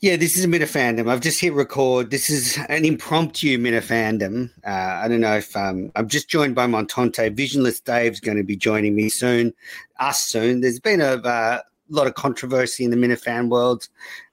Yeah, 0.00 0.16
this 0.16 0.38
is 0.38 0.46
a 0.46 0.48
Minifandom. 0.48 1.10
I've 1.10 1.20
just 1.20 1.42
hit 1.42 1.52
record. 1.52 2.10
This 2.10 2.30
is 2.30 2.58
an 2.70 2.86
impromptu 2.86 3.58
Minifandom. 3.58 4.50
Uh, 4.66 4.70
I 4.70 5.08
don't 5.08 5.20
know 5.20 5.36
if 5.36 5.54
um, 5.54 5.92
I'm 5.94 6.08
just 6.08 6.30
joined 6.30 6.54
by 6.54 6.66
Montante. 6.66 7.36
Visionless 7.36 7.80
Dave's 7.80 8.18
going 8.18 8.38
to 8.38 8.42
be 8.42 8.56
joining 8.56 8.96
me 8.96 9.10
soon, 9.10 9.52
us 9.98 10.24
soon. 10.24 10.62
There's 10.62 10.80
been 10.80 11.02
a 11.02 11.16
uh, 11.16 11.60
lot 11.90 12.06
of 12.06 12.14
controversy 12.14 12.82
in 12.82 12.90
the 12.90 12.96
Minifan 12.96 13.50
world. 13.50 13.88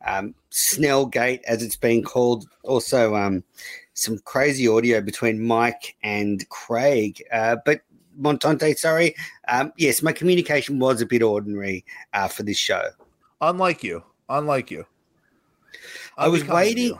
Um, 0.05 0.33
Snellgate, 0.51 1.43
as 1.43 1.61
it's 1.61 1.75
been 1.75 2.01
called. 2.01 2.47
Also, 2.63 3.15
um, 3.15 3.43
some 3.93 4.19
crazy 4.19 4.69
audio 4.69 5.01
between 5.01 5.45
Mike 5.45 5.97
and 6.01 6.47
Craig. 6.47 7.21
Uh, 7.29 7.57
but 7.65 7.81
Montante, 8.17 8.77
sorry. 8.77 9.15
Um, 9.49 9.73
yes, 9.75 10.01
my 10.01 10.13
communication 10.13 10.79
was 10.79 11.01
a 11.01 11.05
bit 11.05 11.23
ordinary 11.23 11.83
uh, 12.13 12.29
for 12.29 12.43
this 12.43 12.57
show. 12.57 12.83
Unlike 13.41 13.83
you. 13.83 14.03
Unlike 14.29 14.71
you. 14.71 14.85
I 16.17 16.27
was 16.27 16.45
waiting. 16.45 16.97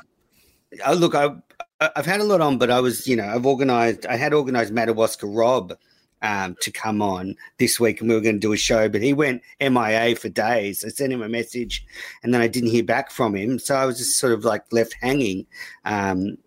Oh, 0.86 0.94
look, 0.94 1.16
I, 1.16 1.36
I've 1.80 2.06
had 2.06 2.22
a 2.22 2.24
lot 2.24 2.42
on, 2.42 2.58
but 2.58 2.70
I 2.70 2.80
was, 2.80 3.08
you 3.08 3.16
know, 3.16 3.28
I've 3.28 3.46
organized, 3.46 4.06
I 4.06 4.16
had 4.16 4.34
organized 4.34 4.74
Madawaska 4.74 5.28
Rob 5.28 5.74
um, 6.22 6.56
to 6.62 6.72
come 6.72 7.02
on 7.02 7.36
this 7.58 7.80
week 7.80 8.02
and 8.02 8.10
we 8.10 8.16
were 8.16 8.22
going 8.22 8.36
to 8.36 8.40
do 8.40 8.54
a 8.54 8.58
show, 8.58 8.90
but 8.90 9.02
he 9.02 9.14
went 9.14 9.42
MIA 9.60 10.16
for 10.16 10.30
days. 10.30 10.84
I 10.84 10.90
sent 10.90 11.14
him 11.14 11.22
a 11.22 11.30
message 11.30 11.86
and 12.24 12.34
then 12.34 12.42
I 12.42 12.48
didn't 12.48 12.72
hear 12.72 12.84
back 12.84 13.12
from 13.12 13.36
him. 13.36 13.60
So 13.60 13.76
I 13.76 13.86
was 13.86 13.98
just 13.98 14.20
sort 14.20 14.34
of 14.34 14.46
like 14.46 14.64
left 14.72 14.96
hanging. 15.02 15.46
Um, 15.86 16.38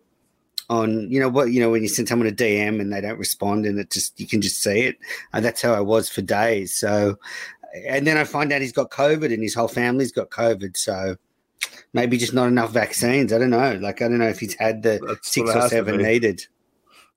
on 0.70 1.10
you 1.10 1.18
know 1.18 1.28
what 1.28 1.50
you 1.50 1.60
know 1.60 1.68
when 1.68 1.82
you 1.82 1.88
send 1.88 2.06
someone 2.06 2.28
a 2.28 2.32
DM 2.32 2.80
and 2.80 2.92
they 2.92 3.00
don't 3.00 3.18
respond 3.18 3.66
and 3.66 3.78
it 3.80 3.90
just 3.90 4.18
you 4.20 4.26
can 4.26 4.40
just 4.40 4.62
see 4.62 4.82
it. 4.82 4.98
Uh, 5.32 5.40
that's 5.40 5.60
how 5.60 5.74
I 5.74 5.80
was 5.80 6.08
for 6.08 6.22
days. 6.22 6.78
So, 6.78 7.18
and 7.86 8.06
then 8.06 8.16
I 8.16 8.24
find 8.24 8.52
out 8.52 8.60
he's 8.60 8.72
got 8.72 8.90
COVID 8.90 9.32
and 9.32 9.42
his 9.42 9.54
whole 9.54 9.68
family's 9.68 10.12
got 10.12 10.30
COVID. 10.30 10.76
So 10.76 11.16
maybe 11.92 12.16
just 12.16 12.34
not 12.34 12.48
enough 12.48 12.70
vaccines. 12.72 13.32
I 13.32 13.38
don't 13.38 13.50
know. 13.50 13.78
Like 13.80 14.02
I 14.02 14.08
don't 14.08 14.18
know 14.18 14.28
if 14.28 14.38
he's 14.38 14.54
had 14.54 14.82
the 14.82 15.00
that's 15.06 15.32
six 15.32 15.54
or 15.54 15.68
seven 15.68 15.98
needed. 15.98 16.46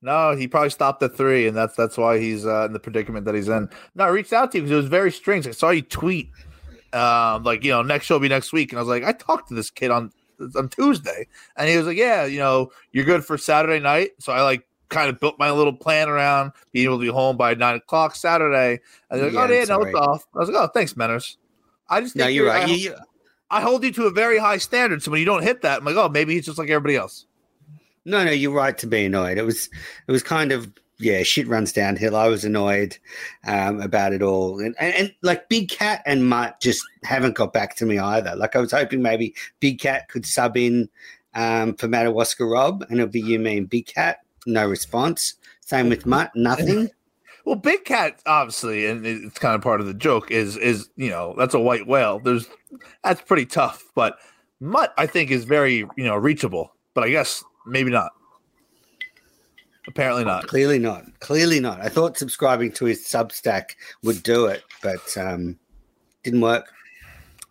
No, 0.01 0.35
he 0.35 0.49
probably 0.49 0.69
stopped 0.69 1.01
at 1.01 1.15
three, 1.15 1.47
and 1.47 1.55
that's 1.55 1.75
that's 1.75 1.97
why 1.97 2.19
he's 2.19 2.45
uh, 2.45 2.65
in 2.65 2.73
the 2.73 2.79
predicament 2.79 3.25
that 3.25 3.35
he's 3.35 3.47
in. 3.47 3.69
No, 3.95 4.03
I 4.03 4.09
reached 4.09 4.33
out 4.33 4.51
to 4.51 4.57
you 4.57 4.63
because 4.63 4.73
it 4.73 4.81
was 4.81 4.87
very 4.87 5.11
strange. 5.11 5.47
I 5.47 5.51
saw 5.51 5.69
you 5.69 5.81
tweet, 5.81 6.29
um, 6.91 7.43
like 7.43 7.63
you 7.63 7.71
know, 7.71 7.81
next 7.81 8.07
show 8.07 8.15
will 8.15 8.19
be 8.19 8.27
next 8.27 8.51
week, 8.51 8.71
and 8.71 8.79
I 8.79 8.81
was 8.81 8.89
like, 8.89 9.05
I 9.05 9.13
talked 9.13 9.47
to 9.47 9.53
this 9.53 9.71
kid 9.71 9.91
on 9.91 10.11
on 10.57 10.67
Tuesday, 10.67 11.27
and 11.55 11.69
he 11.69 11.77
was 11.77 11.87
like, 11.87 11.95
yeah, 11.95 12.25
you 12.25 12.37
know, 12.37 12.69
you're 12.91 13.05
good 13.05 13.23
for 13.23 13.37
Saturday 13.37 13.79
night. 13.79 14.11
So 14.19 14.33
I 14.33 14.41
like 14.41 14.67
kind 14.93 15.09
of 15.09 15.19
built 15.19 15.39
my 15.39 15.51
little 15.51 15.73
plan 15.73 16.09
around 16.09 16.51
being 16.71 16.85
able 16.85 16.97
to 16.97 17.01
be 17.03 17.11
home 17.11 17.37
by 17.37 17.53
nine 17.53 17.75
o'clock 17.75 18.15
Saturday. 18.15 18.79
And 19.09 19.19
they're 19.19 19.31
like, 19.31 19.33
yeah, 19.33 19.55
oh, 19.55 19.59
yeah, 19.59 19.65
no, 19.65 19.81
it's 19.81 19.95
off. 19.95 20.27
I 20.35 20.39
was 20.39 20.49
like, 20.49 20.61
oh, 20.61 20.67
thanks, 20.73 20.93
Menners. 20.93 21.37
I 21.89 22.01
just 22.01 22.15
no, 22.15 22.27
you're, 22.27 22.45
you're 22.45 22.53
right. 22.53 22.67
I, 22.69 22.71
you, 22.71 22.95
I 23.49 23.61
hold 23.61 23.83
you 23.83 23.91
to 23.91 24.05
a 24.05 24.11
very 24.11 24.37
high 24.37 24.57
standard. 24.57 25.03
So 25.03 25.11
when 25.11 25.19
you 25.19 25.25
don't 25.25 25.43
hit 25.43 25.61
that, 25.61 25.79
I'm 25.79 25.85
like, 25.85 25.95
oh, 25.95 26.09
maybe 26.09 26.33
he's 26.33 26.45
just 26.45 26.57
like 26.57 26.69
everybody 26.69 26.95
else. 26.95 27.25
No, 28.05 28.23
no, 28.23 28.31
you're 28.31 28.53
right 28.53 28.77
to 28.77 28.87
be 28.87 29.05
annoyed. 29.05 29.37
It 29.37 29.45
was, 29.45 29.69
it 30.07 30.11
was 30.11 30.23
kind 30.23 30.51
of, 30.51 30.71
yeah, 30.99 31.23
shit 31.23 31.47
runs 31.47 31.73
downhill. 31.73 32.15
I 32.15 32.27
was 32.27 32.45
annoyed 32.45 32.97
um, 33.45 33.81
about 33.81 34.13
it 34.13 34.21
all, 34.21 34.59
and, 34.59 34.75
and, 34.79 34.93
and 34.93 35.15
like 35.21 35.49
Big 35.49 35.67
Cat 35.69 36.01
and 36.05 36.29
Mutt 36.29 36.61
just 36.61 36.81
haven't 37.03 37.35
got 37.35 37.51
back 37.51 37.75
to 37.77 37.85
me 37.85 37.97
either. 37.97 38.35
Like 38.35 38.55
I 38.55 38.59
was 38.59 38.71
hoping 38.71 39.01
maybe 39.01 39.33
Big 39.59 39.79
Cat 39.79 40.07
could 40.07 40.25
sub 40.25 40.55
in 40.55 40.87
um, 41.33 41.73
for 41.75 41.87
Madawaska 41.87 42.45
Rob, 42.45 42.83
and 42.83 42.99
it'll 42.99 43.11
be 43.11 43.19
you, 43.19 43.39
me, 43.39 43.57
and 43.57 43.69
Big 43.69 43.87
Cat. 43.87 44.19
No 44.45 44.67
response. 44.67 45.35
Same 45.61 45.89
with 45.89 46.05
Mutt, 46.05 46.31
nothing. 46.35 46.89
Well, 47.45 47.55
Big 47.55 47.83
Cat 47.83 48.21
obviously, 48.25 48.85
and 48.85 49.05
it's 49.05 49.37
kind 49.37 49.53
of 49.53 49.61
part 49.61 49.81
of 49.81 49.87
the 49.87 49.93
joke 49.93 50.31
is 50.31 50.55
is 50.55 50.89
you 50.95 51.09
know 51.09 51.35
that's 51.37 51.53
a 51.53 51.59
white 51.59 51.85
whale. 51.85 52.19
There's 52.19 52.47
that's 53.03 53.21
pretty 53.21 53.45
tough, 53.45 53.83
but 53.95 54.17
Mutt 54.61 54.93
I 54.97 55.07
think 55.07 55.29
is 55.29 55.43
very 55.43 55.85
you 55.97 56.05
know 56.05 56.15
reachable, 56.15 56.73
but 56.93 57.03
I 57.03 57.09
guess 57.09 57.43
maybe 57.65 57.91
not. 57.91 58.13
Apparently 59.87 60.23
not. 60.23 60.47
Clearly 60.47 60.79
not. 60.79 61.03
Clearly 61.19 61.59
not. 61.59 61.81
I 61.81 61.89
thought 61.89 62.17
subscribing 62.17 62.71
to 62.73 62.85
his 62.85 63.03
Substack 63.03 63.71
would 64.03 64.23
do 64.23 64.45
it, 64.45 64.63
but 64.81 65.17
um, 65.17 65.59
didn't 66.23 66.39
work. 66.39 66.71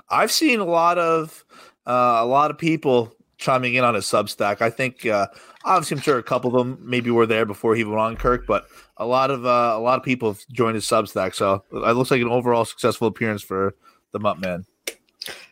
I've 0.08 0.32
seen 0.32 0.60
a 0.60 0.64
lot 0.64 0.96
of 0.96 1.44
uh, 1.86 2.20
a 2.20 2.26
lot 2.26 2.50
of 2.50 2.56
people 2.56 3.14
chiming 3.42 3.74
in 3.74 3.84
on 3.84 3.94
his 3.94 4.06
Substack. 4.06 4.62
I 4.62 4.70
think 4.70 5.04
uh, 5.04 5.26
obviously 5.64 5.96
I'm 5.96 6.02
sure 6.02 6.18
a 6.18 6.22
couple 6.22 6.56
of 6.56 6.66
them 6.66 6.78
maybe 6.80 7.10
were 7.10 7.26
there 7.26 7.44
before 7.44 7.74
he 7.74 7.84
went 7.84 7.98
on 7.98 8.16
Kirk, 8.16 8.46
but 8.46 8.66
a 8.96 9.04
lot 9.04 9.30
of 9.30 9.44
uh, 9.44 9.74
a 9.74 9.80
lot 9.80 9.98
of 9.98 10.04
people 10.04 10.32
have 10.32 10.40
joined 10.52 10.76
his 10.76 10.86
Substack. 10.86 11.34
So 11.34 11.64
it 11.72 11.96
looks 11.96 12.10
like 12.10 12.22
an 12.22 12.28
overall 12.28 12.64
successful 12.64 13.08
appearance 13.08 13.42
for 13.42 13.74
the 14.12 14.20
Mutt 14.20 14.38
Man. 14.40 14.64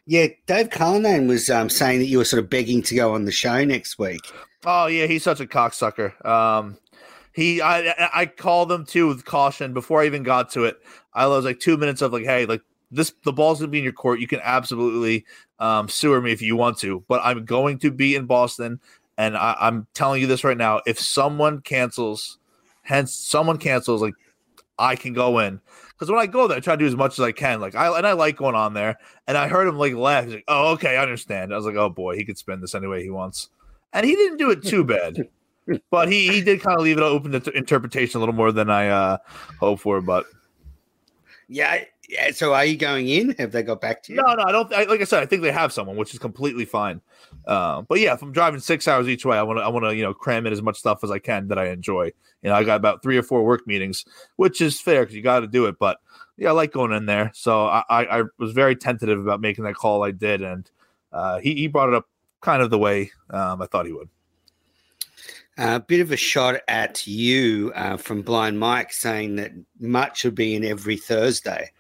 Yeah, 0.07 0.29
Dave 0.47 0.71
Cullinane 0.71 1.29
was 1.29 1.51
um, 1.51 1.69
saying 1.69 2.01
that 2.01 2.07
you 2.07 2.19
were 2.19 2.25
sort 2.25 2.43
of 2.43 2.51
begging 2.51 2.83
to 2.83 2.95
go 2.95 3.15
on 3.15 3.27
the 3.27 3.33
show 3.33 3.65
next 3.65 3.99
week. 3.99 4.21
Oh 4.65 4.87
yeah, 4.87 5.07
he's 5.07 5.23
such 5.23 5.41
a 5.41 5.47
cocksucker. 5.47 6.25
Um, 6.25 6.79
he, 7.33 7.63
I, 7.63 8.11
I 8.13 8.27
called 8.27 8.73
him 8.73 8.85
too 8.85 9.07
with 9.07 9.25
caution 9.25 9.73
before 9.73 10.03
I 10.03 10.07
even 10.07 10.23
got 10.23 10.51
to 10.53 10.65
it. 10.65 10.79
I 11.15 11.27
was 11.27 11.45
like 11.45 11.61
two 11.61 11.77
minutes 11.77 12.03
of 12.03 12.13
like, 12.13 12.25
hey, 12.25 12.47
like 12.47 12.63
this, 12.91 13.13
the 13.25 13.33
ball's 13.33 13.61
gonna 13.61 13.71
be 13.71 13.79
in 13.79 13.85
your 13.85 13.93
court. 13.93 14.21
You 14.21 14.27
can 14.27 14.41
absolutely 14.43 15.25
um, 15.59 15.89
sewer 15.89 16.21
me 16.21 16.33
if 16.33 16.43
you 16.43 16.57
want 16.57 16.79
to, 16.79 17.05
but 17.09 17.21
I'm 17.25 17.45
going 17.45 17.79
to 17.81 17.91
be 17.91 18.15
in 18.15 18.27
Boston, 18.27 18.81
and 19.19 19.37
I, 19.37 19.57
I'm 19.61 19.87
telling 19.95 20.21
you 20.21 20.27
this 20.27 20.45
right 20.45 20.57
now. 20.57 20.81
If 20.87 20.99
someone 20.99 21.61
cancels 21.61 22.39
Hence, 22.83 23.15
someone 23.15 23.59
cancels, 23.59 24.03
like 24.03 24.15
I 24.79 24.97
can 24.97 25.13
go 25.13 25.39
in 25.39 25.61
because 25.91 26.11
when 26.11 26.19
I 26.19 26.27
go 26.27 26.49
there, 26.49 26.57
I 26.57 26.61
try 26.61 26.75
to 26.75 26.79
do 26.79 26.87
as 26.87 26.97
much 26.97 27.13
as 27.19 27.21
I 27.21 27.33
can. 27.33 27.61
Like 27.61 27.75
I 27.75 27.97
and 27.97 28.07
I 28.07 28.13
like 28.13 28.37
going 28.37 28.55
on 28.55 28.75
there. 28.75 28.99
And 29.27 29.37
I 29.37 29.49
heard 29.49 29.69
him 29.69 29.77
like 29.77 29.95
laugh. 29.95 30.25
He's 30.25 30.35
like, 30.35 30.45
"Oh, 30.49 30.73
okay, 30.73 30.97
I 30.97 31.03
understand." 31.03 31.53
I 31.53 31.57
was 31.57 31.67
like, 31.67 31.77
"Oh 31.77 31.89
boy, 31.89 32.17
he 32.17 32.25
could 32.25 32.39
spend 32.39 32.63
this 32.63 32.75
any 32.75 32.87
way 32.87 33.03
he 33.03 33.11
wants," 33.11 33.51
and 33.93 34.05
he 34.05 34.17
didn't 34.17 34.39
do 34.39 34.51
it 34.51 34.65
too 34.65 34.83
bad. 34.85 35.29
but 35.91 36.11
he 36.11 36.33
he 36.33 36.41
did 36.41 36.61
kind 36.63 36.77
of 36.77 36.83
leave 36.83 36.99
it 36.99 37.03
open 37.03 37.39
to 37.39 37.57
interpretation 37.57 38.19
a 38.19 38.21
little 38.21 38.35
more 38.35 38.51
than 38.51 38.71
I 38.71 38.89
uh 38.89 39.19
hoped 39.61 39.83
for. 39.83 40.01
But 40.01 40.27
yeah, 41.49 41.85
yeah. 42.11 42.31
So 42.33 42.53
are 42.55 42.65
you 42.65 42.77
going 42.77 43.09
in? 43.09 43.35
Have 43.39 43.53
they 43.53 43.63
got 43.63 43.81
back 43.81 44.03
to 44.05 44.13
you? 44.13 44.21
No, 44.21 44.35
no. 44.35 44.43
I 44.43 44.53
don't. 44.53 44.73
I, 44.73 44.85
like 44.85 45.01
I 45.01 45.05
said, 45.05 45.23
I 45.23 45.27
think 45.27 45.43
they 45.43 45.53
have 45.53 45.73
someone, 45.73 45.97
which 45.97 46.13
is 46.13 46.19
completely 46.19 46.65
fine. 46.65 47.01
Uh, 47.47 47.83
but 47.83 48.01
yeah, 48.01 48.15
if 48.15 48.23
I'm 48.23 48.33
driving 48.33 48.61
six 48.61 48.89
hours 48.89 49.09
each 49.09 49.25
way, 49.25 49.39
I 49.39 49.43
want 49.43 49.59
to 49.59 49.63
I 49.63 49.69
want 49.69 49.85
to 49.85 49.95
you 49.95 50.03
know 50.03 50.13
cram 50.13 50.47
in 50.47 50.53
as 50.53 50.61
much 50.61 50.79
stuff 50.79 51.05
as 51.05 51.11
I 51.11 51.19
can 51.19 51.49
that 51.49 51.59
I 51.59 51.69
enjoy. 51.69 52.07
You 52.43 52.51
know, 52.51 52.55
I 52.55 52.65
got 52.65 52.77
about 52.77 53.03
three 53.03 53.17
or 53.17 53.23
four 53.23 53.45
work 53.45 53.67
meetings, 53.67 54.05
which 54.37 54.61
is 54.61 54.81
fair 54.81 55.03
because 55.03 55.15
you 55.15 55.23
got 55.23 55.41
to 55.41 55.47
do 55.47 55.67
it. 55.67 55.79
But 55.79 55.99
yeah, 56.37 56.49
I 56.49 56.53
like 56.53 56.73
going 56.73 56.93
in 56.93 57.07
there. 57.07 57.31
So 57.35 57.67
I, 57.67 57.85
I, 57.89 58.21
I 58.21 58.23
was 58.39 58.53
very 58.53 58.75
tentative 58.75 59.21
about 59.21 59.41
making 59.41 59.65
that 59.65 59.75
call. 59.75 60.03
I 60.03 60.11
did, 60.11 60.43
and 60.43 60.69
uh, 61.13 61.39
he 61.39 61.55
he 61.55 61.67
brought 61.69 61.91
it 61.91 61.95
up 61.95 62.09
kind 62.41 62.63
of 62.63 62.71
the 62.71 62.79
way 62.79 63.11
um, 63.31 63.63
I 63.63 63.67
thought 63.67 63.87
he 63.87 63.93
would. 63.93 64.09
A 65.59 65.63
uh, 65.63 65.79
bit 65.81 66.01
of 66.01 66.11
a 66.11 66.17
shot 66.17 66.63
at 66.69 67.07
you 67.07 67.71
uh, 67.75 67.99
from 67.99 68.23
Blind 68.23 68.59
Mike 68.59 68.95
saying 68.95 69.37
that 69.37 69.53
much 69.79 70.21
should 70.21 70.35
be 70.35 70.55
in 70.55 70.65
every 70.65 70.97
Thursday. 70.97 71.71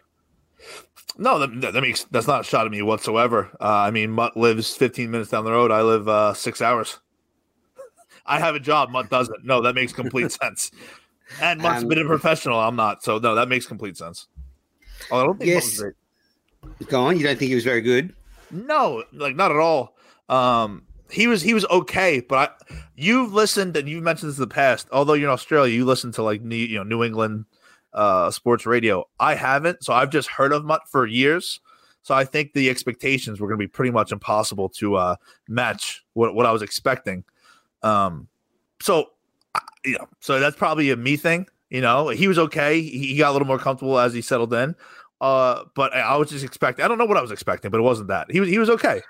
No, 1.20 1.38
that, 1.38 1.72
that 1.75 1.81
makes 1.82 2.04
that's 2.04 2.26
not 2.26 2.41
a 2.41 2.44
shot 2.44 2.64
at 2.64 2.72
me 2.72 2.81
whatsoever. 2.81 3.50
Uh, 3.60 3.64
I 3.66 3.91
mean, 3.91 4.10
Mutt 4.10 4.38
lives 4.38 4.75
15 4.75 5.10
minutes 5.10 5.31
down 5.31 5.44
the 5.44 5.53
road. 5.53 5.70
I 5.70 5.82
live 5.82 6.08
uh, 6.08 6.32
six 6.32 6.62
hours. 6.62 6.98
I 8.26 8.38
have 8.38 8.54
a 8.54 8.60
job. 8.60 8.88
Mutt 8.88 9.10
doesn't. 9.10 9.44
No, 9.44 9.60
that 9.60 9.75
makes 9.75 9.92
complete 9.92 10.32
sense. 10.42 10.70
And 11.38 11.60
Mutt's 11.60 11.82
um, 11.82 11.88
been 11.88 11.98
a 11.98 12.06
professional. 12.06 12.59
I'm 12.59 12.75
not. 12.75 13.04
So 13.04 13.19
no, 13.19 13.34
that 13.34 13.50
makes 13.50 13.66
complete 13.66 13.98
sense. 13.98 14.28
Oh, 15.10 15.20
I 15.20 15.25
don't 15.25 15.38
think 15.38 15.48
yes. 15.48 15.82
Go 16.88 17.03
on. 17.03 17.19
You 17.19 17.25
don't 17.25 17.38
think 17.38 17.50
he 17.50 17.54
was 17.54 17.64
very 17.64 17.82
good? 17.82 18.14
No, 18.50 19.04
like 19.12 19.36
not 19.36 19.50
at 19.50 19.59
all. 19.59 19.97
Um, 20.30 20.86
he 21.10 21.26
was 21.26 21.42
he 21.42 21.53
was 21.53 21.66
okay, 21.66 22.20
but 22.20 22.59
I, 22.70 22.76
you've 22.97 23.34
listened 23.34 23.76
and 23.76 23.86
you've 23.86 24.03
mentioned 24.03 24.30
this 24.30 24.38
in 24.38 24.42
the 24.42 24.54
past. 24.54 24.88
Although 24.91 25.12
you're 25.12 25.28
in 25.28 25.34
Australia, 25.34 25.75
you 25.75 25.84
listen 25.84 26.12
to 26.12 26.22
like 26.22 26.41
New, 26.41 26.56
you 26.56 26.78
know 26.78 26.82
New 26.82 27.04
England 27.04 27.44
uh, 27.93 28.31
sports 28.31 28.67
radio. 28.67 29.05
I 29.19 29.34
haven't, 29.34 29.84
so 29.84 29.93
I've 29.93 30.11
just 30.11 30.28
heard 30.28 30.53
of 30.53 30.65
Mutt 30.65 30.83
for 30.89 31.06
years. 31.06 31.61
So 32.03 32.15
I 32.15 32.25
think 32.25 32.55
the 32.55 32.71
expectations 32.71 33.41
were 33.41 33.47
going 33.47 33.59
to 33.59 33.62
be 33.62 33.69
pretty 33.69 33.91
much 33.91 34.11
impossible 34.11 34.71
to 34.71 34.97
uh, 34.97 35.16
match 35.48 36.03
what, 36.15 36.34
what 36.34 36.47
I 36.47 36.53
was 36.53 36.63
expecting. 36.63 37.25
Um, 37.83 38.28
so 38.81 39.10
you 39.84 39.98
know, 39.98 40.09
so 40.21 40.41
that's 40.41 40.57
probably 40.57 40.91
a 40.91 40.97
me 40.97 41.16
thing. 41.16 41.47
You 41.69 41.81
know, 41.81 42.09
he 42.09 42.27
was 42.27 42.39
okay. 42.39 42.81
He 42.81 43.16
got 43.16 43.31
a 43.31 43.33
little 43.33 43.47
more 43.47 43.59
comfortable 43.59 43.98
as 43.98 44.13
he 44.13 44.22
settled 44.22 44.53
in. 44.53 44.75
Uh, 45.21 45.65
but 45.75 45.93
I 45.93 46.16
was 46.16 46.31
just 46.31 46.45
expecting. 46.45 46.84
I 46.84 46.89
don't 46.89 46.98
know 46.98 47.04
what 47.04 47.16
I 47.16 47.22
was 47.22 47.31
expecting, 47.31 47.71
but 47.71 47.78
it 47.78 47.83
wasn't 47.83 48.09
that. 48.09 48.31
He 48.31 48.41
was 48.41 48.48
he 48.48 48.59
was 48.59 48.71
okay. 48.71 49.03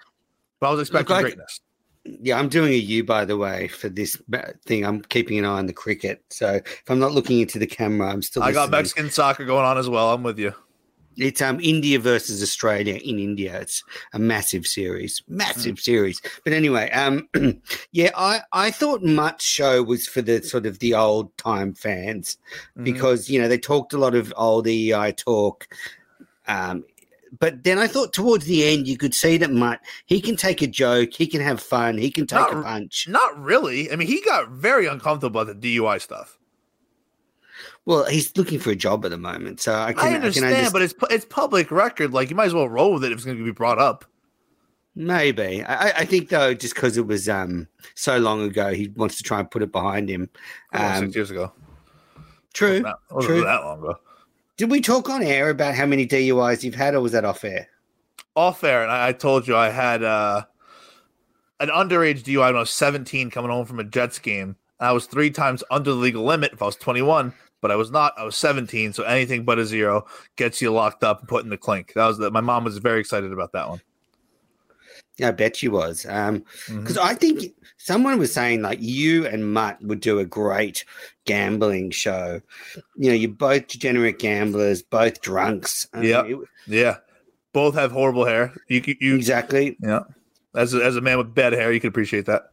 But 0.58 0.68
I 0.68 0.70
was 0.72 0.80
expecting 0.80 1.14
like, 1.14 1.22
greatness. 1.22 1.60
Yeah, 2.04 2.38
I'm 2.38 2.48
doing 2.48 2.72
a 2.72 2.76
U 2.76 3.04
by 3.04 3.24
the 3.24 3.36
way 3.36 3.68
for 3.68 3.88
this 3.88 4.20
thing. 4.64 4.86
I'm 4.86 5.02
keeping 5.02 5.38
an 5.38 5.44
eye 5.44 5.58
on 5.58 5.66
the 5.66 5.72
cricket. 5.72 6.24
So 6.30 6.54
if 6.54 6.84
I'm 6.88 6.98
not 6.98 7.12
looking 7.12 7.40
into 7.40 7.58
the 7.58 7.66
camera, 7.66 8.10
I'm 8.10 8.22
still. 8.22 8.42
I 8.42 8.52
got 8.52 8.70
Mexican 8.70 9.10
soccer 9.10 9.44
going 9.44 9.66
on 9.66 9.76
as 9.76 9.88
well. 9.88 10.12
I'm 10.12 10.22
with 10.22 10.38
you. 10.38 10.54
It's 11.16 11.42
um 11.42 11.60
India 11.60 11.98
versus 11.98 12.42
Australia 12.42 12.94
in 12.94 13.18
India. 13.18 13.60
It's 13.60 13.82
a 14.14 14.18
massive 14.18 14.66
series, 14.66 15.22
massive 15.28 15.76
mm. 15.76 15.82
series. 15.82 16.22
But 16.44 16.54
anyway, 16.54 16.90
um, 16.92 17.28
yeah, 17.92 18.10
I 18.16 18.40
I 18.52 18.70
thought 18.70 19.02
Mutt's 19.02 19.44
show 19.44 19.82
was 19.82 20.06
for 20.06 20.22
the 20.22 20.42
sort 20.42 20.66
of 20.66 20.78
the 20.78 20.94
old 20.94 21.36
time 21.36 21.74
fans 21.74 22.38
mm. 22.78 22.84
because 22.84 23.28
you 23.28 23.40
know 23.40 23.48
they 23.48 23.58
talked 23.58 23.92
a 23.92 23.98
lot 23.98 24.14
of 24.14 24.32
old 24.36 24.66
EI 24.66 25.12
talk. 25.12 25.68
Um, 26.46 26.84
but 27.38 27.64
then 27.64 27.78
I 27.78 27.86
thought 27.86 28.12
towards 28.12 28.46
the 28.46 28.64
end 28.64 28.88
you 28.88 28.96
could 28.96 29.14
see 29.14 29.36
that 29.38 29.50
Mutt 29.50 29.80
he 30.06 30.20
can 30.20 30.36
take 30.36 30.62
a 30.62 30.66
joke, 30.66 31.12
he 31.14 31.26
can 31.26 31.40
have 31.40 31.60
fun, 31.60 31.98
he 31.98 32.10
can 32.10 32.26
take 32.26 32.40
Not 32.40 32.56
a 32.56 32.62
punch. 32.62 33.06
Not 33.08 33.40
really. 33.40 33.90
I 33.90 33.96
mean, 33.96 34.08
he 34.08 34.20
got 34.22 34.50
very 34.50 34.86
uncomfortable 34.86 35.40
about 35.40 35.60
the 35.60 35.76
DUI 35.76 36.00
stuff. 36.00 36.38
Well, 37.86 38.04
he's 38.04 38.36
looking 38.36 38.58
for 38.58 38.70
a 38.70 38.76
job 38.76 39.04
at 39.04 39.10
the 39.10 39.18
moment, 39.18 39.60
so 39.60 39.74
I 39.74 39.92
can 39.92 40.00
I 40.00 40.14
understand, 40.14 40.46
I 40.46 40.48
can 40.48 40.58
understand. 40.58 40.72
but 40.72 40.82
it's 40.82 40.94
it's 41.10 41.24
public 41.24 41.70
record. 41.70 42.12
Like 42.12 42.30
you 42.30 42.36
might 42.36 42.46
as 42.46 42.54
well 42.54 42.68
roll 42.68 42.92
with 42.94 43.04
it 43.04 43.12
if 43.12 43.18
it's 43.18 43.24
going 43.24 43.38
to 43.38 43.44
be 43.44 43.52
brought 43.52 43.78
up. 43.78 44.04
Maybe 44.94 45.64
I, 45.64 46.00
I- 46.00 46.04
think 46.04 46.28
though, 46.28 46.52
just 46.52 46.74
because 46.74 46.96
it 46.96 47.06
was 47.06 47.28
um 47.28 47.68
so 47.94 48.18
long 48.18 48.42
ago, 48.42 48.72
he 48.72 48.88
wants 48.88 49.16
to 49.16 49.22
try 49.22 49.38
and 49.38 49.50
put 49.50 49.62
it 49.62 49.72
behind 49.72 50.08
him. 50.08 50.28
Um, 50.72 51.04
six 51.04 51.14
years 51.16 51.30
ago. 51.30 51.52
true. 52.52 52.80
That 52.80 52.96
true. 53.22 53.42
that 53.42 53.64
long 53.64 53.78
ago. 53.78 53.94
Did 54.60 54.70
we 54.70 54.82
talk 54.82 55.08
on 55.08 55.22
air 55.22 55.48
about 55.48 55.74
how 55.74 55.86
many 55.86 56.06
DUIs 56.06 56.62
you've 56.62 56.74
had, 56.74 56.94
or 56.94 57.00
was 57.00 57.12
that 57.12 57.24
off 57.24 57.44
air? 57.44 57.66
Off 58.36 58.62
air, 58.62 58.82
and 58.82 58.92
I, 58.92 59.08
I 59.08 59.12
told 59.12 59.48
you 59.48 59.56
I 59.56 59.70
had 59.70 60.02
uh, 60.02 60.44
an 61.60 61.70
underage 61.70 62.24
DUI 62.24 62.48
when 62.48 62.56
I 62.56 62.60
was 62.60 62.68
17 62.68 63.30
coming 63.30 63.50
home 63.50 63.64
from 63.64 63.80
a 63.80 63.84
Jets 63.84 64.18
game. 64.18 64.56
I 64.78 64.92
was 64.92 65.06
three 65.06 65.30
times 65.30 65.64
under 65.70 65.92
the 65.92 65.96
legal 65.96 66.24
limit 66.24 66.52
if 66.52 66.60
I 66.60 66.66
was 66.66 66.76
21, 66.76 67.32
but 67.62 67.70
I 67.70 67.76
was 67.76 67.90
not. 67.90 68.12
I 68.18 68.24
was 68.24 68.36
17, 68.36 68.92
so 68.92 69.02
anything 69.04 69.46
but 69.46 69.58
a 69.58 69.64
zero 69.64 70.04
gets 70.36 70.60
you 70.60 70.70
locked 70.70 71.04
up 71.04 71.20
and 71.20 71.28
put 71.28 71.42
in 71.42 71.48
the 71.48 71.56
clink. 71.56 71.94
That 71.94 72.06
was 72.06 72.18
the, 72.18 72.30
my 72.30 72.42
mom 72.42 72.64
was 72.64 72.76
very 72.76 73.00
excited 73.00 73.32
about 73.32 73.52
that 73.52 73.66
one. 73.66 73.80
Yeah, 75.20 75.28
I 75.28 75.32
bet 75.32 75.56
she 75.56 75.68
was. 75.68 76.06
Um, 76.08 76.42
Mhm. 76.66 76.80
because 76.80 76.96
I 76.98 77.14
think 77.14 77.52
someone 77.76 78.18
was 78.18 78.32
saying 78.32 78.62
like 78.62 78.78
you 78.80 79.26
and 79.26 79.52
Mutt 79.52 79.76
would 79.82 80.00
do 80.00 80.18
a 80.18 80.24
great 80.24 80.84
gambling 81.26 81.90
show. 81.90 82.40
You 82.96 83.10
know, 83.10 83.14
you're 83.14 83.30
both 83.30 83.68
degenerate 83.68 84.18
gamblers, 84.18 84.82
both 84.82 85.20
drunks. 85.20 85.86
I 85.92 86.00
mean, 86.00 86.10
it- 86.26 86.38
Yeah, 86.66 86.96
both 87.52 87.74
have 87.74 87.92
horrible 87.92 88.24
hair. 88.24 88.54
You 88.68 88.82
you, 88.86 88.94
you 89.00 89.14
exactly. 89.14 89.76
yeah. 89.80 90.00
As 90.54 90.72
a, 90.74 90.82
as 90.84 90.96
a 90.96 91.00
man 91.00 91.18
with 91.18 91.34
bad 91.34 91.52
hair, 91.52 91.70
you 91.72 91.80
can 91.80 91.88
appreciate 91.88 92.26
that. 92.26 92.50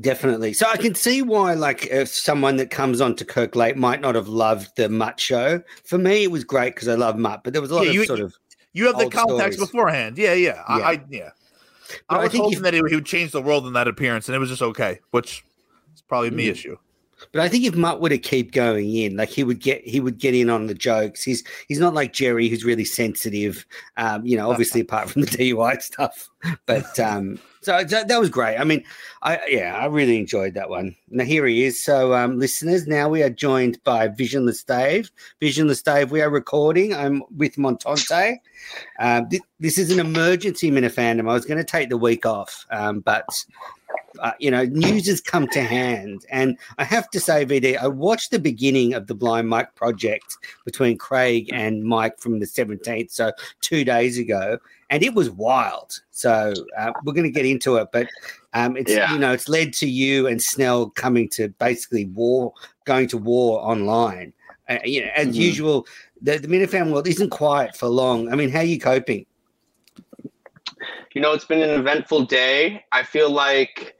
Definitely. 0.00 0.54
So 0.54 0.66
I 0.66 0.78
can 0.78 0.94
see 0.94 1.20
why, 1.20 1.52
like, 1.52 1.86
if 1.88 2.08
someone 2.08 2.56
that 2.56 2.70
comes 2.70 3.00
on 3.02 3.14
to 3.16 3.24
Kirk 3.26 3.54
Lake 3.54 3.76
might 3.76 4.00
not 4.00 4.14
have 4.14 4.26
loved 4.28 4.74
the 4.76 4.88
Mutt 4.88 5.20
show. 5.20 5.62
For 5.84 5.98
me, 5.98 6.24
it 6.24 6.30
was 6.30 6.44
great 6.44 6.74
because 6.74 6.88
I 6.88 6.94
love 6.94 7.18
Mutt, 7.18 7.44
but 7.44 7.52
there 7.52 7.60
was 7.60 7.70
a 7.70 7.74
lot 7.74 7.82
Yeah, 7.84 7.90
of 7.90 7.94
you- 7.96 8.04
sort 8.06 8.20
of. 8.20 8.34
You 8.74 8.86
have 8.86 8.96
the 8.96 9.10
context 9.10 9.58
stories. 9.58 9.70
beforehand. 9.70 10.16
Yeah, 10.16 10.32
yeah. 10.32 10.62
I, 10.66 10.78
Yeah. 10.78 10.84
I 10.88 11.02
yeah. 11.10 11.30
But 12.08 12.16
I 12.16 12.20
I 12.20 12.22
was 12.24 12.32
think 12.32 12.44
hoping 12.44 12.58
if- 12.58 12.62
that 12.64 12.74
he, 12.74 12.82
he 12.88 12.94
would 12.94 13.06
change 13.06 13.32
the 13.32 13.42
world 13.42 13.66
in 13.66 13.72
that 13.74 13.88
appearance, 13.88 14.28
and 14.28 14.36
it 14.36 14.38
was 14.38 14.48
just 14.50 14.62
okay, 14.62 15.00
which 15.10 15.44
is 15.94 16.02
probably 16.02 16.30
me 16.30 16.46
Mm. 16.46 16.50
issue. 16.52 16.76
But 17.30 17.42
I 17.42 17.48
think 17.48 17.64
if 17.64 17.76
Mutt 17.76 18.00
were 18.00 18.08
to 18.08 18.18
keep 18.18 18.50
going 18.50 18.92
in, 18.96 19.16
like 19.16 19.28
he 19.28 19.44
would 19.44 19.60
get, 19.60 19.86
he 19.86 20.00
would 20.00 20.18
get 20.18 20.34
in 20.34 20.50
on 20.50 20.66
the 20.66 20.74
jokes. 20.74 21.22
He's 21.22 21.44
he's 21.68 21.78
not 21.78 21.94
like 21.94 22.12
Jerry, 22.12 22.48
who's 22.48 22.64
really 22.64 22.84
sensitive. 22.84 23.64
Um, 23.96 24.26
you 24.26 24.36
know, 24.36 24.50
obviously 24.50 24.80
apart 24.80 25.08
from 25.08 25.22
the 25.22 25.28
DUI 25.38 25.80
stuff. 25.80 26.28
But 26.66 26.98
um, 26.98 27.38
so 27.62 27.84
that, 27.84 28.08
that 28.08 28.20
was 28.20 28.28
great. 28.28 28.56
I 28.58 28.64
mean, 28.64 28.84
I 29.22 29.40
yeah, 29.48 29.76
I 29.76 29.86
really 29.86 30.18
enjoyed 30.18 30.54
that 30.54 30.68
one. 30.68 30.96
Now 31.08 31.24
here 31.24 31.46
he 31.46 31.64
is. 31.64 31.82
So 31.82 32.14
um, 32.14 32.38
listeners, 32.38 32.86
now 32.86 33.08
we 33.08 33.22
are 33.22 33.30
joined 33.30 33.82
by 33.84 34.08
Visionless 34.08 34.64
Dave. 34.64 35.10
Visionless 35.40 35.82
Dave, 35.82 36.10
we 36.10 36.20
are 36.20 36.30
recording. 36.30 36.94
I'm 36.94 37.22
with 37.36 37.56
Montante. 37.56 38.38
Um, 38.98 39.28
th- 39.28 39.42
this 39.60 39.78
is 39.78 39.90
an 39.90 40.00
emergency 40.00 40.70
minifandom. 40.70 41.30
I 41.30 41.34
was 41.34 41.44
going 41.44 41.58
to 41.58 41.64
take 41.64 41.88
the 41.88 41.96
week 41.96 42.26
off, 42.26 42.66
um, 42.70 43.00
but 43.00 43.26
uh, 44.20 44.32
you 44.38 44.50
know, 44.50 44.64
news 44.64 45.06
has 45.06 45.20
come 45.20 45.48
to 45.48 45.62
hand. 45.62 46.24
And 46.30 46.58
I 46.78 46.84
have 46.84 47.08
to 47.10 47.20
say, 47.20 47.44
VD, 47.46 47.78
I 47.78 47.88
watched 47.88 48.30
the 48.30 48.38
beginning 48.38 48.94
of 48.94 49.06
the 49.06 49.14
Blind 49.14 49.48
Mike 49.48 49.74
project 49.74 50.36
between 50.64 50.98
Craig 50.98 51.48
and 51.52 51.84
Mike 51.84 52.18
from 52.18 52.40
the 52.40 52.46
17th, 52.46 53.10
so 53.10 53.32
two 53.60 53.84
days 53.84 54.18
ago, 54.18 54.58
and 54.92 55.02
it 55.02 55.14
was 55.14 55.30
wild. 55.30 56.00
So 56.10 56.52
uh, 56.78 56.92
we're 57.02 57.14
going 57.14 57.24
to 57.24 57.30
get 57.30 57.46
into 57.46 57.76
it, 57.76 57.88
but 57.92 58.06
um, 58.52 58.76
it's 58.76 58.92
Yeah. 58.92 59.12
you 59.12 59.18
know 59.18 59.32
it's 59.32 59.48
led 59.48 59.72
to 59.74 59.88
you 59.88 60.26
and 60.28 60.40
Snell 60.40 60.90
coming 60.90 61.28
to 61.30 61.48
basically 61.48 62.04
war, 62.06 62.52
going 62.84 63.08
to 63.08 63.16
war 63.18 63.60
online. 63.64 64.32
Uh, 64.68 64.78
you 64.84 65.00
know, 65.00 65.10
as 65.16 65.28
Mhm. 65.28 65.34
usual, 65.34 65.86
the, 66.20 66.38
the 66.38 66.46
Minifan 66.46 66.92
world 66.92 67.08
isn't 67.08 67.30
quiet 67.30 67.74
for 67.74 67.88
long. 67.88 68.30
I 68.30 68.36
mean, 68.36 68.50
how 68.50 68.60
are 68.60 68.64
you 68.64 68.78
coping? 68.78 69.26
You 71.14 71.20
know, 71.20 71.32
it's 71.32 71.44
been 71.44 71.62
an 71.62 71.78
eventful 71.80 72.26
day. 72.26 72.84
I 72.92 73.02
feel 73.02 73.30
like 73.30 73.94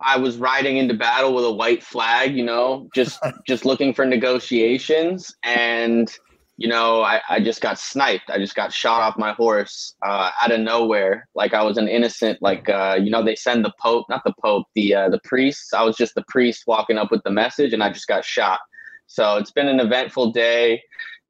I 0.00 0.16
was 0.16 0.36
riding 0.36 0.76
into 0.76 0.94
battle 0.94 1.34
with 1.34 1.44
a 1.44 1.52
white 1.52 1.82
flag, 1.82 2.36
you 2.36 2.44
know, 2.44 2.88
just 2.94 3.18
just 3.46 3.64
looking 3.64 3.92
for 3.92 4.04
negotiations 4.06 5.34
and 5.42 6.08
you 6.56 6.68
know, 6.68 7.02
I, 7.02 7.20
I 7.28 7.40
just 7.40 7.60
got 7.60 7.78
sniped. 7.78 8.30
I 8.30 8.38
just 8.38 8.54
got 8.54 8.72
shot 8.72 9.00
off 9.00 9.18
my 9.18 9.32
horse 9.32 9.96
uh, 10.06 10.30
out 10.40 10.52
of 10.52 10.60
nowhere. 10.60 11.28
Like 11.34 11.52
I 11.52 11.62
was 11.62 11.78
an 11.78 11.88
innocent, 11.88 12.40
like 12.40 12.68
uh, 12.68 12.96
you 13.00 13.10
know, 13.10 13.24
they 13.24 13.34
send 13.34 13.64
the 13.64 13.72
Pope, 13.80 14.06
not 14.08 14.22
the 14.24 14.34
Pope, 14.40 14.66
the 14.74 14.94
uh, 14.94 15.08
the 15.08 15.20
priests. 15.24 15.74
I 15.74 15.82
was 15.82 15.96
just 15.96 16.14
the 16.14 16.24
priest 16.28 16.64
walking 16.66 16.96
up 16.96 17.10
with 17.10 17.22
the 17.24 17.30
message, 17.30 17.72
and 17.72 17.82
I 17.82 17.90
just 17.92 18.06
got 18.06 18.24
shot. 18.24 18.60
So 19.06 19.36
it's 19.36 19.50
been 19.50 19.68
an 19.68 19.80
eventful 19.80 20.32
day. 20.32 20.82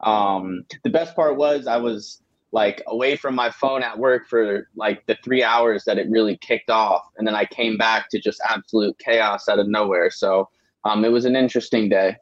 Um, 0.03 0.65
the 0.83 0.91
best 0.91 1.17
part 1.17 1.37
was 1.37 1.67
I 1.67 1.79
was 1.79 2.21
like 2.53 2.83
away 2.87 3.17
from 3.17 3.35
my 3.35 3.51
phone 3.51 3.83
at 3.83 3.99
work 3.99 4.29
for 4.29 4.69
like 4.77 5.05
the 5.07 5.17
three 5.25 5.43
hours 5.43 5.85
that 5.87 5.99
it 5.99 6.07
really 6.11 6.37
kicked 6.37 6.69
off, 6.69 7.03
and 7.17 7.27
then 7.27 7.35
I 7.35 7.47
came 7.47 7.79
back 7.79 8.11
to 8.11 8.21
just 8.21 8.41
absolute 8.47 8.99
chaos 8.99 9.49
out 9.49 9.59
of 9.59 9.69
nowhere. 9.69 10.11
So 10.11 10.51
um, 10.85 11.03
it 11.03 11.11
was 11.11 11.25
an 11.25 11.35
interesting 11.35 11.89
day. 11.89 12.17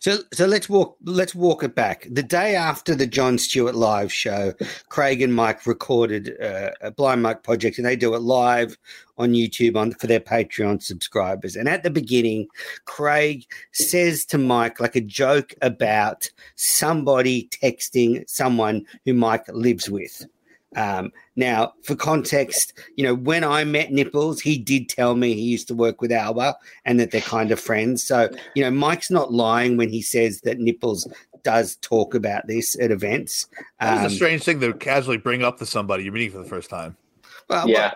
So, 0.00 0.18
so 0.32 0.46
let's 0.46 0.68
walk. 0.68 0.96
Let's 1.04 1.34
walk 1.34 1.62
it 1.62 1.74
back. 1.74 2.06
The 2.10 2.22
day 2.22 2.54
after 2.54 2.94
the 2.94 3.06
John 3.06 3.38
Stewart 3.38 3.74
live 3.74 4.12
show, 4.12 4.54
Craig 4.88 5.22
and 5.22 5.34
Mike 5.34 5.66
recorded 5.66 6.40
uh, 6.40 6.70
a 6.80 6.90
Blind 6.90 7.22
Mike 7.22 7.42
project, 7.42 7.78
and 7.78 7.86
they 7.86 7.96
do 7.96 8.14
it 8.14 8.22
live 8.22 8.76
on 9.18 9.32
YouTube 9.32 9.76
on 9.76 9.92
for 9.92 10.06
their 10.06 10.20
Patreon 10.20 10.82
subscribers. 10.82 11.56
And 11.56 11.68
at 11.68 11.82
the 11.82 11.90
beginning, 11.90 12.48
Craig 12.84 13.44
says 13.72 14.24
to 14.26 14.38
Mike 14.38 14.80
like 14.80 14.96
a 14.96 15.00
joke 15.00 15.54
about 15.62 16.30
somebody 16.56 17.48
texting 17.48 18.28
someone 18.28 18.84
who 19.04 19.14
Mike 19.14 19.46
lives 19.48 19.88
with. 19.88 20.26
Um, 20.74 21.12
now, 21.36 21.74
for 21.84 21.94
context, 21.94 22.72
you 22.96 23.04
know, 23.04 23.14
when 23.14 23.44
I 23.44 23.64
met 23.64 23.92
Nipples, 23.92 24.40
he 24.40 24.58
did 24.58 24.88
tell 24.88 25.14
me 25.14 25.32
he 25.34 25.42
used 25.42 25.68
to 25.68 25.74
work 25.74 26.00
with 26.00 26.10
Alba 26.12 26.56
and 26.84 26.98
that 26.98 27.12
they're 27.12 27.20
kind 27.20 27.50
of 27.50 27.60
friends. 27.60 28.02
So, 28.04 28.28
you 28.54 28.62
know, 28.62 28.70
Mike's 28.70 29.10
not 29.10 29.32
lying 29.32 29.76
when 29.76 29.88
he 29.88 30.02
says 30.02 30.40
that 30.42 30.58
Nipples 30.58 31.08
does 31.44 31.76
talk 31.76 32.14
about 32.14 32.46
this 32.48 32.78
at 32.80 32.90
events. 32.90 33.46
That 33.80 33.94
is 33.94 34.00
Um, 34.00 34.06
a 34.06 34.10
strange 34.10 34.42
thing 34.42 34.60
to 34.60 34.72
casually 34.74 35.16
bring 35.18 35.42
up 35.44 35.58
to 35.58 35.66
somebody 35.66 36.02
you're 36.04 36.12
meeting 36.12 36.32
for 36.32 36.38
the 36.38 36.48
first 36.48 36.68
time. 36.68 36.96
well, 37.48 37.68
Yeah. 37.68 37.92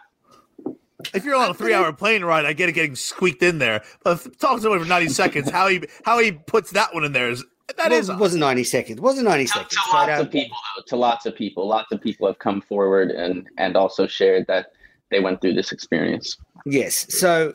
If 1.15 1.25
you're 1.25 1.35
on 1.35 1.51
a 1.51 1.55
three 1.55 1.73
hour 1.73 1.93
plane 1.95 2.23
ride, 2.23 2.45
I 2.45 2.53
get 2.53 2.69
it 2.69 2.73
getting 2.73 2.95
squeaked 2.95 3.43
in 3.43 3.59
there. 3.59 3.83
But 4.05 4.19
if 4.19 4.39
talking 4.39 4.59
to 4.59 4.63
someone 4.63 4.81
for 4.81 4.87
90 4.87 5.09
seconds, 5.09 5.51
how 5.51 5.67
he 5.67 5.83
how 6.05 6.19
he 6.19 6.33
puts 6.33 6.73
that 6.73 6.93
one 6.95 7.05
in 7.05 7.13
there 7.13 7.31
is 7.31 7.43
that 7.77 7.91
well, 7.91 7.99
is 7.99 8.09
it 8.09 8.19
wasn't 8.19 8.41
90 8.41 8.65
seconds. 8.65 8.99
It 8.99 9.03
wasn't 9.03 9.29
90 9.29 9.45
to, 9.45 9.49
seconds. 9.49 9.75
to 9.75 9.81
lots 9.93 10.21
of 10.21 10.31
people 10.31 10.57
though, 10.77 10.83
to 10.87 10.97
lots 10.97 11.27
of 11.27 11.35
people 11.35 11.67
lots 11.69 11.93
of 11.93 12.01
people 12.01 12.27
have 12.27 12.39
come 12.39 12.61
forward 12.61 13.11
and 13.11 13.49
and 13.59 13.77
also 13.77 14.07
shared 14.07 14.47
that 14.47 14.73
they 15.11 15.21
went 15.21 15.41
through 15.41 15.55
this 15.55 15.73
experience 15.73 16.37
Yes. 16.67 17.07
So 17.17 17.55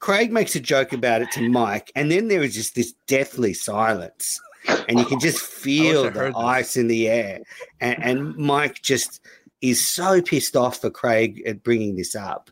Craig 0.00 0.32
makes 0.32 0.56
a 0.56 0.60
joke 0.60 0.92
about 0.92 1.22
it 1.22 1.30
to 1.32 1.48
Mike, 1.48 1.92
and 1.94 2.10
then 2.10 2.28
there 2.28 2.42
is 2.42 2.54
just 2.54 2.74
this 2.74 2.94
deathly 3.06 3.54
silence, 3.54 4.40
and 4.88 4.98
you 4.98 5.04
can 5.04 5.20
just 5.20 5.40
feel 5.40 6.06
I 6.06 6.10
heard 6.10 6.34
the 6.34 6.38
this. 6.38 6.44
ice 6.44 6.76
in 6.76 6.88
the 6.88 7.08
air. 7.08 7.40
And, 7.80 8.02
and 8.02 8.36
Mike 8.36 8.82
just 8.82 9.20
is 9.60 9.86
so 9.86 10.20
pissed 10.20 10.56
off 10.56 10.80
for 10.80 10.90
Craig 10.90 11.42
at 11.46 11.62
bringing 11.62 11.96
this 11.96 12.16
up. 12.16 12.50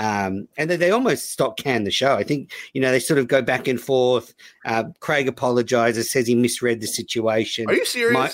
Um, 0.00 0.48
and 0.56 0.68
they, 0.68 0.76
they 0.76 0.90
almost 0.90 1.30
stop 1.30 1.56
can 1.58 1.84
the 1.84 1.90
show. 1.92 2.14
I 2.16 2.24
think 2.24 2.50
you 2.72 2.80
know 2.80 2.90
they 2.90 2.98
sort 2.98 3.18
of 3.20 3.28
go 3.28 3.42
back 3.42 3.68
and 3.68 3.80
forth. 3.80 4.34
Uh, 4.64 4.84
Craig 5.00 5.28
apologizes, 5.28 6.10
says 6.10 6.26
he 6.26 6.34
misread 6.34 6.80
the 6.80 6.86
situation. 6.88 7.68
Are 7.68 7.74
you 7.74 7.84
serious? 7.84 8.14
Mike- 8.14 8.32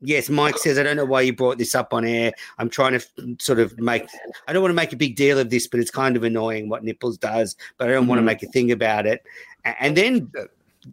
Yes, 0.00 0.30
Mike 0.30 0.56
says, 0.58 0.78
I 0.78 0.84
don't 0.84 0.96
know 0.96 1.04
why 1.04 1.22
you 1.22 1.32
brought 1.32 1.58
this 1.58 1.74
up 1.74 1.92
on 1.92 2.04
air. 2.04 2.30
I'm 2.58 2.70
trying 2.70 2.92
to 2.92 2.98
f- 2.98 3.10
sort 3.40 3.58
of 3.58 3.76
make, 3.80 4.04
I 4.46 4.52
don't 4.52 4.62
want 4.62 4.70
to 4.70 4.76
make 4.76 4.92
a 4.92 4.96
big 4.96 5.16
deal 5.16 5.40
of 5.40 5.50
this, 5.50 5.66
but 5.66 5.80
it's 5.80 5.90
kind 5.90 6.16
of 6.16 6.22
annoying 6.22 6.68
what 6.68 6.84
Nipples 6.84 7.18
does, 7.18 7.56
but 7.78 7.88
I 7.88 7.92
don't 7.94 8.06
want 8.06 8.20
to 8.20 8.22
Mhm. 8.22 8.26
make 8.26 8.42
a 8.44 8.46
thing 8.46 8.70
about 8.70 9.06
it. 9.06 9.24
And 9.64 9.96
then 9.96 10.30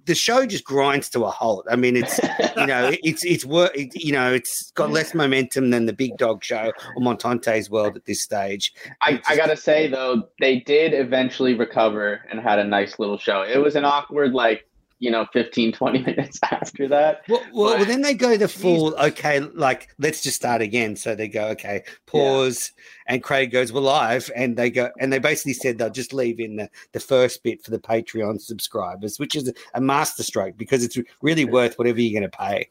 the 0.06 0.16
show 0.16 0.46
just 0.46 0.64
grinds 0.64 1.10
to 1.10 1.24
a 1.25 1.30
halt. 1.30 1.66
I 1.70 1.75
mean, 1.75 1.96
it's, 1.96 2.20
you 2.58 2.66
know, 2.66 2.92
it's, 3.04 3.24
it's 3.24 3.46
work, 3.46 3.72
it, 3.75 3.96
you 3.96 4.12
know, 4.12 4.34
it's 4.34 4.72
got 4.72 4.92
less 4.92 5.14
momentum 5.14 5.70
than 5.70 5.86
the 5.86 5.94
Big 5.94 6.18
Dog 6.18 6.44
show 6.44 6.72
or 6.96 7.02
Montante's 7.02 7.70
World 7.70 7.96
at 7.96 8.06
this 8.06 8.22
stage. 8.22 8.74
I, 9.02 9.22
I 9.28 9.36
gotta 9.36 9.58
say 9.58 9.88
though 9.88 10.30
they 10.40 10.60
did 10.60 10.94
eventually 10.94 11.54
recover 11.54 12.22
and 12.30 12.40
had 12.40 12.60
a 12.60 12.64
nice 12.64 13.00
little 13.00 13.18
show 13.18 13.42
it 13.44 13.58
was 13.58 13.75
an 13.75 13.86
awkward 13.86 14.34
like 14.34 14.68
you 15.00 15.12
know 15.12 15.25
15 15.34 15.74
20 15.74 16.00
minutes 16.04 16.40
after 16.44 16.88
that 16.88 17.22
Well, 17.28 17.42
well, 17.54 17.75
well, 17.75 17.86
then 17.86 18.02
they 18.02 18.14
go 18.14 18.38
the 18.38 18.48
full, 18.48 18.96
okay, 18.96 19.40
like, 19.40 19.90
let's 19.98 20.22
just 20.22 20.38
start 20.38 20.62
again. 20.62 20.96
So 20.96 21.16
they 21.16 21.28
go, 21.28 21.48
okay, 21.50 21.84
pause. 22.06 22.72
And 23.08 23.22
Craig 23.22 23.52
goes, 23.52 23.74
we're 23.74 23.82
live. 23.82 24.32
And 24.36 24.56
they 24.56 24.70
go, 24.70 24.90
and 25.00 25.12
they 25.12 25.20
basically 25.20 25.54
said 25.54 25.78
they'll 25.78 25.90
just 25.90 26.14
leave 26.14 26.40
in 26.40 26.56
the, 26.56 26.70
the 26.94 27.00
first 27.00 27.44
bit 27.44 27.64
for 27.64 27.72
the 27.72 27.80
Patreon 27.80 28.40
subscribers, 28.40 29.20
which 29.20 29.36
is 29.36 29.52
a 29.74 29.82
masterstroke 29.82 30.58
because 30.58 30.84
it's 30.84 30.98
really 31.22 31.46
worth 31.46 31.78
whatever 31.78 32.00
you're 32.00 32.20
going 32.20 32.30
to 32.30 32.38
pay. 32.38 32.70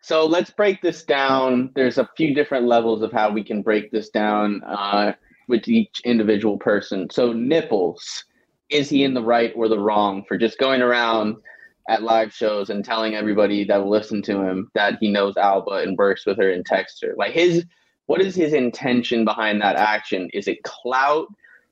So 0.00 0.26
let's 0.26 0.50
break 0.50 0.82
this 0.82 1.02
down. 1.02 1.70
There's 1.74 1.98
a 1.98 2.08
few 2.16 2.34
different 2.34 2.66
levels 2.66 3.00
of 3.00 3.10
how 3.10 3.30
we 3.30 3.42
can 3.42 3.62
break 3.62 3.90
this 3.90 4.10
down 4.10 4.62
uh, 4.64 5.12
with 5.48 5.66
each 5.66 6.00
individual 6.04 6.58
person. 6.58 7.08
So 7.10 7.32
nipples, 7.32 8.24
is 8.68 8.90
he 8.90 9.04
in 9.04 9.14
the 9.14 9.22
right 9.22 9.52
or 9.56 9.68
the 9.68 9.78
wrong 9.78 10.24
for 10.26 10.36
just 10.36 10.58
going 10.58 10.82
around 10.82 11.36
at 11.88 12.02
live 12.02 12.32
shows 12.32 12.70
and 12.70 12.84
telling 12.84 13.14
everybody 13.14 13.64
that 13.64 13.82
will 13.82 13.90
listen 13.90 14.22
to 14.22 14.40
him 14.40 14.70
that 14.74 14.98
he 15.00 15.10
knows 15.10 15.36
Alba 15.36 15.76
and 15.76 15.98
works 15.98 16.26
with 16.26 16.38
her 16.38 16.50
and 16.50 16.64
texts 16.64 17.00
her? 17.02 17.14
Like 17.16 17.32
his, 17.32 17.64
what 18.06 18.20
is 18.20 18.34
his 18.34 18.52
intention 18.52 19.24
behind 19.24 19.60
that 19.60 19.76
action? 19.76 20.30
Is 20.32 20.48
it 20.48 20.62
clout? 20.62 21.26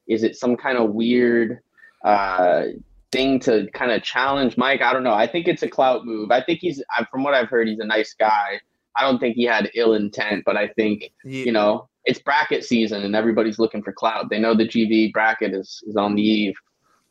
Is 0.06 0.22
it 0.22 0.36
some 0.36 0.56
kind 0.56 0.78
of 0.78 0.90
weird 0.90 1.60
uh, 2.04 2.64
thing 3.10 3.40
to 3.40 3.68
kind 3.72 3.90
of 3.90 4.02
challenge 4.02 4.56
Mike? 4.56 4.82
I 4.82 4.92
don't 4.92 5.04
know. 5.04 5.14
I 5.14 5.26
think 5.26 5.48
it's 5.48 5.62
a 5.62 5.68
clout 5.68 6.04
move. 6.04 6.30
I 6.30 6.42
think 6.42 6.60
he's, 6.60 6.82
from 7.10 7.22
what 7.22 7.34
I've 7.34 7.48
heard, 7.48 7.68
he's 7.68 7.80
a 7.80 7.86
nice 7.86 8.14
guy. 8.14 8.60
I 8.96 9.02
don't 9.02 9.18
think 9.18 9.36
he 9.36 9.44
had 9.44 9.70
ill 9.74 9.94
intent, 9.94 10.44
but 10.44 10.56
I 10.56 10.68
think 10.68 11.12
yeah. 11.24 11.44
you 11.44 11.52
know 11.52 11.88
it's 12.04 12.18
bracket 12.18 12.64
season 12.64 13.02
and 13.02 13.14
everybody's 13.14 13.58
looking 13.58 13.82
for 13.82 13.92
clout. 13.92 14.28
They 14.30 14.38
know 14.38 14.54
the 14.54 14.68
GV 14.68 15.12
bracket 15.12 15.54
is 15.54 15.82
is 15.86 15.96
on 15.96 16.14
the 16.14 16.22
eve. 16.22 16.54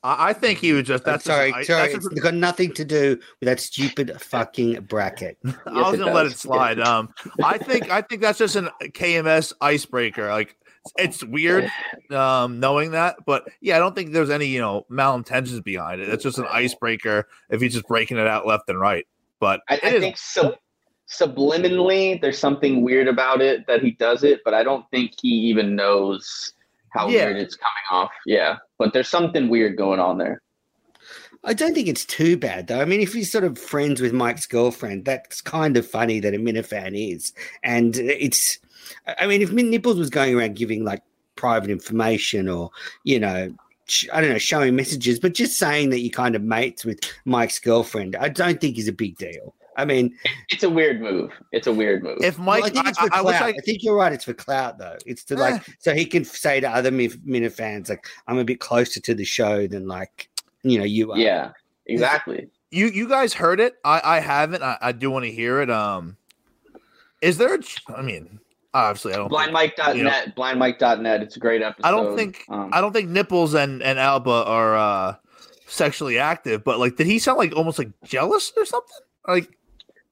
I 0.04 0.34
think 0.34 0.60
he 0.60 0.74
was 0.74 0.84
just. 0.88 1.06
That's 1.06 1.26
sorry, 1.26 1.52
just, 1.52 1.68
sorry. 1.68 1.94
That's 1.94 2.06
it's 2.06 2.20
got 2.22 2.34
nothing 2.34 2.74
to 2.74 2.84
do 2.84 3.20
with 3.40 3.48
that 3.48 3.60
stupid 3.60 4.20
fucking 4.20 4.82
bracket. 4.82 5.38
I 5.66 5.90
was 5.90 6.00
gonna 6.00 6.12
let 6.12 6.26
it 6.26 6.38
slide. 6.38 6.80
Um, 6.80 7.14
I 7.44 7.58
think 7.60 7.92
I 7.92 8.02
think 8.02 8.22
that's 8.22 8.40
just 8.40 8.56
an 8.56 8.70
KMS 8.82 9.54
icebreaker. 9.62 10.30
Like 10.30 10.56
it's 10.98 11.24
weird, 11.24 11.72
um, 12.10 12.60
knowing 12.60 12.92
that, 12.92 13.18
but 13.26 13.48
yeah, 13.62 13.76
I 13.76 13.80
don't 13.80 13.96
think 13.96 14.12
there's 14.12 14.32
any 14.32 14.48
you 14.48 14.60
know 14.60 14.86
malintentions 14.90 15.64
behind 15.64 16.02
it. 16.02 16.10
It's 16.10 16.24
just 16.24 16.40
an 16.40 16.48
icebreaker 16.50 17.28
if 17.50 17.62
he's 17.62 17.74
just 17.74 17.88
breaking 17.88 18.18
it 18.18 18.28
out 18.28 18.48
left 18.48 18.70
and 18.70 18.80
right. 18.80 19.06
But 19.40 19.62
I, 19.70 19.80
I 19.84 20.00
think 20.00 20.18
so 20.18 20.56
subliminally 21.12 22.20
there's 22.22 22.40
something 22.40 22.82
weird 22.82 23.08
about 23.08 23.42
it 23.42 23.68
that 23.68 23.84
he 23.84 23.92
does 23.92 24.24
it, 24.24 24.42
but 24.44 24.54
I 24.56 24.64
don't 24.64 24.90
think 24.90 25.14
he 25.22 25.30
even 25.30 25.76
knows 25.76 26.54
how 26.92 27.08
yeah. 27.08 27.26
weird 27.26 27.38
it's 27.38 27.56
coming 27.56 28.04
off. 28.04 28.12
Yeah, 28.26 28.58
but 28.78 28.94
there's 28.94 29.10
something 29.10 29.50
weird 29.50 29.78
going 29.78 30.00
on 30.00 30.18
there. 30.18 30.42
I 31.44 31.54
don't 31.54 31.74
think 31.74 31.88
it's 31.88 32.06
too 32.06 32.38
bad 32.38 32.68
though. 32.68 32.82
I 32.82 32.86
mean, 32.86 33.02
if 33.02 33.14
he's 33.14 33.32
sort 33.32 33.44
of 33.44 33.58
friends 33.58 34.00
with 34.00 34.14
Mike's 34.14 34.46
girlfriend, 34.46 35.06
that's 35.06 35.42
kind 35.42 35.76
of 35.76 35.88
funny 35.88 36.20
that 36.20 36.36
a 36.36 36.38
Minifan 36.38 37.14
is. 37.14 37.34
And 37.64 37.98
it's, 37.98 38.60
I 39.20 39.26
mean, 39.26 39.42
if 39.42 39.52
Nipples 39.52 39.98
was 39.98 40.12
going 40.12 40.36
around 40.36 40.56
giving 40.56 40.84
like 40.84 41.02
private 41.36 41.72
information 41.72 42.48
or, 42.48 42.70
you 43.04 43.20
know, 43.20 43.52
I 44.14 44.22
don't 44.22 44.30
know, 44.30 44.38
showing 44.38 44.76
messages, 44.76 45.20
but 45.20 45.34
just 45.34 45.58
saying 45.58 45.90
that 45.90 46.02
you 46.02 46.12
kind 46.12 46.36
of 46.36 46.44
mates 46.44 46.86
with 46.86 47.00
Mike's 47.26 47.60
girlfriend, 47.60 48.16
I 48.16 48.30
don't 48.30 48.62
think 48.62 48.78
is 48.78 48.88
a 48.88 48.94
big 48.94 49.18
deal. 49.18 49.56
I 49.78 49.86
mean, 49.86 50.16
it's 50.50 50.64
a 50.64 50.70
weird 50.70 51.02
move. 51.02 51.32
It's 51.52 51.68
a 51.68 51.74
weird 51.74 52.04
move. 52.04 52.18
If 52.22 52.38
Mike, 52.38 52.64
well, 52.64 52.72
I 52.72 52.74
think 52.74 52.88
it's 52.88 53.00
for 53.00 53.06
I, 53.06 53.22
clout. 53.22 53.42
I, 53.42 53.46
I, 53.46 53.50
I, 53.50 53.62
think 53.66 53.84
you're 53.84 53.96
right. 53.96 54.12
It's 54.12 54.26
for 54.26 54.34
clout, 54.34 54.78
though. 54.78 54.98
It's 55.06 55.24
to 55.26 55.36
like 55.36 55.68
eh. 55.68 55.74
so 55.80 55.94
he 55.94 56.06
can 56.06 56.26
say 56.26 56.60
to 56.60 56.70
other 56.70 56.92
Minifans, 56.92 57.90
like, 57.90 58.06
"I'm 58.28 58.38
a 58.38 58.44
bit 58.44 58.60
closer 58.60 59.00
to 59.00 59.14
the 59.14 59.24
show 59.24 59.68
than 59.68 59.88
like 59.88 60.30
you 60.64 60.78
know 60.78 60.84
you 60.84 61.12
are." 61.12 61.18
Yeah, 61.18 61.52
exactly. 61.86 62.50
You 62.70 62.88
you 62.88 63.08
guys 63.08 63.34
heard 63.34 63.60
it? 63.60 63.76
I 63.86 64.02
I 64.04 64.20
haven't. 64.20 64.62
I, 64.62 64.78
I 64.82 64.92
do 64.92 65.10
want 65.10 65.26
to 65.26 65.32
hear 65.32 65.62
it. 65.62 65.70
Um, 65.70 66.18
is 67.22 67.38
there? 67.38 67.56
A, 67.56 67.60
I 67.96 68.02
mean, 68.02 68.40
obviously, 68.74 69.14
I 69.14 69.18
don't. 69.18 69.32
Blindmike.net. 69.32 69.96
You 69.96 70.04
know, 70.04 70.24
blindmike.net. 70.36 71.22
It's 71.22 71.38
a 71.38 71.40
great 71.40 71.62
episode. 71.62 71.88
I 71.88 71.92
don't 71.92 72.18
think. 72.18 72.44
Um, 72.50 72.70
I 72.74 72.82
don't 72.82 72.94
think 72.94 73.10
Nipples 73.10 73.54
and 73.54 73.82
and 73.82 73.98
Alba 73.98 74.30
are 74.30 74.76
uh 74.76 75.16
sexually 75.68 76.20
active, 76.20 76.64
but 76.64 76.80
like, 76.80 76.98
did 76.98 77.08
he 77.08 77.20
sound 77.20 77.38
like 77.38 77.56
almost 77.56 77.80
like 77.80 77.90
jealous 78.04 78.52
or 78.58 78.66
something? 78.66 78.98
Like 79.28 79.58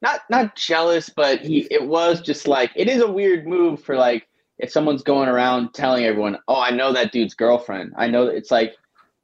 not 0.02 0.22
not 0.30 0.56
jealous, 0.56 1.10
but 1.10 1.42
he 1.42 1.68
it 1.72 1.86
was 1.86 2.22
just 2.22 2.48
like 2.48 2.72
it 2.76 2.88
is 2.88 3.02
a 3.02 3.12
weird 3.12 3.48
move 3.48 3.82
for 3.84 3.96
like 3.96 4.28
if 4.58 4.72
someone's 4.72 5.04
going 5.04 5.30
around 5.30 5.74
telling 5.74 6.06
everyone, 6.06 6.38
"Oh, 6.48 6.60
I 6.60 6.72
know 6.72 6.94
that 6.94 7.12
dude's 7.12 7.34
girlfriend." 7.34 7.94
I 7.98 8.08
know 8.08 8.26
that 8.26 8.36
it's 8.36 8.52
like 8.52 8.76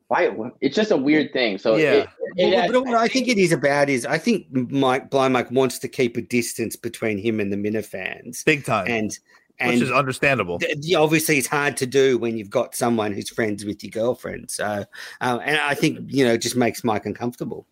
why 0.08 0.30
it's 0.62 0.76
just 0.76 0.92
a 0.92 0.98
weird 0.98 1.34
thing. 1.34 1.58
So 1.58 1.76
yeah, 1.76 2.06
it, 2.36 2.54
it, 2.54 2.72
but 2.72 2.86
what 2.86 2.96
I 2.96 3.08
think 3.08 3.28
it 3.28 3.38
is 3.38 3.52
about 3.52 3.90
is 3.90 4.06
I 4.06 4.18
think 4.18 4.48
Mike 4.52 5.10
Blind 5.10 5.34
Mike 5.34 5.52
wants 5.52 5.80
to 5.80 5.88
keep 5.88 6.18
a 6.18 6.22
distance 6.22 6.76
between 6.76 7.18
him 7.18 7.40
and 7.40 7.52
the 7.52 7.58
Minifans, 7.58 8.44
big 8.46 8.66
time, 8.66 8.88
and 8.88 9.18
and 9.60 9.72
which 9.72 9.82
is 9.82 9.92
understandable. 9.92 10.60
Th- 10.60 10.96
obviously, 10.96 11.38
it's 11.38 11.48
hard 11.48 11.78
to 11.78 11.86
do 11.86 12.18
when 12.18 12.38
you've 12.38 12.50
got 12.50 12.76
someone 12.76 13.14
who's 13.14 13.30
friends 13.30 13.66
with 13.66 13.84
your 13.84 13.92
girlfriend. 13.92 14.52
So, 14.52 14.86
uh, 15.22 15.40
and 15.44 15.58
I 15.58 15.74
think 15.74 16.00
you 16.08 16.26
know, 16.26 16.34
it 16.34 16.42
just 16.42 16.56
makes 16.56 16.84
Mike 16.84 17.06
uncomfortable. 17.06 17.66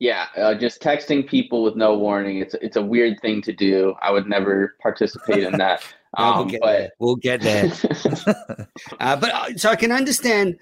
Yeah, 0.00 0.26
uh, 0.36 0.54
just 0.54 0.80
texting 0.80 1.26
people 1.26 1.64
with 1.64 1.74
no 1.74 1.98
warning. 1.98 2.38
It's 2.38 2.54
it's 2.54 2.76
a 2.76 2.82
weird 2.82 3.20
thing 3.20 3.42
to 3.42 3.52
do. 3.52 3.94
I 4.00 4.12
would 4.12 4.28
never 4.28 4.76
participate 4.80 5.44
in 5.44 5.58
that. 5.58 5.82
Um, 6.16 6.36
we'll 6.36 6.46
get 6.46 6.60
but 6.62 6.66
there. 6.66 6.90
we'll 6.98 7.16
get 7.16 7.40
there. 7.42 7.64
uh, 8.98 9.16
but 9.16 9.30
uh, 9.30 9.56
so 9.58 9.68
I 9.68 9.76
can 9.76 9.92
understand. 9.92 10.58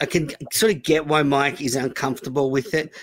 I 0.00 0.06
can 0.06 0.30
sort 0.52 0.72
of 0.72 0.82
get 0.82 1.06
why 1.06 1.22
Mike 1.22 1.60
is 1.60 1.76
uncomfortable 1.76 2.50
with 2.50 2.72
it, 2.72 2.94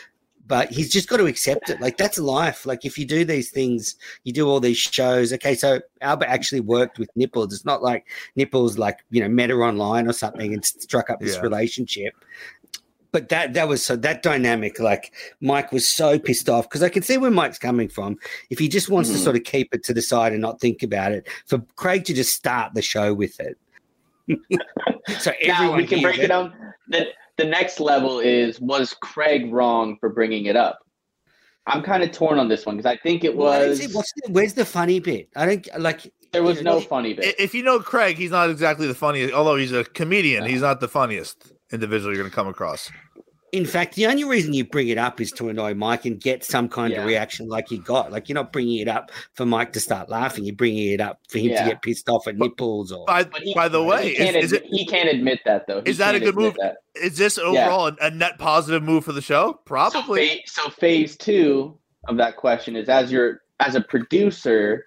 but 0.47 0.71
he's 0.71 0.91
just 0.91 1.07
got 1.07 1.17
to 1.17 1.25
accept 1.25 1.69
it. 1.69 1.79
Like 1.79 1.97
that's 1.97 2.17
life. 2.17 2.65
Like 2.65 2.85
if 2.85 2.97
you 2.97 3.05
do 3.05 3.25
these 3.25 3.51
things, 3.51 3.95
you 4.23 4.33
do 4.33 4.49
all 4.49 4.59
these 4.59 4.77
shows. 4.77 5.33
Okay, 5.33 5.53
so 5.53 5.81
Alba 6.01 6.27
actually 6.29 6.61
worked 6.61 6.97
with 6.97 7.09
Nipples. 7.15 7.53
It's 7.53 7.65
not 7.65 7.83
like 7.83 8.07
Nipples 8.35 8.77
like 8.77 8.99
you 9.11 9.21
know 9.21 9.29
met 9.29 9.49
her 9.49 9.63
online 9.63 10.07
or 10.07 10.13
something 10.13 10.53
and 10.53 10.65
struck 10.65 11.09
up 11.09 11.19
this 11.19 11.35
yeah. 11.35 11.41
relationship 11.41 12.13
but 13.11 13.29
that 13.29 13.53
that 13.53 13.67
was 13.67 13.81
so 13.83 13.95
that 13.95 14.21
dynamic 14.21 14.79
like 14.79 15.13
mike 15.41 15.71
was 15.71 15.91
so 15.91 16.19
pissed 16.19 16.49
off 16.49 16.67
because 16.69 16.83
i 16.83 16.89
can 16.89 17.01
see 17.01 17.17
where 17.17 17.31
mike's 17.31 17.57
coming 17.57 17.87
from. 17.87 18.17
If 18.49 18.59
he 18.59 18.67
just 18.67 18.89
wants 18.89 19.09
mm. 19.09 19.13
to 19.13 19.17
hmm. 19.19 19.23
sort 19.23 19.35
of 19.35 19.43
keep 19.43 19.73
it 19.73 19.83
to 19.85 19.93
the 19.93 20.01
side 20.01 20.33
and 20.33 20.41
not 20.41 20.59
think 20.59 20.83
about 20.83 21.11
it 21.11 21.27
for 21.45 21.59
craig 21.75 22.05
to 22.05 22.13
just 22.13 22.33
start 22.33 22.73
the 22.73 22.81
show 22.81 23.13
with 23.13 23.39
it. 23.39 23.57
So 25.19 25.31
now 25.45 25.73
we 25.73 25.87
can 25.87 26.01
break 26.01 26.19
it 26.19 26.27
down. 26.27 26.53
The, 26.89 27.07
the 27.37 27.45
next 27.45 27.79
level 27.79 28.19
is 28.19 28.59
was 28.59 28.93
craig 28.93 29.53
wrong 29.53 29.95
for 30.01 30.09
bringing 30.09 30.47
it 30.47 30.57
up? 30.57 30.79
I'm 31.65 31.81
kind 31.81 32.03
of 32.03 32.11
torn 32.11 32.37
on 32.37 32.49
this 32.49 32.65
one 32.65 32.75
because 32.75 32.91
i 32.91 32.97
think 32.97 33.23
it 33.23 33.33
was 33.33 33.79
it? 33.79 33.89
The, 33.89 34.31
where's 34.31 34.53
the 34.53 34.65
funny 34.65 34.99
bit? 34.99 35.29
I 35.37 35.45
don't 35.45 35.79
like 35.79 36.11
there 36.33 36.43
was 36.43 36.61
no 36.61 36.81
funny 36.81 37.13
bit. 37.13 37.39
If 37.39 37.53
you 37.55 37.63
know 37.63 37.79
craig 37.79 38.17
he's 38.17 38.31
not 38.31 38.49
exactly 38.49 38.85
the 38.85 38.95
funniest 38.95 39.33
although 39.33 39.55
he's 39.55 39.71
a 39.71 39.85
comedian 39.85 40.43
he's 40.43 40.61
not 40.61 40.81
the 40.81 40.89
funniest 40.89 41.53
individual 41.71 42.13
you're 42.13 42.23
going 42.23 42.29
to 42.29 42.35
come 42.35 42.47
across. 42.47 42.89
In 43.53 43.65
fact, 43.65 43.95
the 43.95 44.07
only 44.07 44.25
reason 44.25 44.53
you 44.53 44.65
bring 44.65 44.89
it 44.89 44.97
up 44.97 45.21
is 45.21 45.31
to 45.33 45.47
annoy 45.47 45.73
Mike 45.73 46.03
and 46.03 46.19
get 46.19 46.43
some 46.43 46.67
kind 46.67 46.91
yeah. 46.91 46.99
of 46.99 47.05
reaction 47.05 47.47
like 47.47 47.71
you 47.71 47.81
got. 47.81 48.11
Like 48.11 48.27
you're 48.27 48.35
not 48.35 48.51
bringing 48.51 48.79
it 48.79 48.89
up 48.89 49.09
for 49.33 49.45
Mike 49.45 49.71
to 49.73 49.79
start 49.79 50.09
laughing. 50.09 50.43
You're 50.43 50.55
bringing 50.55 50.91
it 50.91 50.99
up 50.99 51.21
for 51.29 51.37
him 51.37 51.51
yeah. 51.51 51.63
to 51.63 51.69
get 51.69 51.81
pissed 51.81 52.09
off 52.09 52.27
at 52.27 52.37
nipples. 52.37 52.91
Or 52.91 53.05
by, 53.05 53.25
he, 53.41 53.53
by 53.53 53.69
the 53.69 53.81
way, 53.81 54.09
is, 54.09 54.35
is 54.35 54.53
it, 54.53 54.65
he 54.65 54.85
can't 54.85 55.07
admit 55.07 55.39
that 55.45 55.65
though. 55.65 55.81
He 55.81 55.89
is 55.89 55.97
that 55.97 56.13
a 56.13 56.19
good 56.19 56.35
move? 56.35 56.55
That. 56.59 56.77
Is 56.95 57.17
this 57.17 57.37
overall 57.37 57.89
yeah. 57.89 58.07
a, 58.07 58.07
a, 58.07 58.11
net 58.11 58.37
positive 58.37 58.83
move 58.83 59.05
for 59.05 59.13
the 59.13 59.21
show? 59.21 59.61
Probably. 59.63 60.43
So, 60.45 60.63
so 60.63 60.69
phase 60.69 61.15
two 61.15 61.77
of 62.09 62.17
that 62.17 62.35
question 62.35 62.75
is 62.75 62.89
as 62.89 63.13
you're 63.13 63.43
as 63.61 63.75
a 63.75 63.81
producer, 63.81 64.85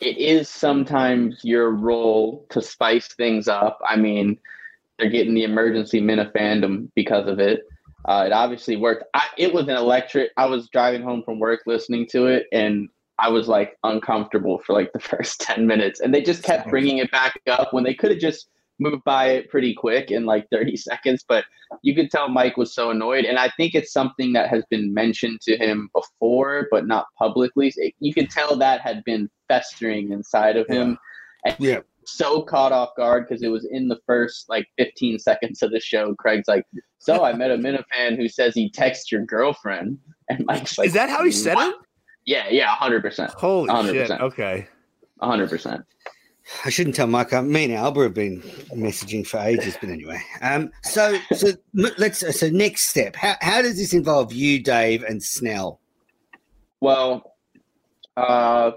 it 0.00 0.18
is 0.18 0.50
sometimes 0.50 1.42
your 1.42 1.70
role 1.70 2.44
to 2.50 2.60
spice 2.60 3.08
things 3.08 3.48
up. 3.48 3.80
I 3.88 3.96
mean 3.96 4.38
they're 4.98 5.10
getting 5.10 5.34
the 5.34 5.44
emergency 5.44 6.00
Minifandom 6.00 6.90
because 6.94 7.26
of 7.26 7.38
it. 7.38 7.60
Uh, 8.04 8.24
it 8.26 8.32
obviously 8.32 8.76
worked. 8.76 9.04
I, 9.14 9.26
it 9.36 9.52
was 9.52 9.64
an 9.64 9.76
electric. 9.76 10.30
I 10.36 10.46
was 10.46 10.68
driving 10.70 11.02
home 11.02 11.22
from 11.24 11.38
work 11.38 11.60
listening 11.66 12.06
to 12.12 12.26
it, 12.26 12.46
and 12.52 12.88
I 13.18 13.28
was 13.28 13.48
like 13.48 13.76
uncomfortable 13.84 14.58
for 14.64 14.72
like 14.72 14.92
the 14.92 15.00
first 15.00 15.40
ten 15.40 15.66
minutes, 15.66 16.00
and 16.00 16.14
they 16.14 16.22
just 16.22 16.42
kept 16.42 16.68
bringing 16.70 16.98
it 16.98 17.10
back 17.10 17.40
up 17.46 17.72
when 17.72 17.84
they 17.84 17.94
could 17.94 18.10
have 18.10 18.20
just 18.20 18.48
moved 18.80 19.04
by 19.04 19.30
it 19.30 19.50
pretty 19.50 19.74
quick 19.74 20.10
in 20.10 20.24
like 20.24 20.48
30 20.50 20.76
seconds 20.76 21.24
but 21.26 21.44
you 21.82 21.94
could 21.94 22.10
tell 22.10 22.28
mike 22.28 22.56
was 22.56 22.72
so 22.72 22.90
annoyed 22.90 23.24
and 23.24 23.38
i 23.38 23.48
think 23.56 23.74
it's 23.74 23.92
something 23.92 24.32
that 24.32 24.48
has 24.48 24.64
been 24.70 24.94
mentioned 24.94 25.40
to 25.40 25.56
him 25.56 25.90
before 25.92 26.68
but 26.70 26.86
not 26.86 27.06
publicly 27.18 27.72
you 27.98 28.14
could 28.14 28.30
tell 28.30 28.56
that 28.56 28.80
had 28.80 29.02
been 29.04 29.28
festering 29.48 30.12
inside 30.12 30.56
of 30.56 30.66
him 30.68 30.90
yeah. 31.44 31.52
And 31.52 31.56
yeah 31.58 31.80
so 32.08 32.42
caught 32.42 32.72
off 32.72 32.90
guard 32.96 33.26
because 33.28 33.42
it 33.42 33.48
was 33.48 33.66
in 33.70 33.88
the 33.88 33.98
first 34.06 34.48
like 34.48 34.66
15 34.78 35.18
seconds 35.18 35.62
of 35.62 35.70
the 35.70 35.80
show. 35.80 36.14
Craig's 36.14 36.48
like, 36.48 36.64
"So 36.98 37.24
I 37.24 37.32
met 37.32 37.50
a 37.50 37.56
Minifan 37.56 38.16
who 38.16 38.28
says 38.28 38.54
he 38.54 38.70
texts 38.70 39.12
your 39.12 39.24
girlfriend," 39.24 39.98
and 40.28 40.44
Mike's 40.46 40.78
like, 40.78 40.88
"Is 40.88 40.94
that 40.94 41.10
how 41.10 41.24
he 41.24 41.30
said 41.30 41.54
what? 41.54 41.74
it?" 41.74 41.80
Yeah, 42.26 42.48
yeah, 42.50 42.68
hundred 42.68 43.02
percent. 43.02 43.30
Holy 43.32 43.68
100%. 43.68 44.06
shit! 44.06 44.10
Okay, 44.20 44.66
hundred 45.20 45.50
percent. 45.50 45.82
I 46.64 46.70
shouldn't 46.70 46.96
tell 46.96 47.06
Mike. 47.06 47.32
Uh, 47.32 47.42
me 47.42 47.64
and 47.64 47.74
Alba 47.74 48.04
have 48.04 48.14
been 48.14 48.40
messaging 48.72 49.26
for 49.26 49.38
ages, 49.38 49.76
but 49.78 49.90
anyway. 49.90 50.18
Um, 50.40 50.70
so, 50.82 51.18
so 51.34 51.52
let's. 51.74 52.38
So, 52.38 52.48
next 52.48 52.88
step. 52.88 53.16
How 53.16 53.36
how 53.42 53.60
does 53.60 53.76
this 53.76 53.92
involve 53.92 54.32
you, 54.32 54.62
Dave, 54.62 55.02
and 55.02 55.22
Snell? 55.22 55.80
Well, 56.80 57.34
uh, 58.16 58.70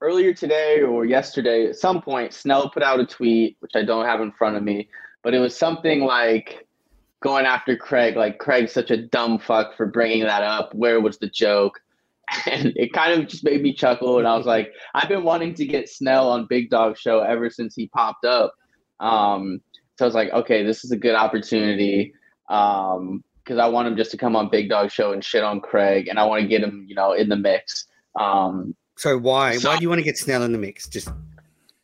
earlier 0.00 0.32
today 0.32 0.82
or 0.82 1.04
yesterday, 1.04 1.66
at 1.66 1.76
some 1.76 2.00
point, 2.00 2.32
Snell 2.32 2.70
put 2.70 2.82
out 2.82 3.00
a 3.00 3.06
tweet, 3.06 3.56
which 3.60 3.72
I 3.74 3.84
don't 3.84 4.06
have 4.06 4.20
in 4.20 4.32
front 4.32 4.56
of 4.56 4.62
me, 4.62 4.88
but 5.22 5.34
it 5.34 5.38
was 5.38 5.56
something 5.56 6.00
like 6.00 6.66
going 7.20 7.46
after 7.46 7.76
Craig, 7.76 8.16
like 8.16 8.38
Craig's 8.38 8.72
such 8.72 8.90
a 8.90 8.96
dumb 8.96 9.38
fuck 9.38 9.76
for 9.76 9.86
bringing 9.86 10.22
that 10.24 10.42
up. 10.42 10.74
Where 10.74 11.00
was 11.00 11.18
the 11.18 11.28
joke? 11.28 11.80
and 12.46 12.72
it 12.76 12.92
kind 12.92 13.18
of 13.18 13.28
just 13.28 13.44
made 13.44 13.62
me 13.62 13.72
chuckle. 13.72 14.18
And 14.18 14.28
I 14.28 14.36
was 14.36 14.46
like, 14.46 14.72
I've 14.94 15.08
been 15.08 15.24
wanting 15.24 15.54
to 15.54 15.66
get 15.66 15.88
Snell 15.88 16.28
on 16.28 16.46
Big 16.46 16.70
Dog 16.70 16.96
Show 16.96 17.20
ever 17.20 17.50
since 17.50 17.74
he 17.74 17.88
popped 17.88 18.24
up. 18.24 18.54
Um, 19.00 19.60
so 19.96 20.04
I 20.04 20.08
was 20.08 20.14
like, 20.14 20.30
okay, 20.30 20.64
this 20.64 20.84
is 20.84 20.92
a 20.92 20.96
good 20.96 21.14
opportunity. 21.14 22.12
Um, 22.48 23.24
because 23.42 23.60
I 23.60 23.66
want 23.66 23.88
him 23.88 23.96
just 23.96 24.10
to 24.10 24.18
come 24.18 24.36
on 24.36 24.50
Big 24.50 24.68
Dog 24.68 24.90
Show 24.90 25.12
and 25.12 25.24
shit 25.24 25.42
on 25.42 25.62
Craig, 25.62 26.08
and 26.08 26.18
I 26.18 26.24
want 26.24 26.42
to 26.42 26.48
get 26.48 26.62
him, 26.62 26.84
you 26.86 26.94
know, 26.94 27.12
in 27.12 27.30
the 27.30 27.36
mix. 27.36 27.86
Um, 28.20 28.76
so 28.98 29.16
why? 29.16 29.56
So, 29.56 29.70
why 29.70 29.76
do 29.76 29.82
you 29.82 29.88
want 29.88 30.00
to 30.00 30.04
get 30.04 30.18
Snell 30.18 30.42
in 30.42 30.52
the 30.52 30.58
mix? 30.58 30.88
Just 30.88 31.08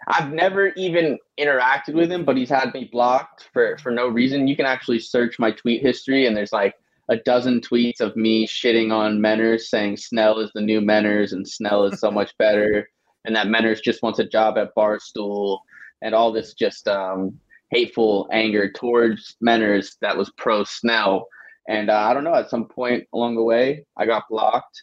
I've 0.09 0.33
never 0.33 0.69
even 0.71 1.19
interacted 1.39 1.95
with 1.95 2.11
him, 2.11 2.25
but 2.25 2.37
he's 2.37 2.51
had 2.51 2.75
me 2.75 2.89
blocked 2.91 3.49
for 3.53 3.79
for 3.79 3.91
no 3.91 4.09
reason. 4.09 4.49
You 4.49 4.57
can 4.57 4.67
actually 4.67 4.99
search 4.99 5.39
my 5.39 5.53
tweet 5.53 5.81
history, 5.81 6.27
and 6.27 6.37
there's 6.37 6.53
like 6.53 6.75
a 7.09 7.17
dozen 7.17 7.61
tweets 7.61 8.01
of 8.01 8.17
me 8.17 8.47
shitting 8.47 8.93
on 8.93 9.21
Menners, 9.21 9.63
saying 9.63 9.97
Snell 9.99 10.41
is 10.41 10.51
the 10.55 10.61
new 10.61 10.81
Menners, 10.81 11.33
and 11.33 11.47
Snell 11.47 11.85
is 11.85 12.01
so 12.01 12.11
much 12.11 12.37
better, 12.39 12.89
and 13.25 13.37
that 13.37 13.47
Menners 13.47 13.81
just 13.83 14.03
wants 14.03 14.19
a 14.19 14.25
job 14.25 14.59
at 14.59 14.75
Barstool, 14.75 15.59
and 16.03 16.15
all 16.15 16.33
this 16.33 16.53
just 16.55 16.89
um, 16.89 17.39
hateful 17.71 18.29
anger 18.33 18.71
towards 18.71 19.37
Menners 19.45 19.97
that 20.01 20.17
was 20.17 20.33
pro 20.37 20.65
Snell. 20.65 21.29
And 21.69 21.91
uh, 21.91 21.99
I 21.99 22.13
don't 22.13 22.25
know, 22.25 22.35
at 22.35 22.51
some 22.51 22.67
point 22.67 23.05
along 23.15 23.37
the 23.37 23.43
way, 23.43 23.87
I 23.97 24.05
got 24.05 24.25
blocked. 24.29 24.83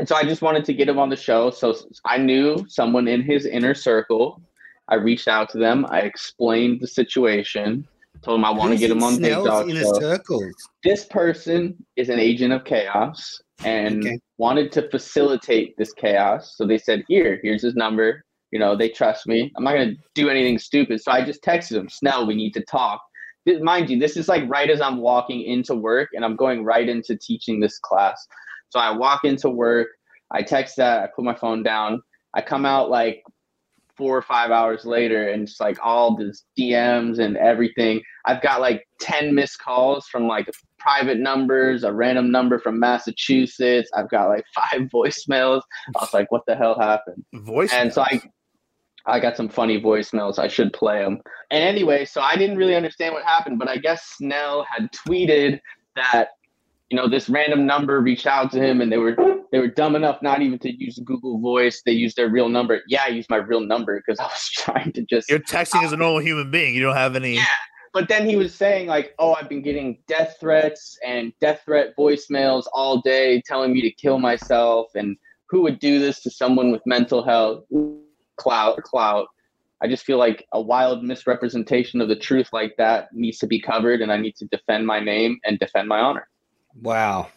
And 0.00 0.08
so 0.08 0.16
I 0.16 0.24
just 0.24 0.40
wanted 0.40 0.64
to 0.64 0.72
get 0.72 0.88
him 0.88 0.98
on 0.98 1.10
the 1.10 1.16
show. 1.16 1.50
So 1.50 1.76
I 2.06 2.16
knew 2.16 2.64
someone 2.68 3.06
in 3.06 3.20
his 3.20 3.44
inner 3.44 3.74
circle. 3.74 4.40
I 4.88 4.94
reached 4.94 5.28
out 5.28 5.50
to 5.50 5.58
them. 5.58 5.84
I 5.90 6.00
explained 6.00 6.80
the 6.80 6.86
situation. 6.86 7.86
Told 8.22 8.38
him 8.38 8.46
I 8.46 8.50
want 8.50 8.72
to 8.72 8.78
get 8.78 8.90
him 8.90 9.02
on 9.02 9.20
Big 9.20 9.34
Dog 9.34 9.68
in 9.68 9.76
show. 9.76 9.92
Circles? 10.00 10.54
This 10.82 11.04
person 11.04 11.76
is 11.96 12.08
an 12.08 12.18
agent 12.18 12.54
of 12.54 12.64
chaos 12.64 13.42
and 13.62 14.02
okay. 14.06 14.18
wanted 14.38 14.72
to 14.72 14.88
facilitate 14.88 15.76
this 15.76 15.92
chaos. 15.92 16.54
So 16.56 16.66
they 16.66 16.78
said, 16.78 17.04
"Here, 17.06 17.38
here's 17.42 17.60
his 17.60 17.74
number. 17.74 18.24
You 18.52 18.58
know, 18.58 18.74
they 18.74 18.88
trust 18.88 19.26
me. 19.26 19.52
I'm 19.54 19.64
not 19.64 19.74
going 19.74 19.96
to 19.96 20.02
do 20.14 20.30
anything 20.30 20.58
stupid." 20.58 21.02
So 21.02 21.12
I 21.12 21.22
just 21.22 21.42
texted 21.42 21.76
him, 21.76 21.90
"Snell, 21.90 22.26
we 22.26 22.34
need 22.34 22.54
to 22.54 22.64
talk." 22.64 23.02
Mind 23.60 23.90
you, 23.90 23.98
this 23.98 24.16
is 24.16 24.28
like 24.28 24.48
right 24.48 24.70
as 24.70 24.80
I'm 24.80 24.96
walking 24.96 25.42
into 25.42 25.74
work, 25.74 26.08
and 26.14 26.24
I'm 26.24 26.36
going 26.36 26.64
right 26.64 26.88
into 26.88 27.18
teaching 27.18 27.60
this 27.60 27.78
class. 27.78 28.26
So 28.70 28.78
I 28.80 28.96
walk 28.96 29.24
into 29.24 29.50
work, 29.50 29.88
I 30.30 30.42
text 30.42 30.76
that, 30.76 31.02
I 31.02 31.08
put 31.14 31.24
my 31.24 31.34
phone 31.34 31.62
down, 31.62 32.02
I 32.34 32.40
come 32.40 32.64
out 32.64 32.90
like 32.90 33.22
four 34.00 34.16
or 34.16 34.22
five 34.22 34.50
hours 34.50 34.86
later 34.86 35.28
and 35.28 35.42
it's 35.42 35.60
like 35.60 35.76
all 35.82 36.16
this 36.16 36.44
DMs 36.58 37.18
and 37.18 37.36
everything. 37.36 38.00
I've 38.24 38.40
got 38.40 38.62
like 38.62 38.88
10 39.00 39.34
missed 39.34 39.58
calls 39.58 40.06
from 40.06 40.26
like 40.26 40.48
private 40.78 41.18
numbers, 41.18 41.84
a 41.84 41.92
random 41.92 42.30
number 42.30 42.58
from 42.58 42.80
Massachusetts. 42.80 43.90
I've 43.94 44.08
got 44.08 44.28
like 44.28 44.44
five 44.54 44.88
voicemails. 44.88 45.60
I 45.96 46.00
was 46.00 46.14
like, 46.14 46.32
what 46.32 46.46
the 46.46 46.56
hell 46.56 46.78
happened? 46.80 47.22
Voice. 47.34 47.74
And 47.74 47.92
so 47.92 48.00
I, 48.00 48.22
I 49.04 49.20
got 49.20 49.36
some 49.36 49.50
funny 49.50 49.78
voicemails. 49.78 50.38
I 50.38 50.48
should 50.48 50.72
play 50.72 51.02
them. 51.02 51.20
And 51.50 51.62
anyway, 51.62 52.06
so 52.06 52.22
I 52.22 52.36
didn't 52.36 52.56
really 52.56 52.76
understand 52.76 53.12
what 53.12 53.24
happened, 53.24 53.58
but 53.58 53.68
I 53.68 53.76
guess 53.76 54.02
Snell 54.16 54.64
had 54.70 54.88
tweeted 54.92 55.60
that 55.96 56.28
you 56.90 56.96
know 56.96 57.08
this 57.08 57.28
random 57.28 57.66
number 57.66 58.00
reached 58.00 58.26
out 58.26 58.50
to 58.52 58.58
him 58.58 58.80
and 58.80 58.92
they 58.92 58.98
were 58.98 59.16
they 59.52 59.58
were 59.58 59.68
dumb 59.68 59.94
enough 59.96 60.20
not 60.22 60.42
even 60.42 60.58
to 60.58 60.72
use 60.72 60.98
google 61.04 61.40
voice. 61.40 61.82
They 61.86 61.92
used 61.92 62.16
their 62.16 62.28
real 62.28 62.48
number. 62.48 62.82
Yeah 62.88 63.02
i 63.06 63.08
used 63.08 63.30
my 63.30 63.36
real 63.36 63.60
number 63.60 64.02
because 64.04 64.18
i 64.18 64.24
was 64.24 64.50
trying 64.52 64.92
to 64.92 65.02
just 65.02 65.30
you're 65.30 65.38
texting 65.38 65.82
as 65.82 65.92
a 65.92 65.96
normal 65.96 66.20
human 66.20 66.50
being. 66.50 66.74
You 66.74 66.82
don't 66.82 66.96
have 66.96 67.16
any 67.16 67.36
yeah 67.36 67.46
but 67.92 68.08
then 68.08 68.28
he 68.28 68.36
was 68.36 68.54
saying 68.54 68.88
like 68.88 69.14
oh 69.18 69.34
i've 69.34 69.48
been 69.48 69.62
getting 69.62 69.98
death 70.06 70.36
threats 70.40 70.98
and 71.06 71.32
death 71.40 71.62
threat 71.64 71.94
voicemails 71.96 72.64
all 72.72 73.00
day 73.00 73.40
telling 73.46 73.72
me 73.72 73.80
to 73.82 73.90
kill 73.92 74.18
myself. 74.18 74.88
And 74.94 75.16
who 75.48 75.62
would 75.62 75.78
do 75.78 75.98
this 75.98 76.20
to 76.22 76.30
someone 76.30 76.70
with 76.70 76.82
mental 76.86 77.22
health? 77.24 77.64
Clout 78.36 78.82
clout. 78.82 79.26
I 79.82 79.88
just 79.88 80.04
feel 80.04 80.18
like 80.18 80.46
a 80.52 80.60
wild 80.60 81.02
misrepresentation 81.02 82.00
of 82.02 82.08
the 82.08 82.16
truth 82.16 82.48
like 82.52 82.74
that 82.76 83.08
needs 83.12 83.38
to 83.38 83.46
be 83.46 83.60
covered 83.60 84.02
and 84.02 84.12
i 84.12 84.16
need 84.16 84.36
to 84.36 84.46
defend 84.46 84.86
my 84.86 85.00
name 85.00 85.38
and 85.44 85.58
defend 85.58 85.88
my 85.88 86.00
honor 86.00 86.26
Wow. 86.80 87.28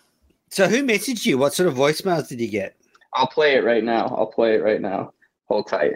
So 0.50 0.68
who 0.68 0.84
messaged 0.84 1.26
you? 1.26 1.38
What 1.38 1.54
sort 1.54 1.68
of 1.68 1.76
voicemails 1.76 2.28
did 2.28 2.40
you 2.40 2.48
get? 2.48 2.76
I'll 3.16 3.28
play 3.28 3.56
it 3.56 3.64
right 3.64 3.84
now. 3.84 4.08
I'll 4.08 4.28
play 4.28 4.56
it 4.56 4.64
right 4.64 4.82
now. 4.82 5.14
Hold 5.46 5.68
tight. 5.68 5.94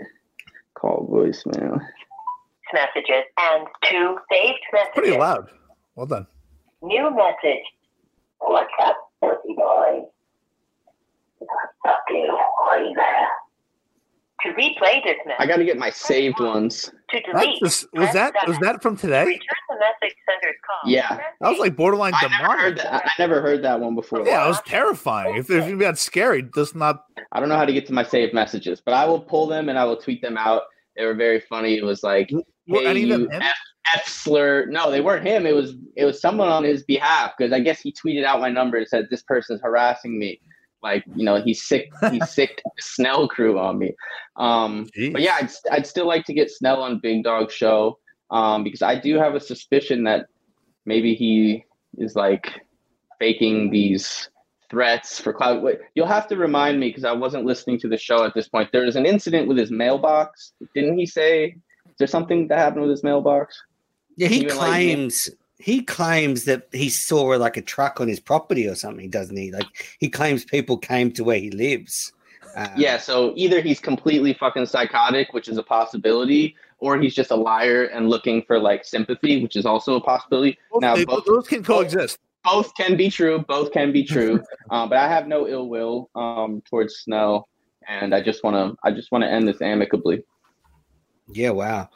Call 0.75 1.07
voicemail. 1.11 1.79
Messages 2.73 3.23
and 3.39 3.67
two 3.85 4.17
saved 4.31 4.59
messages. 4.73 4.91
Pretty 4.93 5.17
loud. 5.17 5.49
Well 5.95 6.05
done. 6.05 6.27
New 6.81 7.09
message. 7.15 7.63
What's 8.39 8.71
up, 8.83 8.97
pussy 9.21 9.55
boy? 9.55 10.01
What's 11.39 11.73
up, 11.87 12.03
you? 12.09 12.37
Are 12.69 12.79
you 12.81 12.93
there? 12.95 13.27
To 14.43 14.49
replay 14.49 15.03
this 15.03 15.17
message, 15.25 15.39
I 15.39 15.47
got 15.47 15.57
to 15.57 15.65
get 15.65 15.79
my 15.79 15.89
saved 15.89 16.39
ones. 16.39 16.91
To 17.09 17.21
delete, 17.21 17.59
was 17.59 17.87
that 18.13 18.35
was 18.47 18.57
that 18.59 18.83
from 18.83 18.95
today? 18.95 19.25
Return 19.25 19.41
the 19.67 19.75
message 19.75 20.15
sender's 20.29 20.55
call. 20.63 20.91
Yeah, 20.91 21.17
that 21.41 21.49
was 21.49 21.57
like 21.57 21.75
borderline 21.75 22.13
I 22.13 22.21
demonic. 22.21 22.77
Never. 22.77 22.95
I 22.95 23.09
never 23.17 23.41
heard 23.41 23.63
that 23.63 23.79
one 23.79 23.95
before. 23.95 24.27
Yeah, 24.27 24.45
it 24.45 24.49
was 24.49 24.61
terrifying. 24.61 25.37
If 25.37 25.47
there's 25.47 25.75
that 25.79 25.97
scary, 25.97 26.43
does 26.43 26.75
not. 26.75 27.03
I 27.31 27.39
don't 27.39 27.49
know 27.49 27.57
how 27.57 27.65
to 27.65 27.73
get 27.73 27.87
to 27.87 27.93
my 27.93 28.03
saved 28.03 28.35
messages, 28.35 28.79
but 28.79 28.93
I 28.93 29.05
will 29.05 29.21
pull 29.21 29.47
them 29.47 29.69
and 29.69 29.79
I 29.79 29.85
will 29.85 29.97
tweet 29.97 30.21
them 30.21 30.37
out. 30.37 30.63
They 30.95 31.05
were 31.05 31.15
very 31.15 31.39
funny. 31.39 31.75
It 31.75 31.83
was 31.83 32.03
like, 32.03 32.29
were 32.67 32.81
hey, 32.81 32.99
you 32.99 33.27
F, 33.31 33.57
F 33.95 34.07
slur. 34.07 34.67
No, 34.67 34.91
they 34.91 35.01
weren't 35.01 35.25
him. 35.25 35.47
It 35.47 35.55
was 35.55 35.73
it 35.95 36.05
was 36.05 36.21
someone 36.21 36.49
on 36.49 36.63
his 36.63 36.83
behalf 36.83 37.31
because 37.35 37.51
I 37.51 37.59
guess 37.59 37.79
he 37.79 37.91
tweeted 37.91 38.23
out 38.23 38.39
my 38.39 38.51
number 38.51 38.77
and 38.77 38.87
said 38.87 39.07
this 39.09 39.23
person's 39.23 39.61
harassing 39.61 40.19
me 40.19 40.39
like 40.83 41.03
you 41.15 41.25
know 41.25 41.41
he's 41.41 41.63
sick 41.63 41.89
he's 42.11 42.29
sick 42.39 42.61
snell 42.79 43.27
crew 43.27 43.57
on 43.59 43.77
me. 43.79 43.95
Um 44.35 44.87
Jeez. 44.97 45.13
but 45.13 45.21
yeah 45.21 45.37
I'd, 45.41 45.49
I'd 45.71 45.87
still 45.87 46.07
like 46.07 46.25
to 46.25 46.33
get 46.33 46.51
snell 46.51 46.81
on 46.81 46.99
big 46.99 47.23
dog 47.23 47.51
show 47.51 47.99
um 48.29 48.63
because 48.63 48.81
i 48.81 48.99
do 48.99 49.15
have 49.17 49.35
a 49.35 49.39
suspicion 49.39 50.03
that 50.03 50.27
maybe 50.85 51.15
he 51.15 51.63
is 51.97 52.15
like 52.15 52.61
faking 53.19 53.71
these 53.71 54.29
threats 54.69 55.19
for 55.19 55.31
cloud 55.31 55.65
you'll 55.95 56.05
have 56.05 56.27
to 56.27 56.35
remind 56.35 56.79
me 56.79 56.89
because 56.89 57.05
i 57.05 57.11
wasn't 57.11 57.45
listening 57.45 57.79
to 57.79 57.87
the 57.87 57.97
show 57.97 58.25
at 58.25 58.33
this 58.33 58.49
point. 58.49 58.69
There 58.71 58.83
was 58.83 58.97
an 58.97 59.05
incident 59.05 59.47
with 59.47 59.57
his 59.57 59.71
mailbox. 59.71 60.53
Didn't 60.75 60.97
he 60.97 61.05
say 61.05 61.55
is 61.87 61.95
there 61.97 62.07
something 62.07 62.47
that 62.49 62.59
happened 62.59 62.81
with 62.81 62.91
his 62.91 63.03
mailbox? 63.03 63.63
Yeah 64.17 64.27
he 64.27 64.45
claims 64.45 65.29
like, 65.29 65.37
he 65.59 65.81
claims 65.81 66.45
that 66.45 66.67
he 66.71 66.89
saw 66.89 67.23
like 67.37 67.57
a 67.57 67.61
truck 67.61 67.99
on 67.99 68.07
his 68.07 68.19
property 68.19 68.67
or 68.67 68.75
something, 68.75 69.09
doesn't 69.09 69.37
he? 69.37 69.51
Like 69.51 69.65
he 69.99 70.09
claims 70.09 70.45
people 70.45 70.77
came 70.77 71.11
to 71.13 71.23
where 71.23 71.39
he 71.39 71.49
lives. 71.49 72.13
Um, 72.55 72.69
yeah, 72.75 72.97
so 72.97 73.33
either 73.35 73.61
he's 73.61 73.79
completely 73.79 74.33
fucking 74.33 74.65
psychotic, 74.65 75.33
which 75.33 75.47
is 75.47 75.57
a 75.57 75.63
possibility, 75.63 76.55
or 76.79 76.97
he's 76.97 77.13
just 77.13 77.31
a 77.31 77.35
liar 77.35 77.85
and 77.85 78.09
looking 78.09 78.43
for 78.43 78.59
like 78.59 78.85
sympathy, 78.85 79.41
which 79.41 79.55
is 79.55 79.65
also 79.65 79.95
a 79.95 80.01
possibility. 80.01 80.57
Both, 80.71 80.81
now, 80.81 80.95
they, 80.95 81.05
both, 81.05 81.25
those 81.25 81.47
can 81.47 81.63
coexist. 81.63 82.17
Both, 82.43 82.67
both, 82.67 82.75
can 82.75 82.97
be 82.97 83.09
true. 83.09 83.43
Both 83.47 83.71
can 83.71 83.91
be 83.91 84.03
true. 84.03 84.41
um, 84.71 84.89
but 84.89 84.97
I 84.97 85.07
have 85.07 85.27
no 85.27 85.47
ill 85.47 85.69
will 85.69 86.09
um, 86.15 86.61
towards 86.69 86.95
Snow, 86.95 87.47
and 87.87 88.13
I 88.13 88.21
just 88.21 88.43
want 88.43 88.55
to. 88.55 88.75
I 88.83 88.91
just 88.91 89.11
want 89.11 89.23
to 89.23 89.29
end 89.29 89.47
this 89.47 89.61
amicably. 89.61 90.23
Yeah, 91.29 91.51
wow. 91.51 91.89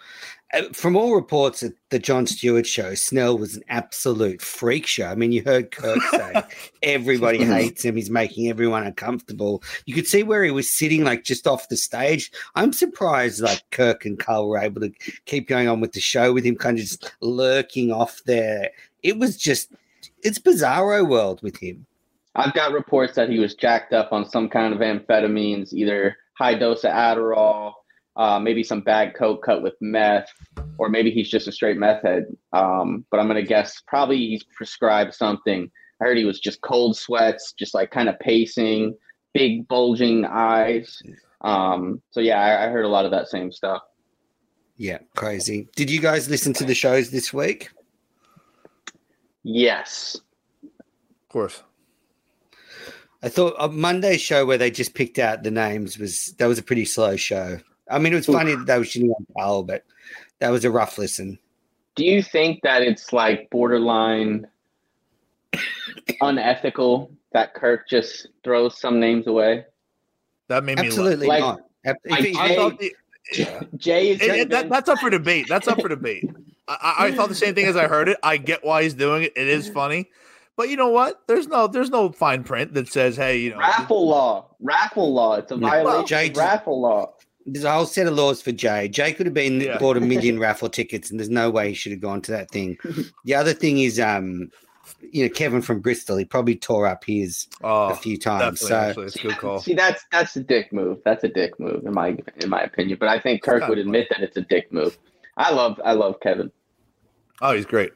Uh, 0.54 0.63
from 0.74 0.98
all 0.98 1.15
reports 1.15 1.63
at 1.63 1.72
the 1.89 2.00
John 2.00 2.28
Stewart 2.28 2.67
show, 2.67 2.94
Snell 2.94 3.38
was 3.38 3.56
an 3.56 3.63
absolute 3.70 4.41
freak 4.41 4.86
show. 4.86 5.06
I 5.06 5.15
mean, 5.15 5.32
you 5.32 5.41
heard 5.44 5.72
Kirk 5.72 6.02
say 6.12 6.44
everybody 6.84 7.44
hates 7.44 7.86
him. 7.86 7.96
He's 7.96 8.10
making 8.10 8.50
everyone 8.50 8.86
uncomfortable. 8.86 9.63
You 9.86 9.94
could 9.94 10.08
see 10.08 10.24
where 10.24 10.44
he 10.44 10.52
was 10.52 10.70
sitting, 10.70 11.06
like 11.06 11.24
just 11.24 11.48
off 11.48 11.70
the 11.70 11.78
stage. 11.78 12.32
I'm 12.56 12.74
surprised, 12.74 13.39
like 13.41 13.63
Kirk 13.72 14.04
and 14.04 14.20
Carl 14.20 14.50
were 14.50 14.58
able 14.58 14.82
to 14.82 14.91
keep 15.26 15.48
going 15.48 15.70
on 15.70 15.80
with 15.80 15.94
the 15.94 16.02
show 16.02 16.34
with 16.34 16.44
him 16.44 16.58
kind 16.58 16.78
of 16.78 16.84
just 16.84 17.13
lurking 17.22 17.94
off 17.94 18.22
there. 18.26 18.72
It 19.04 19.17
was 19.17 19.38
just, 19.38 19.72
it's 20.22 20.39
bizarro 20.39 21.08
world 21.08 21.41
with 21.41 21.58
him. 21.58 21.86
I've 22.36 22.54
got 22.54 22.74
reports 22.74 23.15
that 23.15 23.30
he 23.30 23.39
was 23.39 23.56
jacked 23.56 23.94
up 23.94 24.12
on 24.12 24.30
some 24.30 24.50
kind 24.50 24.74
of 24.74 24.80
amphetamines, 24.80 25.74
either 25.74 26.17
high 26.38 26.56
dose 26.56 26.84
of 26.84 26.91
Adderall 26.91 27.74
uh, 28.15 28.39
maybe 28.39 28.63
some 28.63 28.82
bad 28.82 29.15
coke 29.15 29.43
cut 29.43 29.63
with 29.63 29.74
meth, 29.82 30.30
or 30.78 30.89
maybe 30.89 31.12
he's 31.12 31.30
just 31.30 31.47
a 31.47 31.52
straight 31.52 31.78
meth 31.78 32.04
head. 32.04 32.26
Um, 32.54 33.06
but 33.10 33.19
I'm 33.19 33.28
gonna 33.28 33.41
guess 33.41 33.82
probably 33.88 34.17
he's 34.17 34.43
prescribed 34.43 35.13
something. 35.13 35.69
I 36.02 36.06
heard 36.06 36.17
he 36.17 36.26
was 36.26 36.39
just 36.39 36.62
cold 36.62 36.97
sweats, 36.97 37.54
just 37.54 37.74
like 37.74 37.91
kind 37.91 38.10
of 38.10 38.19
pacing, 38.19 38.95
big 39.34 39.67
bulging 39.67 40.26
eyes. 40.26 41.02
Um, 41.41 42.02
so 42.12 42.19
yeah, 42.19 42.39
I, 42.39 42.65
I 42.65 42.69
heard 42.69 42.86
a 42.86 42.89
lot 42.89 43.06
of 43.06 43.12
that 43.12 43.28
same 43.28 43.52
stuff. 43.52 43.82
Yeah, 44.78 45.00
crazy. 45.15 45.67
Did 45.76 45.91
you 45.91 46.00
guys 46.02 46.30
listen 46.30 46.54
to 46.54 46.63
the 46.63 46.74
shows 46.74 47.12
this 47.12 47.32
week? 47.32 47.69
Yes. 49.43 50.19
Of 50.63 51.30
course. 51.30 51.63
I 53.24 53.30
thought 53.30 53.56
a 53.60 53.69
Monday 53.69 54.17
show 54.17 54.45
where 54.45 54.58
they 54.58 54.71
just 54.71 54.95
picked 54.95 55.19
out 55.19 55.43
the 55.43 55.52
names 55.52 56.00
was 56.00 56.34
that 56.39 56.47
was 56.47 56.58
a 56.58 56.63
pretty 56.63 56.86
slow 56.86 57.15
show. 57.15 57.60
I 57.91 57.99
mean, 57.99 58.13
it 58.13 58.17
was 58.17 58.25
funny 58.25 58.56
that 58.56 58.65
they 58.65 58.77
were 58.77 58.84
shitting 58.84 59.10
on 59.10 59.25
Powell, 59.38 59.63
but 59.63 59.84
that 60.39 60.49
was 60.49 60.63
a 60.65 60.71
rough 60.71 60.97
listen. 60.97 61.38
Do 61.95 62.06
you 62.06 62.23
think 62.23 62.62
that 62.63 62.82
it's 62.82 63.12
like 63.12 63.49
borderline 63.49 64.47
unethical 66.21 67.12
that 67.34 67.54
Kirk 67.54 67.88
just 67.89 68.27
throws 68.43 68.80
some 68.80 68.99
names 68.99 69.27
away? 69.27 69.65
That 70.47 70.63
made 70.63 70.80
me 70.80 70.88
Absolutely 70.88 71.27
Like- 71.27 71.41
not. 71.41 71.62
Ab- 71.86 71.95
if 72.04 72.12
like 72.12 72.23
he- 72.25 72.36
I 72.38 72.47
Jay- 72.49 72.56
thought 72.56 72.80
the, 72.80 72.95
Jay 73.77 74.10
is 74.12 74.21
it- 74.21 74.30
it- 74.32 74.49
that, 74.49 74.69
that's 74.69 74.88
up 74.88 74.99
for 74.99 75.10
debate. 75.10 75.47
That's 75.49 75.67
up 75.67 75.82
for 75.82 75.89
debate. 75.89 76.30
I, 76.67 76.95
I 76.99 77.06
I 77.08 77.12
thought 77.12 77.30
the 77.30 77.36
same 77.36 77.56
thing 77.56 77.65
as 77.65 77.75
I 77.75 77.88
heard 77.88 78.08
it. 78.08 78.17
I 78.21 78.38
get 78.38 78.63
why 78.63 78.84
he's 78.84 78.93
doing 78.93 79.23
it. 79.23 79.34
It 79.36 79.47
is 79.47 79.67
funny, 79.67 80.10
but 80.56 80.69
you 80.69 80.77
know 80.77 80.89
what? 80.89 81.21
There's 81.27 81.47
no 81.47 81.65
there's 81.67 81.89
no 81.89 82.12
fine 82.12 82.43
print 82.43 82.75
that 82.75 82.88
says, 82.88 83.17
hey, 83.17 83.39
you 83.39 83.49
know, 83.51 83.58
raffle 83.58 84.08
law. 84.08 84.45
Raffle 84.60 85.12
law. 85.12 85.36
It's 85.38 85.51
a 85.51 85.58
No, 85.58 85.67
violation 85.67 86.06
Jay 86.06 86.30
of 86.30 86.38
raffle 86.38 86.80
law. 86.82 87.13
There's 87.53 87.65
a 87.65 87.71
whole 87.71 87.85
set 87.85 88.07
of 88.07 88.13
laws 88.13 88.41
for 88.41 88.51
Jay. 88.51 88.87
Jay 88.87 89.13
could 89.13 89.25
have 89.25 89.33
been 89.33 89.59
Yeah. 89.61 89.77
bought 89.77 89.97
a 89.97 90.01
million 90.13 90.39
raffle 90.39 90.69
tickets, 90.69 91.09
and 91.11 91.19
there's 91.19 91.29
no 91.29 91.49
way 91.49 91.69
he 91.69 91.73
should 91.73 91.91
have 91.91 92.01
gone 92.01 92.21
to 92.23 92.31
that 92.31 92.49
thing. 92.51 92.77
The 93.25 93.35
other 93.35 93.53
thing 93.53 93.79
is, 93.79 93.99
um, 93.99 94.49
you 95.11 95.23
know, 95.23 95.29
Kevin 95.29 95.61
from 95.61 95.79
Bristol, 95.79 96.17
he 96.17 96.25
probably 96.25 96.55
tore 96.55 96.87
up 96.87 97.03
his 97.05 97.47
oh, 97.63 97.89
a 97.89 97.95
few 97.95 98.17
times. 98.17 98.59
So 98.61 98.75
actually, 98.75 99.05
it's 99.07 99.15
a 99.15 99.19
good 99.19 99.37
call. 99.37 99.59
See, 99.59 99.73
that's 99.73 100.03
that's 100.11 100.35
a 100.35 100.41
dick 100.43 100.73
move. 100.73 100.99
That's 101.05 101.23
a 101.23 101.27
dick 101.29 101.59
move 101.59 101.85
in 101.85 101.93
my 101.93 102.17
in 102.37 102.49
my 102.49 102.61
opinion. 102.61 102.97
But 102.99 103.09
I 103.09 103.19
think 103.19 103.43
Kirk 103.43 103.67
would 103.67 103.77
admit 103.77 104.07
that 104.09 104.21
it's 104.21 104.37
a 104.37 104.41
dick 104.41 104.71
move. 104.71 104.97
I 105.37 105.51
love 105.51 105.79
I 105.85 105.93
love 105.93 106.19
Kevin. 106.21 106.51
Oh, 107.41 107.53
he's 107.53 107.65
great. 107.65 107.91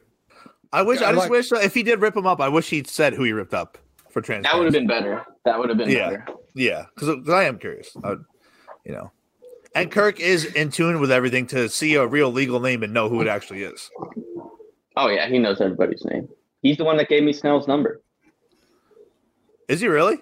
I 0.73 0.81
wish. 0.83 1.01
I 1.01 1.05
I 1.09 1.11
just 1.11 1.19
like- 1.21 1.29
wish 1.31 1.51
uh, 1.51 1.55
if 1.57 1.73
he 1.73 1.83
did 1.83 2.01
rip 2.01 2.15
him 2.15 2.27
up, 2.27 2.39
I 2.39 2.49
wish 2.49 2.69
he'd 2.69 2.87
said 2.87 3.13
who 3.13 3.23
he 3.23 3.31
ripped 3.31 3.53
up 3.53 3.77
for 4.11 4.21
trans. 4.21 4.43
That 4.43 4.55
would 4.57 4.65
have 4.65 4.73
been 4.73 4.87
better. 4.87 5.23
That 5.45 5.57
would 5.59 5.69
have 5.69 5.77
been 5.77 5.89
Yeah. 5.89 6.09
better. 6.11 6.25
Yeah, 6.53 6.85
because 6.95 7.29
I 7.29 7.43
am 7.43 7.57
curious. 7.59 7.95
I 8.03 8.09
would, 8.11 8.23
you 8.85 8.93
know, 8.93 9.11
and 9.75 9.91
Kirk 9.91 10.19
is 10.19 10.45
in 10.45 10.71
tune 10.71 10.99
with 10.99 11.11
everything 11.11 11.45
to 11.47 11.69
see 11.69 11.95
a 11.95 12.07
real 12.07 12.31
legal 12.31 12.59
name 12.59 12.81
and 12.81 12.93
know 12.93 13.09
who 13.09 13.21
it 13.21 13.27
actually 13.27 13.63
is. 13.63 13.89
Oh 14.97 15.09
yeah, 15.09 15.27
he 15.27 15.38
knows 15.38 15.61
everybody's 15.61 16.03
name. 16.05 16.27
He's 16.61 16.77
the 16.77 16.85
one 16.85 16.97
that 16.97 17.09
gave 17.09 17.23
me 17.23 17.33
Snell's 17.33 17.67
number. 17.67 18.01
Is 19.67 19.81
he 19.81 19.88
really? 19.88 20.17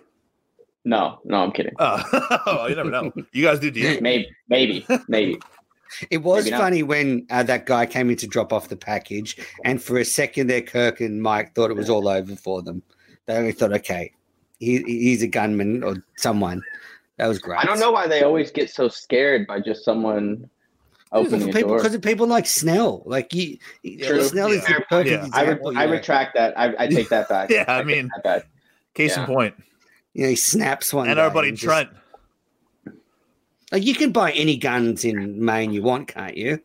No, 0.86 1.20
no, 1.24 1.38
I'm 1.38 1.52
kidding. 1.52 1.74
Oh, 1.80 2.04
oh 2.46 2.68
you 2.68 2.76
never 2.76 2.90
know. 2.90 3.12
You 3.32 3.46
guys 3.46 3.60
do 3.60 3.72
deals. 3.72 4.02
Maybe, 4.02 4.28
maybe, 4.50 4.86
maybe. 5.08 5.40
it 6.10 6.18
was 6.18 6.46
Maybe 6.46 6.52
not. 6.52 6.62
funny 6.62 6.84
when 6.84 7.26
uh, 7.30 7.44
that 7.44 7.66
guy 7.66 7.86
came 7.86 8.10
in 8.10 8.18
to 8.18 8.28
drop 8.28 8.52
off 8.52 8.68
the 8.68 8.76
package, 8.76 9.38
and 9.64 9.82
for 9.82 9.98
a 9.98 10.06
second 10.06 10.48
there, 10.48 10.62
Kirk 10.62 11.00
and 11.00 11.22
Mike 11.22 11.56
thought 11.56 11.72
it 11.72 11.78
was 11.78 11.90
all 11.90 12.08
over 12.08 12.36
for 12.36 12.62
them. 12.62 12.82
They 13.26 13.36
only 13.36 13.54
thought, 13.54 13.72
okay, 13.74 14.12
he, 14.60 14.84
he's 14.84 15.24
a 15.24 15.28
gunman 15.28 15.84
or 15.84 16.04
someone. 16.18 16.62
That 17.18 17.28
was 17.28 17.40
great. 17.40 17.60
I 17.60 17.66
don't 17.66 17.80
know 17.80 17.92
why 17.92 18.08
they 18.08 18.24
always 18.24 18.52
get 18.52 18.70
so 18.70 18.88
scared 18.90 19.46
by 19.48 19.60
just 19.60 19.86
someone 19.86 20.50
opening 21.12 21.50
a 21.50 21.54
people 21.54 21.70
door. 21.70 21.78
because 21.78 21.94
of 21.94 22.02
people 22.02 22.26
like 22.28 22.48
Snell. 22.48 23.04
Like 23.06 23.34
you, 23.34 23.58
True. 24.02 24.24
Snell 24.24 24.50
is 24.52 24.68
Yeah. 24.68 24.80
the 24.80 24.86
perfect 24.90 25.10
Yeah. 25.12 25.28
I, 25.34 25.42
re- 25.44 25.48
example. 25.52 25.78
I 25.78 25.84
retract 25.84 26.34
that. 26.36 26.58
I, 26.58 26.74
I 26.80 26.88
take 26.88 27.10
that 27.10 27.30
back. 27.30 27.50
Yeah, 27.52 27.66
I 27.68 27.78
take 27.80 27.86
mean- 27.88 28.10
that 28.16 28.24
back. 28.24 28.48
Case 28.96 29.16
in 29.18 29.26
point. 29.26 29.56
You 30.14 30.24
know, 30.24 30.30
he 30.30 30.36
snaps 30.36 30.94
one. 30.94 31.08
And 31.10 31.20
our 31.20 31.30
buddy 31.32 31.52
just- 31.52 31.64
Trent. 31.64 31.90
Like 33.72 33.84
you 33.84 33.96
can 33.96 34.12
buy 34.12 34.32
any 34.34 34.58
guns 34.58 35.04
in 35.04 35.44
Maine 35.44 35.74
you 35.74 35.82
want, 35.82 36.08
can't 36.08 36.38
you? 36.38 36.60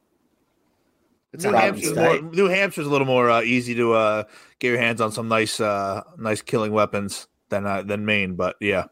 It's 1.33 1.45
New 1.45 1.51
a 1.55 1.59
Hampshire 1.59 1.87
Hampshire's, 1.89 1.93
state. 1.93 2.23
more, 2.25 2.33
New 2.33 2.49
Hampshire's 2.49 2.87
a 2.87 2.91
little 2.91 3.07
more 3.07 3.31
uh, 3.31 3.41
easy 3.43 3.75
to 3.77 3.93
uh, 3.95 4.25
get 4.59 4.69
your 4.69 4.79
hands 4.79 5.01
on 5.01 5.13
some 5.13 5.29
nice, 5.29 5.61
uh, 5.61 6.03
nice 6.19 6.43
killing 6.43 6.73
weapons 6.73 7.29
than 7.51 7.67
uh, 7.67 7.83
than 7.83 8.05
Maine. 8.05 8.35
But 8.35 8.57
yeah, 8.61 8.85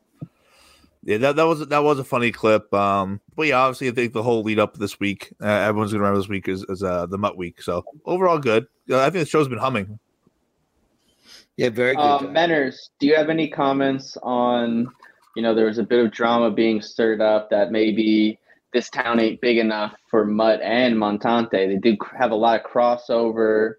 yeah, 1.06 1.18
that, 1.18 1.36
that 1.36 1.44
was 1.44 1.66
that 1.68 1.84
was 1.84 2.00
a 2.00 2.04
funny 2.04 2.32
clip. 2.32 2.74
Um, 2.74 3.20
but 3.36 3.46
yeah, 3.46 3.58
obviously, 3.58 3.88
I 3.88 3.92
think 3.92 4.12
the 4.12 4.24
whole 4.24 4.42
lead 4.42 4.58
up 4.58 4.76
this 4.76 4.98
week, 4.98 5.32
uh, 5.40 5.46
everyone's 5.46 5.92
gonna 5.92 6.02
remember 6.02 6.18
this 6.18 6.28
week 6.28 6.48
is, 6.48 6.64
is 6.68 6.82
uh, 6.82 7.06
the 7.06 7.16
Mutt 7.16 7.36
week. 7.36 7.62
So 7.62 7.84
overall, 8.04 8.40
good. 8.40 8.66
Uh, 8.90 8.98
I 8.98 9.04
think 9.10 9.24
the 9.24 9.26
show's 9.26 9.46
been 9.46 9.58
humming. 9.58 10.00
Yeah, 11.56 11.70
very 11.70 11.94
good. 11.94 12.02
Um, 12.02 12.34
Menners, 12.34 12.90
do 12.98 13.06
you 13.06 13.14
have 13.14 13.30
any 13.30 13.48
comments 13.48 14.18
on, 14.22 14.88
you 15.36 15.42
know, 15.42 15.54
there 15.54 15.66
was 15.66 15.78
a 15.78 15.84
bit 15.84 16.04
of 16.04 16.10
drama 16.10 16.50
being 16.50 16.82
stirred 16.82 17.20
up 17.20 17.50
that 17.50 17.70
maybe 17.70 18.38
this 18.72 18.90
town 18.90 19.20
ain't 19.20 19.40
big 19.40 19.58
enough 19.58 19.94
for 20.10 20.26
Mutt 20.26 20.60
and 20.60 20.96
Montante. 20.96 21.50
They 21.52 21.76
do 21.76 21.96
have 22.18 22.32
a 22.32 22.34
lot 22.34 22.60
of 22.60 22.70
crossover, 22.70 23.74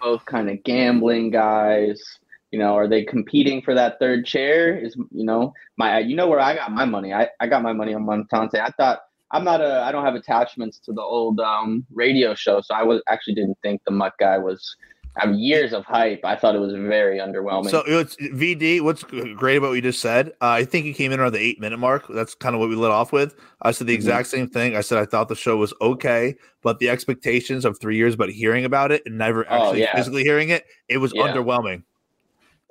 both 0.00 0.24
kind 0.26 0.48
of 0.48 0.62
gambling 0.62 1.30
guys. 1.30 2.00
You 2.50 2.58
know, 2.58 2.74
are 2.76 2.88
they 2.88 3.04
competing 3.04 3.60
for 3.62 3.74
that 3.74 3.98
third 3.98 4.24
chair? 4.24 4.76
Is 4.78 4.96
you 5.10 5.24
know 5.24 5.52
my 5.76 5.98
you 5.98 6.16
know 6.16 6.28
where 6.28 6.40
I 6.40 6.54
got 6.54 6.72
my 6.72 6.84
money. 6.84 7.12
I, 7.12 7.28
I 7.40 7.46
got 7.46 7.62
my 7.62 7.72
money 7.72 7.92
on 7.94 8.04
Montante. 8.04 8.54
I 8.58 8.70
thought 8.70 9.00
I'm 9.30 9.44
not 9.44 9.60
a 9.60 9.82
I 9.82 9.92
don't 9.92 10.04
have 10.04 10.14
attachments 10.14 10.78
to 10.80 10.92
the 10.92 11.02
old 11.02 11.40
um, 11.40 11.84
radio 11.92 12.34
show, 12.34 12.60
so 12.62 12.74
I 12.74 12.82
was 12.84 13.02
actually 13.08 13.34
didn't 13.34 13.58
think 13.62 13.82
the 13.84 13.92
Mutt 13.92 14.14
guy 14.18 14.38
was. 14.38 14.76
I 15.20 15.26
have 15.26 15.34
years 15.34 15.72
of 15.72 15.84
hype. 15.84 16.20
I 16.22 16.36
thought 16.36 16.54
it 16.54 16.60
was 16.60 16.72
very 16.74 17.18
underwhelming. 17.18 17.70
So 17.70 17.82
it's 17.86 18.14
VD. 18.16 18.80
What's 18.82 19.02
great 19.02 19.56
about 19.56 19.70
what 19.70 19.74
you 19.74 19.82
just 19.82 20.00
said? 20.00 20.28
Uh, 20.40 20.46
I 20.50 20.64
think 20.64 20.86
you 20.86 20.94
came 20.94 21.10
in 21.10 21.18
around 21.18 21.32
the 21.32 21.40
eight 21.40 21.58
minute 21.60 21.78
mark. 21.78 22.06
That's 22.08 22.36
kind 22.36 22.54
of 22.54 22.60
what 22.60 22.68
we 22.68 22.76
lit 22.76 22.92
off 22.92 23.10
with. 23.10 23.34
I 23.62 23.72
said 23.72 23.88
the 23.88 23.94
Mhm. 23.94 23.96
exact 23.96 24.28
same 24.28 24.48
thing. 24.48 24.76
I 24.76 24.80
said 24.80 24.96
I 24.98 25.06
thought 25.06 25.28
the 25.28 25.34
show 25.34 25.56
was 25.56 25.74
okay, 25.80 26.36
but 26.62 26.78
the 26.78 26.88
expectations 26.88 27.64
of 27.64 27.80
three 27.80 27.96
years, 27.96 28.14
but 28.14 28.30
hearing 28.30 28.64
about 28.64 28.92
it 28.92 29.02
and 29.06 29.18
never 29.18 29.44
Oh, 29.50 29.54
actually 29.56 29.80
yeah. 29.80 29.96
physically 29.96 30.22
hearing 30.22 30.50
it, 30.50 30.64
it 30.88 30.98
was 30.98 31.12
Yeah. 31.12 31.22
underwhelming. 31.22 31.82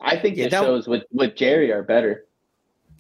I 0.01 0.17
think 0.17 0.37
Yeah, 0.37 0.49
the 0.49 0.61
shows 0.61 0.87
with, 0.87 1.03
with 1.11 1.35
Jerry 1.35 1.71
are 1.71 1.83
better. 1.83 2.25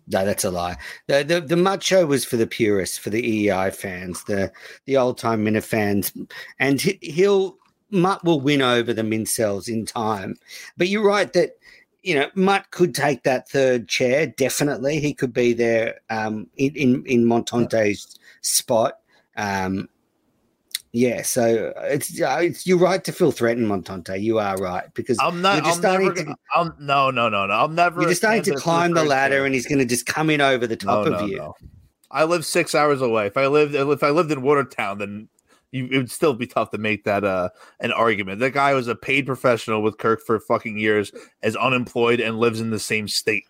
No, 0.09 0.23
that's 0.23 0.45
a 0.45 0.51
lie. 0.51 0.77
The 1.07 1.23
the, 1.23 1.41
the 1.41 1.57
Mutt 1.57 1.83
show 1.83 2.05
was 2.05 2.23
for 2.23 2.37
the 2.37 2.47
purists, 2.47 2.97
for 2.97 3.09
the 3.09 3.21
EEI 3.21 3.75
fans, 3.75 4.23
the 4.23 4.51
the 4.85 4.97
old 4.97 5.17
time 5.17 5.43
Minifans, 5.43 6.13
and 6.59 6.81
he, 6.81 6.97
he'll 7.01 7.57
Mutt 7.91 8.23
will 8.23 8.39
win 8.39 8.61
over 8.61 8.93
the 8.93 9.01
Mincels 9.01 9.67
in 9.67 9.85
time. 9.85 10.35
But 10.77 10.87
you're 10.87 11.05
right 11.05 11.31
that 11.33 11.57
you 12.03 12.15
know 12.15 12.29
Mutt 12.35 12.71
could 12.71 12.95
take 12.95 13.23
that 13.23 13.49
third 13.49 13.89
chair. 13.89 14.27
Definitely, 14.27 15.01
he 15.01 15.13
could 15.13 15.33
be 15.33 15.51
there 15.51 15.99
um, 16.09 16.47
in 16.55 16.73
in 16.75 17.05
in 17.05 17.25
Montante's 17.25 18.17
spot. 18.41 18.99
Um, 19.35 19.89
yeah, 20.97 21.21
so 21.21 21.71
it's, 21.77 22.19
uh, 22.19 22.39
it's 22.41 22.65
you're 22.65 22.79
right 22.79 23.03
to 23.03 23.11
feel 23.11 23.31
threatened, 23.31 23.67
Montante. 23.67 24.19
You 24.19 24.39
are 24.39 24.57
right 24.57 24.91
because 24.95 25.19
I'm 25.21 25.43
not. 25.43 25.63
I'm 25.63 25.79
never. 25.79 26.11
to- 26.11 26.35
I'm 26.55 26.73
no, 26.79 27.11
no, 27.11 27.29
no, 27.29 27.45
no. 27.45 27.53
I'm 27.53 27.75
never. 27.75 28.01
you're 28.01 28.09
just 28.09 28.21
starting 28.21 28.41
to 28.43 28.55
climb 28.55 28.93
the 28.93 29.03
ladder, 29.03 29.45
and 29.45 29.53
he's 29.53 29.67
going 29.67 29.77
to 29.77 29.85
just 29.85 30.07
come 30.07 30.31
in 30.31 30.41
over 30.41 30.65
the 30.65 30.75
top 30.75 31.05
No, 31.05 31.13
of 31.13 31.19
no, 31.21 31.27
you. 31.27 31.37
no. 31.37 31.55
I 32.09 32.23
live 32.23 32.45
six 32.45 32.73
hours 32.73 32.99
away. 33.01 33.27
If 33.27 33.37
I 33.37 33.45
lived, 33.45 33.75
if 33.75 34.01
I 34.01 34.09
lived 34.09 34.31
in 34.31 34.41
Watertown, 34.41 34.97
then 34.97 35.29
you, 35.71 35.85
it 35.91 35.97
would 35.97 36.09
still 36.09 36.33
be 36.33 36.47
tough 36.47 36.71
to 36.71 36.79
make 36.79 37.03
that 37.03 37.23
uh 37.23 37.49
an 37.79 37.91
argument. 37.91 38.39
That 38.39 38.53
guy 38.53 38.73
was 38.73 38.87
a 38.87 38.95
paid 38.95 39.27
professional 39.27 39.83
with 39.83 39.99
Kirk 39.99 40.21
for 40.25 40.39
fucking 40.39 40.79
years, 40.79 41.11
as 41.43 41.55
unemployed, 41.55 42.19
and 42.19 42.39
lives 42.39 42.59
in 42.59 42.71
the 42.71 42.79
same 42.79 43.07
state. 43.07 43.43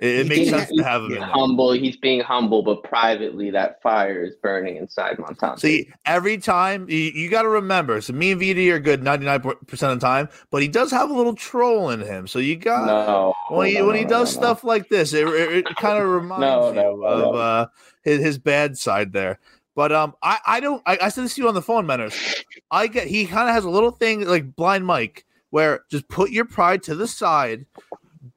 It, 0.00 0.20
it 0.20 0.28
makes 0.28 0.50
sense 0.50 0.70
to 0.70 0.82
have 0.82 1.02
him 1.02 1.06
in 1.06 1.12
yeah. 1.12 1.26
there. 1.26 1.28
Humble, 1.28 1.72
he's 1.72 1.96
being 1.96 2.20
humble, 2.20 2.62
but 2.62 2.82
privately 2.82 3.50
that 3.50 3.80
fire 3.82 4.24
is 4.24 4.34
burning 4.36 4.76
inside 4.76 5.16
Montante. 5.18 5.60
See, 5.60 5.90
every 6.06 6.38
time 6.38 6.88
you, 6.88 6.96
you 6.96 7.28
got 7.28 7.42
to 7.42 7.48
remember, 7.48 8.00
so 8.00 8.12
me 8.12 8.32
and 8.32 8.40
VD 8.40 8.70
are 8.70 8.78
good 8.78 9.02
99% 9.02 9.44
of 9.44 9.68
the 9.68 9.96
time, 9.98 10.28
but 10.50 10.62
he 10.62 10.68
does 10.68 10.90
have 10.90 11.10
a 11.10 11.14
little 11.14 11.34
troll 11.34 11.90
in 11.90 12.00
him. 12.00 12.26
So 12.26 12.38
you 12.38 12.56
got 12.56 12.86
no, 12.86 13.34
when 13.48 13.68
he 13.68 13.74
no, 13.74 13.86
when 13.86 13.96
he 13.96 14.04
does 14.04 14.34
no, 14.34 14.40
stuff 14.40 14.64
like 14.64 14.88
this, 14.88 15.12
it, 15.12 15.26
it, 15.28 15.66
it 15.66 15.66
kind 15.76 16.02
of 16.02 16.08
reminds 16.08 16.76
you 16.76 17.04
of 17.04 17.34
uh, 17.34 17.66
his, 18.02 18.20
his 18.20 18.38
bad 18.38 18.76
side 18.76 19.12
there. 19.12 19.38
But 19.74 19.92
um, 19.92 20.14
I 20.22 20.38
I 20.46 20.60
don't 20.60 20.82
I, 20.84 20.98
I 21.02 21.08
said 21.08 21.24
this 21.24 21.34
to 21.36 21.42
you 21.42 21.48
on 21.48 21.54
the 21.54 21.62
phone, 21.62 21.86
Menners. 21.86 22.44
I 22.70 22.86
get 22.86 23.06
he 23.06 23.26
kind 23.26 23.48
of 23.48 23.54
has 23.54 23.64
a 23.64 23.70
little 23.70 23.90
thing 23.90 24.26
like 24.26 24.54
blind 24.54 24.84
Mike, 24.84 25.24
where 25.50 25.84
just 25.90 26.08
put 26.08 26.30
your 26.30 26.44
pride 26.44 26.82
to 26.84 26.94
the 26.94 27.08
side. 27.08 27.66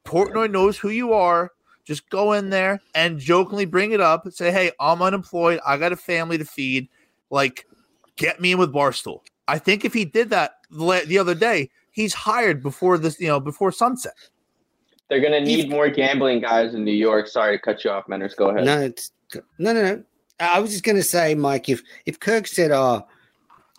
Portnoy 0.05 0.49
knows 0.49 0.77
who 0.77 0.89
you 0.89 1.13
are. 1.13 1.51
Just 1.83 2.09
go 2.09 2.33
in 2.33 2.49
there 2.49 2.79
and 2.95 3.19
jokingly 3.19 3.65
bring 3.65 3.91
it 3.91 4.01
up 4.01 4.27
say, 4.31 4.51
"Hey, 4.51 4.71
I'm 4.79 5.01
unemployed. 5.01 5.59
I 5.65 5.77
got 5.77 5.91
a 5.91 5.95
family 5.95 6.37
to 6.37 6.45
feed. 6.45 6.87
Like, 7.29 7.67
get 8.15 8.39
me 8.39 8.53
in 8.53 8.57
with 8.57 8.73
Barstool." 8.73 9.19
I 9.47 9.59
think 9.59 9.85
if 9.85 9.93
he 9.93 10.05
did 10.05 10.29
that 10.31 10.53
the 10.71 11.03
the 11.07 11.17
other 11.19 11.35
day, 11.35 11.69
he's 11.91 12.13
hired 12.13 12.63
before 12.63 12.97
this, 12.97 13.19
you 13.19 13.27
know, 13.27 13.39
before 13.39 13.71
sunset. 13.71 14.13
They're 15.09 15.21
gonna 15.21 15.41
need 15.41 15.57
He's- 15.57 15.69
more 15.69 15.89
gambling 15.89 16.41
guys 16.41 16.73
in 16.73 16.83
New 16.83 16.91
York. 16.91 17.27
Sorry 17.27 17.57
to 17.57 17.61
cut 17.61 17.83
you 17.83 17.91
off, 17.91 18.07
Menners. 18.07 18.35
Go 18.35 18.49
ahead. 18.49 18.65
No, 18.65 18.79
it's 18.79 19.11
no, 19.59 19.73
no, 19.73 19.81
no. 19.83 20.03
I 20.39 20.59
was 20.59 20.71
just 20.71 20.83
going 20.83 20.97
to 20.97 21.03
say, 21.03 21.33
Mike, 21.35 21.69
if 21.69 21.81
if 22.05 22.19
Kirk 22.19 22.47
said, 22.47 22.71
"Oh, 22.71 23.05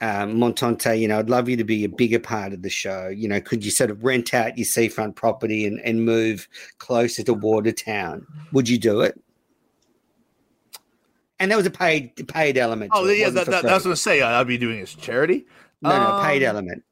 um, 0.00 0.36
Montante, 0.36 0.98
you 0.98 1.08
know, 1.08 1.18
I'd 1.18 1.30
love 1.30 1.48
you 1.48 1.56
to 1.56 1.64
be 1.64 1.84
a 1.84 1.88
bigger 1.88 2.18
part 2.18 2.52
of 2.52 2.62
the 2.62 2.68
show. 2.68 3.08
You 3.08 3.28
know, 3.28 3.40
could 3.40 3.64
you 3.64 3.70
sort 3.70 3.90
of 3.90 4.04
rent 4.04 4.34
out 4.34 4.58
your 4.58 4.66
seafront 4.66 5.16
property 5.16 5.66
and, 5.66 5.80
and 5.80 6.04
move 6.04 6.48
closer 6.78 7.22
to 7.22 7.32
Watertown? 7.34 8.26
Would 8.52 8.68
you 8.68 8.78
do 8.78 9.00
it?" 9.00 9.18
And 11.38 11.50
that 11.50 11.56
was 11.56 11.66
a 11.66 11.70
paid 11.70 12.28
paid 12.28 12.58
element. 12.58 12.92
Oh 12.94 13.06
yeah, 13.06 13.30
that, 13.30 13.46
that, 13.46 13.62
that's 13.62 13.84
what 13.84 13.92
I 13.92 13.94
say. 13.94 14.22
I'd 14.22 14.46
be 14.46 14.58
doing 14.58 14.78
his 14.78 14.94
charity. 14.94 15.46
no, 15.82 15.90
no, 15.90 16.22
paid 16.22 16.42
Um, 16.42 16.56
element. 16.56 16.84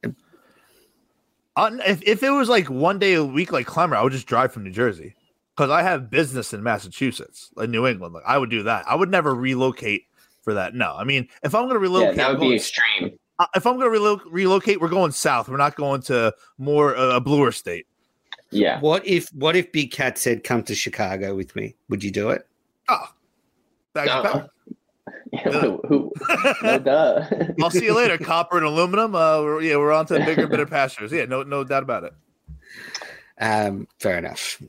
If 1.87 2.03
if 2.03 2.23
it 2.23 2.31
was 2.31 2.49
like 2.49 2.69
one 2.69 2.99
day 2.99 3.15
a 3.15 3.25
week, 3.25 3.53
like 3.53 3.67
Clemmer, 3.67 3.97
I 3.97 4.03
would 4.03 4.13
just 4.13 4.27
drive 4.27 4.53
from 4.53 4.65
New 4.65 4.71
Jersey 4.71 5.15
because 5.55 5.71
I 5.71 5.83
have 5.83 6.11
business 6.11 6.53
in 6.53 6.63
Massachusetts, 6.63 7.51
like 7.55 7.71
New 7.71 7.87
England. 7.87 8.15
Like 8.15 8.25
I 8.27 8.39
would 8.39 8.51
do 8.51 8.63
that. 8.65 8.87
I 8.89 8.95
would 8.95 9.11
never 9.11 9.35
relocate 9.35 10.07
for 10.45 10.55
that. 10.55 10.75
No, 10.75 10.95
I 10.97 11.05
mean 11.05 11.29
if 11.43 11.55
I'm 11.55 11.69
going 11.69 11.81
to 11.81 11.87
yeah, 11.89 11.99
relocate, 11.99 12.17
that 12.17 12.27
I'm 12.27 12.33
would 12.35 12.41
be 12.41 12.47
going- 12.47 12.57
extreme. 12.57 13.19
uh, 13.39 13.47
if 13.57 13.67
I'm 13.67 13.79
going 13.79 13.93
to 13.93 13.99
relo- 13.99 14.21
relocate, 14.31 14.81
we're 14.81 14.89
going 14.89 15.11
south. 15.13 15.49
We're 15.49 15.57
not 15.57 15.75
going 15.77 16.03
to 16.03 16.33
more 16.59 16.95
uh, 16.97 17.17
a 17.17 17.21
bluer 17.21 17.51
state. 17.53 17.87
Yeah. 18.51 18.79
What 18.81 19.05
if 19.07 19.29
what 19.35 19.57
if 19.57 19.73
Big 19.73 19.91
Cat 19.91 20.19
said, 20.19 20.45
"Come 20.45 20.63
to 20.65 20.75
Chicago 20.75 21.35
with 21.35 21.57
me"? 21.57 21.75
Would 21.89 22.05
you 22.05 22.11
do 22.13 22.31
it? 22.31 22.47
Oh, 22.89 23.07
bag 23.95 24.09
of 24.09 24.25
No. 24.25 24.31
power. 24.31 24.51
who, 25.43 25.81
who, 25.89 26.13
no 26.63 26.79
duh. 26.85 27.27
I'll 27.61 27.71
see 27.71 27.87
you 27.87 27.95
later. 27.97 28.17
Copper 28.25 28.57
and 28.59 28.67
aluminum. 28.67 29.15
Uh, 29.17 29.41
we're, 29.43 29.63
yeah, 29.63 29.77
we're 29.77 29.91
on 29.93 30.07
to 30.07 30.19
bigger 30.25 30.43
and 30.43 30.51
better 30.51 30.67
pastures. 30.67 31.11
Yeah, 31.11 31.25
no, 31.25 31.43
no 31.43 31.65
doubt 31.65 31.83
about 31.83 32.05
it. 32.05 32.13
Um, 33.41 33.89
fair 33.99 34.19
enough. 34.19 34.63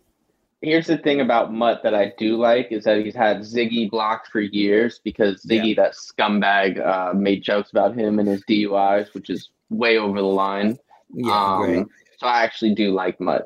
Here's 0.66 0.88
the 0.88 0.98
thing 0.98 1.22
about 1.22 1.54
Mutt 1.54 1.84
that 1.84 1.94
I 1.94 2.12
do 2.18 2.38
like 2.38 2.72
is 2.72 2.86
that 2.86 3.06
he's 3.06 3.14
had 3.14 3.42
Ziggy 3.42 3.88
blocked 3.88 4.30
for 4.30 4.42
years 4.42 5.00
because 5.04 5.46
Ziggy, 5.46 5.76
that 5.76 5.94
scumbag, 5.94 6.84
uh, 6.84 7.14
made 7.14 7.44
jokes 7.44 7.70
about 7.70 7.96
him 7.96 8.18
and 8.18 8.28
his 8.28 8.44
DUIs, 8.50 9.14
which 9.14 9.30
is 9.30 9.52
way 9.70 10.00
over 10.00 10.18
the 10.20 10.26
line. 10.28 10.76
Yeah, 11.14 11.32
Um, 11.58 11.62
agree. 11.62 11.86
so 12.18 12.26
I 12.26 12.42
actually 12.44 12.74
do 12.74 12.90
like 12.92 13.20
Mutt. 13.20 13.46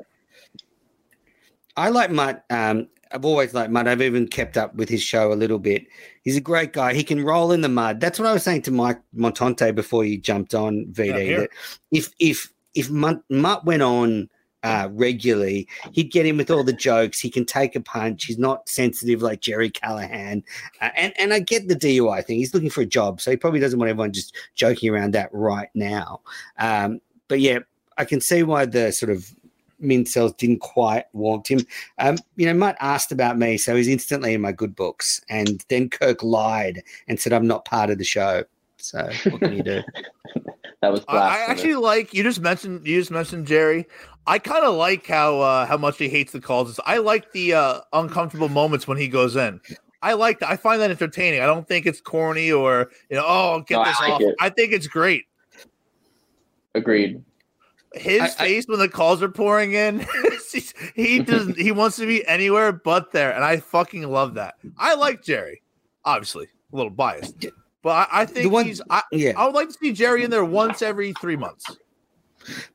I 1.76 1.90
like 1.90 2.10
Mutt. 2.10 2.42
Um, 2.48 2.88
I've 3.12 3.26
always 3.26 3.52
liked 3.52 3.70
Mutt. 3.70 3.86
I've 3.86 4.00
even 4.00 4.26
kept 4.26 4.56
up 4.56 4.74
with 4.74 4.88
his 4.88 5.02
show 5.02 5.30
a 5.30 5.34
little 5.34 5.58
bit. 5.58 5.86
He's 6.22 6.38
a 6.38 6.40
great 6.40 6.72
guy. 6.72 6.94
He 6.94 7.04
can 7.04 7.22
roll 7.22 7.52
in 7.52 7.60
the 7.60 7.68
mud. 7.68 8.00
That's 8.00 8.18
what 8.18 8.28
I 8.28 8.32
was 8.32 8.44
saying 8.44 8.62
to 8.62 8.70
Mike 8.70 9.00
Montante 9.14 9.74
before 9.74 10.04
you 10.06 10.16
jumped 10.18 10.54
on 10.54 10.86
VD. 10.90 11.36
That 11.36 11.50
if 11.90 12.14
if 12.18 12.50
if 12.74 12.88
Mutt, 12.88 13.20
Mutt 13.28 13.66
went 13.66 13.82
on 13.82 14.30
uh, 14.62 14.88
regularly, 14.92 15.68
he'd 15.92 16.12
get 16.12 16.26
in 16.26 16.36
with 16.36 16.50
all 16.50 16.64
the 16.64 16.72
jokes. 16.72 17.20
He 17.20 17.30
can 17.30 17.44
take 17.44 17.74
a 17.76 17.80
punch. 17.80 18.24
He's 18.24 18.38
not 18.38 18.68
sensitive 18.68 19.22
like 19.22 19.40
Jerry 19.40 19.70
Callahan. 19.70 20.42
Uh, 20.80 20.90
and 20.96 21.12
and 21.18 21.32
I 21.32 21.40
get 21.40 21.68
the 21.68 21.76
DUI 21.76 22.24
thing. 22.24 22.38
He's 22.38 22.54
looking 22.54 22.70
for 22.70 22.82
a 22.82 22.86
job, 22.86 23.20
so 23.20 23.30
he 23.30 23.36
probably 23.36 23.60
doesn't 23.60 23.78
want 23.78 23.90
everyone 23.90 24.12
just 24.12 24.34
joking 24.54 24.90
around 24.90 25.14
that 25.14 25.30
right 25.32 25.70
now. 25.74 26.20
Um, 26.58 27.00
but 27.28 27.40
yeah, 27.40 27.60
I 27.96 28.04
can 28.04 28.20
see 28.20 28.42
why 28.42 28.66
the 28.66 28.92
sort 28.92 29.10
of 29.10 29.34
Mincels 29.82 30.36
didn't 30.36 30.60
quite 30.60 31.04
want 31.12 31.48
him. 31.48 31.60
Um, 31.98 32.18
you 32.36 32.46
know, 32.46 32.54
Mutt 32.54 32.76
asked 32.80 33.12
about 33.12 33.38
me, 33.38 33.56
so 33.56 33.76
he's 33.76 33.88
instantly 33.88 34.34
in 34.34 34.40
my 34.40 34.52
good 34.52 34.76
books. 34.76 35.20
And 35.28 35.64
then 35.68 35.88
Kirk 35.88 36.22
lied 36.22 36.82
and 37.08 37.18
said 37.18 37.32
I'm 37.32 37.46
not 37.46 37.64
part 37.64 37.90
of 37.90 37.98
the 37.98 38.04
show. 38.04 38.44
So 38.80 39.08
what 39.30 39.40
can 39.40 39.52
you 39.54 39.62
do? 39.62 39.82
That 40.82 40.92
was 40.92 41.04
I, 41.08 41.16
I 41.18 41.38
actually 41.50 41.74
like 41.74 42.14
you 42.14 42.22
just 42.22 42.40
mentioned 42.40 42.86
you 42.86 42.98
just 42.98 43.10
mentioned 43.10 43.46
Jerry. 43.46 43.86
I 44.26 44.38
kind 44.38 44.64
of 44.64 44.76
like 44.76 45.06
how 45.06 45.38
uh, 45.38 45.66
how 45.66 45.76
much 45.76 45.98
he 45.98 46.08
hates 46.08 46.32
the 46.32 46.40
calls. 46.40 46.80
I 46.86 46.96
like 46.96 47.32
the 47.32 47.52
uh, 47.52 47.80
uncomfortable 47.92 48.48
moments 48.48 48.88
when 48.88 48.96
he 48.96 49.06
goes 49.06 49.36
in. 49.36 49.60
I 50.00 50.14
like 50.14 50.38
that. 50.38 50.48
I 50.48 50.56
find 50.56 50.80
that 50.80 50.90
entertaining. 50.90 51.42
I 51.42 51.46
don't 51.46 51.68
think 51.68 51.84
it's 51.84 52.00
corny 52.00 52.50
or 52.50 52.90
you 53.10 53.16
know, 53.18 53.24
oh, 53.26 53.62
get 53.66 53.74
No, 53.74 53.80
I 53.82 53.84
this 53.90 54.00
like 54.00 54.10
off. 54.12 54.20
it. 54.22 54.34
I 54.40 54.48
think 54.48 54.72
it's 54.72 54.86
great. 54.86 55.24
Agreed. 56.74 57.22
His 57.92 58.22
I- 58.22 58.24
I- 58.24 58.28
face 58.28 58.64
when 58.66 58.78
the 58.78 58.88
calls 58.88 59.22
are 59.22 59.28
pouring 59.28 59.74
in, 59.74 60.06
he 60.94 61.18
doesn't. 61.18 61.56
He 61.58 61.72
wants 61.72 61.96
to 61.96 62.06
be 62.06 62.26
anywhere 62.26 62.72
but 62.72 63.12
there, 63.12 63.32
and 63.34 63.44
I 63.44 63.58
fucking 63.58 64.08
love 64.10 64.34
that. 64.34 64.54
I 64.78 64.94
like 64.94 65.22
Jerry. 65.22 65.60
Obviously, 66.06 66.46
a 66.72 66.76
little 66.76 66.88
biased, 66.90 67.44
but 67.82 67.90
I, 67.90 68.22
I 68.22 68.26
think 68.26 68.52
one- 68.52 68.66
he's. 68.66 68.80
I, 68.90 69.02
Yeah. 69.12 69.32
I 69.36 69.46
would 69.46 69.54
like 69.54 69.68
to 69.68 69.74
see 69.74 69.92
Jerry 69.92 70.24
in 70.24 70.30
there 70.30 70.44
once 70.44 70.82
every 70.82 71.12
three 71.14 71.36
months. 71.36 71.64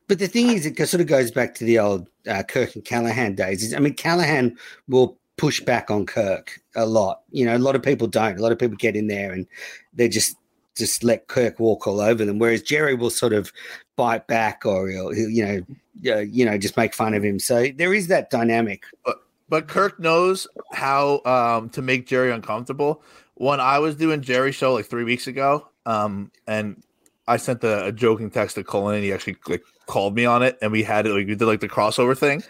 But 0.08 0.18
the 0.18 0.28
thing 0.28 0.50
is, 0.50 0.64
it 0.64 0.76
sort 0.88 1.00
of 1.00 1.06
goes 1.06 1.30
back 1.30 1.54
to 1.56 1.64
the 1.64 1.78
old 1.78 2.08
uh, 2.28 2.42
Kirk 2.44 2.74
and 2.76 2.84
Callahan 2.84 3.34
days. 3.34 3.62
Is, 3.62 3.74
I 3.74 3.78
mean, 3.80 3.94
Callahan 3.94 4.56
will 4.88 5.18
push 5.36 5.60
back 5.60 5.90
on 5.90 6.06
Kirk 6.06 6.60
a 6.76 6.86
lot. 6.86 7.22
You 7.30 7.44
know, 7.44 7.56
a 7.56 7.58
lot 7.58 7.74
of 7.74 7.82
people 7.82 8.06
don't. 8.06 8.38
A 8.38 8.42
lot 8.42 8.52
of 8.52 8.58
people 8.58 8.76
get 8.76 8.96
in 8.96 9.08
there 9.08 9.32
and 9.32 9.46
they 9.92 10.08
just 10.08 10.36
just 10.76 11.02
let 11.02 11.26
Kirk 11.28 11.58
walk 11.58 11.86
all 11.86 12.00
over 12.00 12.24
them. 12.24 12.38
Whereas 12.38 12.62
Jerry 12.62 12.94
will 12.94 13.10
sort 13.10 13.32
of 13.32 13.50
bite 13.96 14.26
back 14.26 14.66
or 14.66 14.88
he'll, 14.88 15.10
he'll 15.10 15.30
you 15.30 15.44
know, 15.44 16.14
uh, 16.14 16.20
you 16.20 16.44
know, 16.44 16.58
just 16.58 16.76
make 16.76 16.94
fun 16.94 17.14
of 17.14 17.24
him. 17.24 17.38
So 17.38 17.68
there 17.76 17.94
is 17.94 18.08
that 18.08 18.30
dynamic. 18.30 18.84
But 19.04 19.16
but 19.48 19.68
Kirk 19.68 19.98
knows 19.98 20.46
how 20.72 21.22
um, 21.24 21.70
to 21.70 21.82
make 21.82 22.06
Jerry 22.06 22.30
uncomfortable. 22.30 23.02
When 23.36 23.60
I 23.60 23.78
was 23.78 23.96
doing 23.96 24.22
Jerry's 24.22 24.54
show 24.54 24.72
like 24.74 24.86
three 24.86 25.04
weeks 25.04 25.26
ago, 25.26 25.68
um, 25.84 26.30
and 26.46 26.82
I 27.28 27.36
sent 27.36 27.64
a, 27.64 27.92
joking 27.92 28.30
text 28.30 28.54
to 28.56 28.64
Colin, 28.64 28.96
and 28.96 29.04
he 29.04 29.12
actually 29.12 29.36
like 29.48 29.62
called 29.86 30.14
me 30.14 30.24
on 30.24 30.42
it, 30.42 30.58
and 30.62 30.72
we 30.72 30.82
had 30.82 31.06
it 31.06 31.10
like 31.10 31.26
we 31.26 31.34
did 31.34 31.44
like 31.44 31.60
the 31.60 31.68
crossover 31.68 32.16
thing. 32.16 32.42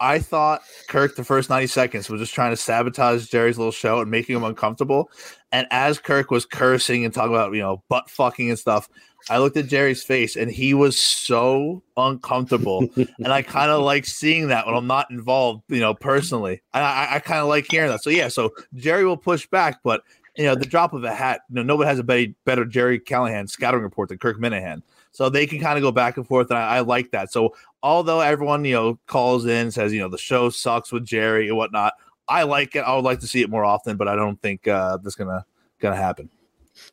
I 0.00 0.18
thought 0.18 0.62
Kirk 0.88 1.16
the 1.16 1.24
first 1.24 1.50
ninety 1.50 1.66
seconds 1.66 2.08
was 2.10 2.20
just 2.20 2.34
trying 2.34 2.50
to 2.50 2.56
sabotage 2.56 3.28
Jerry's 3.28 3.58
little 3.58 3.72
show 3.72 4.00
and 4.00 4.10
making 4.10 4.36
him 4.36 4.44
uncomfortable. 4.44 5.10
And 5.52 5.66
as 5.70 5.98
Kirk 5.98 6.30
was 6.30 6.44
cursing 6.44 7.04
and 7.04 7.14
talking 7.14 7.32
about 7.32 7.52
you 7.54 7.60
know 7.60 7.82
butt 7.88 8.10
fucking 8.10 8.50
and 8.50 8.58
stuff, 8.58 8.88
I 9.30 9.38
looked 9.38 9.56
at 9.56 9.68
Jerry's 9.68 10.02
face, 10.02 10.36
and 10.36 10.50
he 10.50 10.74
was 10.74 10.98
so 10.98 11.82
uncomfortable 11.96 12.88
and 12.96 13.28
I 13.28 13.42
kind 13.42 13.70
of 13.70 13.82
like 13.82 14.04
seeing 14.04 14.48
that 14.48 14.66
when 14.66 14.74
I'm 14.74 14.86
not 14.86 15.10
involved, 15.10 15.62
you 15.68 15.80
know, 15.80 15.94
personally. 15.94 16.60
And 16.72 16.84
I, 16.84 17.08
I 17.12 17.18
kind 17.20 17.40
of 17.40 17.46
like 17.48 17.66
hearing 17.70 17.90
that. 17.90 18.02
So 18.02 18.10
yeah, 18.10 18.28
so 18.28 18.50
Jerry 18.74 19.04
will 19.04 19.16
push 19.16 19.46
back, 19.46 19.80
but 19.82 20.02
you 20.36 20.44
know, 20.44 20.54
the 20.54 20.66
drop 20.66 20.92
of 20.92 21.04
a 21.04 21.14
hat, 21.14 21.42
you 21.48 21.56
know, 21.56 21.62
nobody 21.62 21.88
has 21.88 21.98
a 21.98 22.04
better, 22.04 22.32
better 22.44 22.64
Jerry 22.64 22.98
Callahan 22.98 23.46
scouting 23.46 23.82
report 23.82 24.08
than 24.08 24.18
Kirk 24.18 24.38
Minihane. 24.38 24.82
So 25.12 25.28
they 25.28 25.46
can 25.46 25.60
kind 25.60 25.78
of 25.78 25.82
go 25.82 25.92
back 25.92 26.16
and 26.16 26.26
forth, 26.26 26.50
and 26.50 26.58
I, 26.58 26.76
I 26.76 26.80
like 26.80 27.12
that. 27.12 27.30
So 27.30 27.54
although 27.82 28.20
everyone, 28.20 28.64
you 28.64 28.74
know, 28.74 28.98
calls 29.06 29.46
in 29.46 29.70
says, 29.70 29.92
you 29.92 30.00
know, 30.00 30.08
the 30.08 30.18
show 30.18 30.50
sucks 30.50 30.90
with 30.90 31.04
Jerry 31.04 31.48
and 31.48 31.56
whatnot, 31.56 31.94
I 32.26 32.42
like 32.42 32.74
it. 32.74 32.80
I 32.80 32.94
would 32.96 33.04
like 33.04 33.20
to 33.20 33.28
see 33.28 33.42
it 33.42 33.50
more 33.50 33.64
often, 33.64 33.96
but 33.96 34.08
I 34.08 34.16
don't 34.16 34.40
think 34.42 34.66
uh, 34.66 34.96
that's 34.96 35.14
gonna 35.14 35.44
gonna 35.78 35.96
happen. 35.96 36.30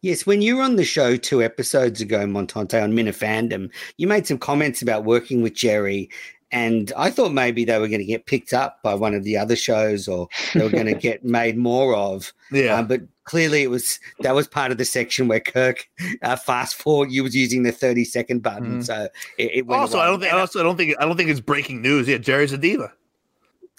Yes, 0.02 0.26
when 0.28 0.42
you 0.42 0.58
were 0.58 0.64
on 0.64 0.76
the 0.76 0.84
show 0.84 1.18
two 1.18 1.42
episodes 1.42 2.02
ago, 2.02 2.20
Montante, 2.26 2.82
on 2.84 2.94
Minifandom, 2.94 3.72
you 3.98 4.08
made 4.08 4.28
some 4.28 4.38
comments 4.38 4.82
about 4.82 5.06
working 5.06 5.42
with 5.42 5.56
Jerry. 5.56 6.10
And 6.52 6.92
I 6.98 7.10
thought 7.12 7.32
maybe 7.32 7.64
they 7.64 7.80
were 7.80 7.88
going 7.88 8.00
to 8.02 8.06
get 8.06 8.26
picked 8.26 8.52
up 8.54 8.82
by 8.84 8.94
one 8.94 9.14
of 9.14 9.24
the 9.24 9.38
other 9.38 9.56
shows 9.56 10.08
or 10.08 10.28
they 10.54 10.62
were 10.64 10.70
going 10.70 10.86
to 10.94 10.94
get 10.94 11.24
made 11.24 11.58
more 11.58 11.96
of. 11.96 12.34
Yeah, 12.52 12.76
Um, 12.78 12.88
but 12.88 13.02
clearly 13.24 13.62
it 13.64 13.70
was 13.70 14.00
that 14.20 14.36
was 14.36 14.48
part 14.48 14.72
of 14.72 14.78
the 14.78 14.84
section 14.84 15.28
where 15.30 15.40
Kirk 15.40 15.88
uh, 16.22 16.36
fast 16.36 16.76
forward 16.76 17.12
you 17.12 17.24
was 17.24 17.34
using 17.36 17.64
the 17.64 17.72
30 17.72 18.04
second 18.04 18.44
button. 18.44 18.80
Mhm. 18.80 18.86
So 18.86 19.08
it, 19.38 19.52
it 19.66 19.70
also, 19.70 19.98
away. 19.98 20.04
I 20.06 20.08
don't 20.10 20.20
think. 20.20 20.34
Also, 20.34 20.60
I 20.60 20.64
don't 20.64 20.76
think. 20.78 20.96
I 21.00 21.06
don't 21.06 21.16
think 21.16 21.30
it's 21.30 21.40
breaking 21.40 21.82
news. 21.82 22.08
Yeah, 22.08 22.18
Jerry's 22.18 22.52
a 22.52 22.58
diva. 22.58 22.92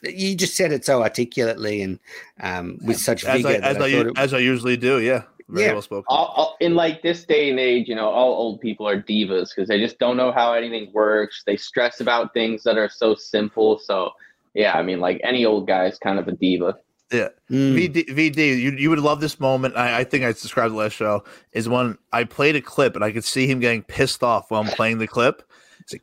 you 0.04 0.34
just 0.34 0.56
said 0.56 0.72
it 0.72 0.84
so 0.84 1.00
articulately 1.02 1.80
and 1.82 1.98
um, 2.40 2.78
with 2.82 2.98
such 2.98 3.24
As 3.24 3.42
vigor 3.42 3.50
I, 3.62 3.68
as 3.68 3.76
I, 3.76 3.86
I, 3.86 4.10
as 4.16 4.34
I 4.34 4.38
usually 4.38 4.76
do. 4.76 4.98
Yeah, 4.98 5.22
very 5.52 5.66
Yeah. 5.66 5.72
well 5.72 5.82
spoken. 5.82 6.04
all, 6.08 6.32
all, 6.36 6.56
in 6.60 6.74
like 6.74 7.02
this 7.02 7.24
day 7.24 7.50
and 7.50 7.60
age, 7.60 7.88
you 7.88 7.94
know, 7.94 8.08
all 8.08 8.32
old 8.32 8.60
people 8.60 8.88
are 8.88 9.00
divas 9.00 9.50
because 9.54 9.68
they 9.68 9.78
just 9.78 9.98
don't 9.98 10.16
know 10.16 10.32
how 10.32 10.54
anything 10.54 10.90
works. 10.92 11.42
They 11.46 11.56
stress 11.56 12.00
about 12.00 12.32
things 12.34 12.62
that 12.64 12.78
are 12.78 12.88
so 12.88 13.14
simple. 13.14 13.78
So, 13.78 14.12
yeah, 14.54 14.72
I 14.76 14.82
mean, 14.82 15.00
like 15.00 15.20
any 15.22 15.44
old 15.44 15.66
guy 15.66 15.86
is 15.86 15.98
kind 15.98 16.18
of 16.18 16.26
a 16.28 16.32
diva. 16.32 16.76
Mm. 17.12 17.28
VD, 17.50 18.08
VD, 18.08 18.36
you, 18.58 18.70
you 18.72 18.88
would 18.90 18.98
love 18.98 19.20
this 19.20 19.38
moment. 19.38 19.76
I, 19.76 20.00
I 20.00 20.04
think 20.04 20.24
I 20.24 20.32
described 20.32 20.72
the 20.72 20.78
last 20.78 20.94
show 20.94 21.24
is 21.52 21.68
when 21.68 21.98
I 22.12 22.24
played 22.24 22.56
a 22.56 22.62
clip 22.62 22.94
and 22.94 23.04
I 23.04 23.12
could 23.12 23.24
see 23.24 23.46
him 23.46 23.60
getting 23.60 23.82
pissed 23.82 24.22
off 24.22 24.50
while 24.50 24.62
I'm 24.62 24.68
playing 24.68 24.98
the 24.98 25.06
clip. 25.06 25.42
It's 25.80 25.92
like, 25.92 26.02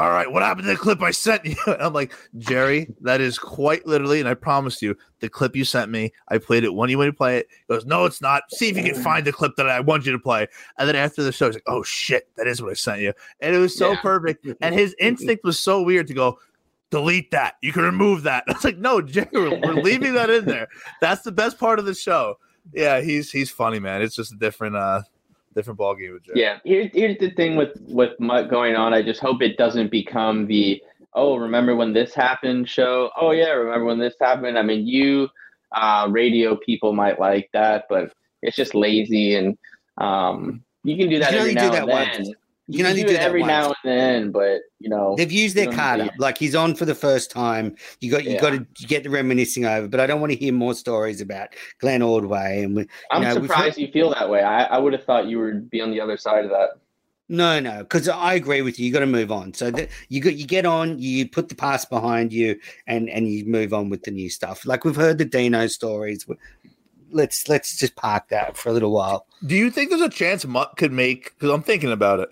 all 0.00 0.08
right, 0.10 0.32
what 0.32 0.40
happened 0.42 0.66
to 0.66 0.72
the 0.72 0.78
clip 0.78 1.02
I 1.02 1.10
sent 1.10 1.44
you? 1.44 1.56
And 1.66 1.76
I'm 1.82 1.92
like, 1.92 2.14
Jerry, 2.38 2.88
that 3.02 3.20
is 3.20 3.38
quite 3.38 3.86
literally, 3.86 4.18
and 4.18 4.26
I 4.26 4.32
promised 4.32 4.80
you, 4.80 4.96
the 5.20 5.28
clip 5.28 5.54
you 5.54 5.62
sent 5.62 5.90
me, 5.90 6.14
I 6.28 6.38
played 6.38 6.64
it 6.64 6.72
when 6.72 6.88
you 6.88 6.96
went 6.96 7.10
to 7.12 7.16
play 7.16 7.36
it. 7.36 7.48
He 7.50 7.74
goes, 7.74 7.84
no, 7.84 8.06
it's 8.06 8.22
not. 8.22 8.44
See 8.50 8.70
if 8.70 8.78
you 8.78 8.82
can 8.82 8.94
find 8.94 9.26
the 9.26 9.32
clip 9.32 9.56
that 9.56 9.68
I 9.68 9.78
want 9.80 10.06
you 10.06 10.12
to 10.12 10.18
play. 10.18 10.46
And 10.78 10.88
then 10.88 10.96
after 10.96 11.22
the 11.22 11.32
show, 11.32 11.46
he's 11.46 11.56
like, 11.56 11.64
oh 11.66 11.82
shit, 11.82 12.30
that 12.38 12.46
is 12.46 12.62
what 12.62 12.70
I 12.70 12.74
sent 12.74 13.02
you. 13.02 13.12
And 13.40 13.54
it 13.54 13.58
was 13.58 13.76
so 13.76 13.90
Yeah. 13.90 14.00
perfect. 14.00 14.46
And 14.62 14.74
his 14.74 14.96
instinct 14.98 15.44
was 15.44 15.60
so 15.60 15.82
weird 15.82 16.06
to 16.06 16.14
go, 16.14 16.38
delete 16.90 17.30
that. 17.32 17.56
You 17.60 17.72
can 17.74 17.82
remove 17.82 18.22
that. 18.22 18.44
I 18.48 18.52
was 18.52 18.64
like, 18.64 18.78
no, 18.78 19.02
Jerry, 19.02 19.28
we're 19.34 19.60
we're 19.60 19.82
leaving 19.82 20.14
that 20.14 20.30
in 20.30 20.46
there. 20.46 20.68
That's 21.02 21.20
the 21.22 21.32
best 21.32 21.58
part 21.58 21.78
of 21.78 21.84
the 21.84 21.94
show. 21.94 22.36
Yeah, 22.72 23.02
he's 23.02 23.30
he's 23.30 23.50
funny, 23.50 23.78
man. 23.80 24.00
It's 24.00 24.16
just 24.16 24.32
a 24.32 24.36
different 24.36 24.76
uh 24.76 25.02
different 25.54 25.78
ball 25.78 25.94
game 25.94 26.12
with 26.12 26.24
Jerry. 26.24 26.40
Yeah, 26.40 26.58
here's 26.64 26.90
here's 26.92 27.18
the 27.18 27.30
thing 27.30 27.56
with 27.56 27.80
with 27.88 28.18
Mutt 28.20 28.50
going 28.50 28.76
on. 28.76 28.94
I 28.94 29.02
just 29.02 29.20
hope 29.20 29.42
it 29.42 29.56
doesn't 29.56 29.90
become 29.90 30.46
the 30.46 30.82
oh 31.14 31.36
remember 31.36 31.74
when 31.76 31.92
this 31.92 32.14
happened 32.14 32.68
show. 32.68 33.10
Oh 33.20 33.32
yeah, 33.32 33.50
remember 33.50 33.86
when 33.86 33.98
this 33.98 34.14
happened. 34.20 34.58
I 34.58 34.62
mean, 34.62 34.86
you 34.86 35.28
uh, 35.72 36.08
radio 36.10 36.56
people 36.56 36.92
might 36.92 37.20
like 37.20 37.48
that, 37.52 37.86
but 37.88 38.12
it's 38.42 38.56
just 38.56 38.74
lazy 38.74 39.34
and 39.34 39.56
um, 39.98 40.62
you 40.82 40.96
can 40.96 41.08
do 41.08 41.18
that 41.18 41.32
You 41.32 41.38
can 41.38 41.48
every 41.48 41.50
only 41.50 41.54
now 41.54 41.70
do 41.70 41.76
and 41.78 41.88
that 41.88 41.88
once. 41.88 42.30
Then. 42.70 42.78
You 42.78 42.84
can 42.84 42.86
only 42.86 43.02
do 43.02 43.08
do 43.08 43.14
it 43.14 43.18
that 43.18 43.22
every 43.26 43.40
once. 43.40 43.48
now 43.48 43.66
and 43.66 43.76
then, 43.84 44.30
but 44.32 44.60
you 44.78 44.88
know 44.88 45.14
They've 45.16 45.30
used 45.30 45.56
their 45.56 45.72
card 45.72 46.00
up. 46.00 46.12
Like 46.18 46.38
he's 46.38 46.54
on 46.54 46.74
for 46.74 46.84
the 46.84 46.94
first 46.94 47.30
time. 47.30 47.74
You 48.00 48.10
got 48.10 48.24
you 48.24 48.32
Yeah. 48.32 48.40
got 48.40 48.50
to 48.50 48.86
get 48.86 49.02
the 49.04 49.10
reminiscing 49.10 49.64
over. 49.66 49.88
But 49.88 50.00
I 50.00 50.06
don't 50.06 50.20
want 50.20 50.32
to 50.32 50.38
hear 50.38 50.52
more 50.52 50.74
stories 50.74 51.20
about 51.20 51.48
Glenn 51.80 52.02
Ordway. 52.02 52.62
And 52.64 52.76
we, 52.76 52.88
I'm 53.10 53.22
know, 53.22 53.34
we've 53.34 53.50
surprised 53.50 53.78
you 53.78 53.88
feel 53.92 54.10
that 54.10 54.30
way. 54.30 54.42
I, 54.42 54.64
I 54.64 54.78
would 54.78 54.92
have 54.92 55.04
thought 55.04 55.26
you 55.26 55.38
would 55.40 55.70
be 55.70 55.80
on 55.80 55.90
the 55.90 56.00
other 56.00 56.16
side 56.16 56.44
of 56.44 56.50
that. 56.50 56.70
no, 57.28 57.60
no, 57.60 57.78
because 57.78 58.08
I 58.08 58.34
agree 58.34 58.62
with 58.62 58.78
you. 58.80 58.86
You 58.86 58.92
got 58.92 59.00
to 59.00 59.06
move 59.06 59.30
on. 59.30 59.54
So 59.54 59.70
that 59.70 59.88
you 60.08 60.20
got 60.20 60.34
you 60.36 60.46
get 60.46 60.66
on. 60.66 60.98
You 60.98 61.28
put 61.28 61.48
the 61.48 61.54
past 61.54 61.90
behind 61.90 62.32
you, 62.32 62.58
and 62.86 63.08
and 63.10 63.28
you 63.28 63.44
move 63.46 63.72
on 63.74 63.88
with 63.90 64.02
the 64.04 64.10
new 64.10 64.30
stuff. 64.30 64.64
Like 64.66 64.84
we've 64.84 64.96
heard 64.96 65.18
the 65.18 65.24
Dino 65.24 65.66
stories. 65.66 66.26
Let's 67.12 67.48
let's 67.48 67.76
just 67.76 67.96
park 67.96 68.28
that 68.28 68.56
for 68.56 68.68
a 68.68 68.72
little 68.72 68.92
while. 68.92 69.26
Do 69.44 69.56
you 69.56 69.70
think 69.70 69.90
there's 69.90 70.00
a 70.00 70.08
chance 70.08 70.46
Mutt 70.46 70.76
could 70.76 70.92
make? 70.92 71.34
Because 71.34 71.50
I'm 71.50 71.62
thinking 71.62 71.90
about 71.90 72.20
it. 72.20 72.30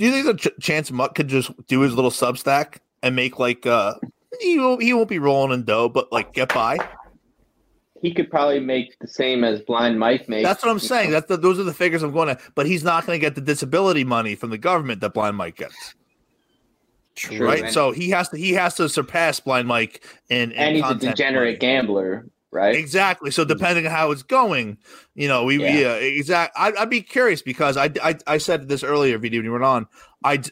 Do 0.00 0.06
you 0.06 0.12
think 0.12 0.26
a 0.26 0.48
ch- 0.48 0.62
chance 0.62 0.90
Mutt 0.90 1.14
could 1.14 1.28
just 1.28 1.50
do 1.66 1.80
his 1.80 1.92
little 1.92 2.10
Substack 2.10 2.78
and 3.02 3.14
make 3.14 3.38
like 3.38 3.66
uh 3.66 3.94
he 4.40 4.58
won't, 4.58 4.82
he 4.82 4.94
won't 4.94 5.10
be 5.10 5.18
rolling 5.18 5.52
in 5.52 5.64
dough, 5.64 5.90
but 5.90 6.10
like 6.10 6.32
get 6.32 6.54
by. 6.54 6.78
He 8.00 8.14
could 8.14 8.30
probably 8.30 8.60
make 8.60 8.98
the 9.00 9.06
same 9.06 9.44
as 9.44 9.60
Blind 9.60 9.98
Mike 9.98 10.26
makes. 10.26 10.48
That's 10.48 10.64
what 10.64 10.70
I'm 10.70 10.78
saying. 10.78 11.10
That's 11.10 11.26
the, 11.26 11.36
those 11.36 11.58
are 11.58 11.64
the 11.64 11.74
figures 11.74 12.02
I'm 12.02 12.12
going 12.12 12.34
to. 12.34 12.38
But 12.54 12.64
he's 12.64 12.82
not 12.82 13.04
going 13.04 13.20
to 13.20 13.20
get 13.20 13.34
the 13.34 13.42
disability 13.42 14.04
money 14.04 14.36
from 14.36 14.48
the 14.48 14.56
government 14.56 15.02
that 15.02 15.12
Blind 15.12 15.36
Mike 15.36 15.56
gets. 15.56 15.94
True, 17.14 17.46
right. 17.46 17.64
man. 17.64 17.72
So 17.72 17.92
he 17.92 18.08
has 18.08 18.30
to 18.30 18.38
he 18.38 18.52
has 18.52 18.76
to 18.76 18.88
surpass 18.88 19.38
Blind 19.40 19.68
Mike 19.68 20.02
in, 20.30 20.52
in 20.52 20.56
and 20.56 20.76
he's 20.76 20.88
a 20.88 20.94
degenerate 20.94 21.56
money. 21.56 21.58
gambler, 21.58 22.26
right? 22.50 22.74
Exactly. 22.74 23.30
So 23.30 23.44
depending 23.44 23.86
on 23.86 23.92
how 23.92 24.10
it's 24.10 24.22
going, 24.22 24.78
you 25.14 25.28
know, 25.28 25.44
we 25.44 25.60
Yeah. 25.60 25.68
Uh, 25.68 25.72
yeah, 25.78 25.94
exact. 25.94 26.54
I'd, 26.56 26.76
I'd 26.76 26.90
be 26.90 27.02
curious 27.02 27.42
because 27.42 27.76
I, 27.76 27.90
I 28.02 28.16
I 28.26 28.38
said 28.38 28.68
this 28.68 28.82
earlier, 28.82 29.18
video 29.18 29.38
when 29.40 29.44
you 29.46 29.52
went 29.52 29.64
on. 29.64 29.86
I 30.24 30.42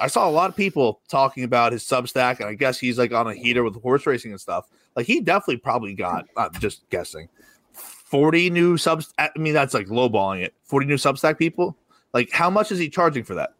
I 0.00 0.06
saw 0.06 0.28
a 0.28 0.30
lot 0.32 0.48
of 0.48 0.56
people 0.56 1.02
talking 1.08 1.44
about 1.44 1.72
his 1.72 1.84
Substack, 1.84 2.40
and 2.40 2.48
I 2.48 2.54
guess 2.54 2.78
he's 2.78 2.98
like 2.98 3.12
on 3.12 3.26
a 3.26 3.34
heater 3.34 3.62
with 3.62 3.80
horse 3.82 4.06
racing 4.06 4.30
and 4.32 4.40
stuff. 4.40 4.66
Like 4.96 5.06
he 5.06 5.20
definitely 5.20 5.58
probably 5.58 5.94
got. 5.94 6.26
I'm 6.36 6.52
just 6.54 6.88
guessing. 6.90 7.28
Forty 7.72 8.50
new 8.50 8.76
subs. 8.76 9.12
I 9.18 9.30
mean, 9.36 9.54
that's 9.54 9.74
like 9.74 9.86
lowballing 9.86 10.42
it. 10.42 10.54
Forty 10.62 10.86
new 10.86 10.96
Substack 10.96 11.38
people. 11.38 11.76
Like, 12.12 12.30
how 12.30 12.50
much 12.50 12.70
is 12.72 12.78
he 12.78 12.90
charging 12.90 13.24
for 13.24 13.34
that? 13.34 13.54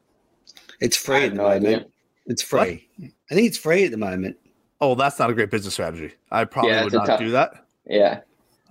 It's 0.80 0.96
free 0.96 1.24
at 1.24 1.30
the 1.30 1.36
no 1.36 1.44
moment. 1.44 1.66
idea. 1.66 1.86
It's 2.26 2.42
free. 2.42 2.88
I 3.30 3.34
think 3.34 3.48
it's 3.48 3.56
free 3.56 3.84
at 3.84 3.90
the 3.90 3.96
moment. 3.96 4.36
Oh, 4.80 4.94
that's 4.94 5.18
not 5.18 5.30
a 5.30 5.34
great 5.34 5.50
business 5.50 5.74
strategy. 5.74 6.12
I 6.30 6.44
probably 6.44 6.72
Yeah, 6.72 6.84
would 6.84 6.92
not 6.92 7.06
tough- 7.06 7.20
do 7.20 7.30
that. 7.30 7.64
Yeah. 7.86 8.20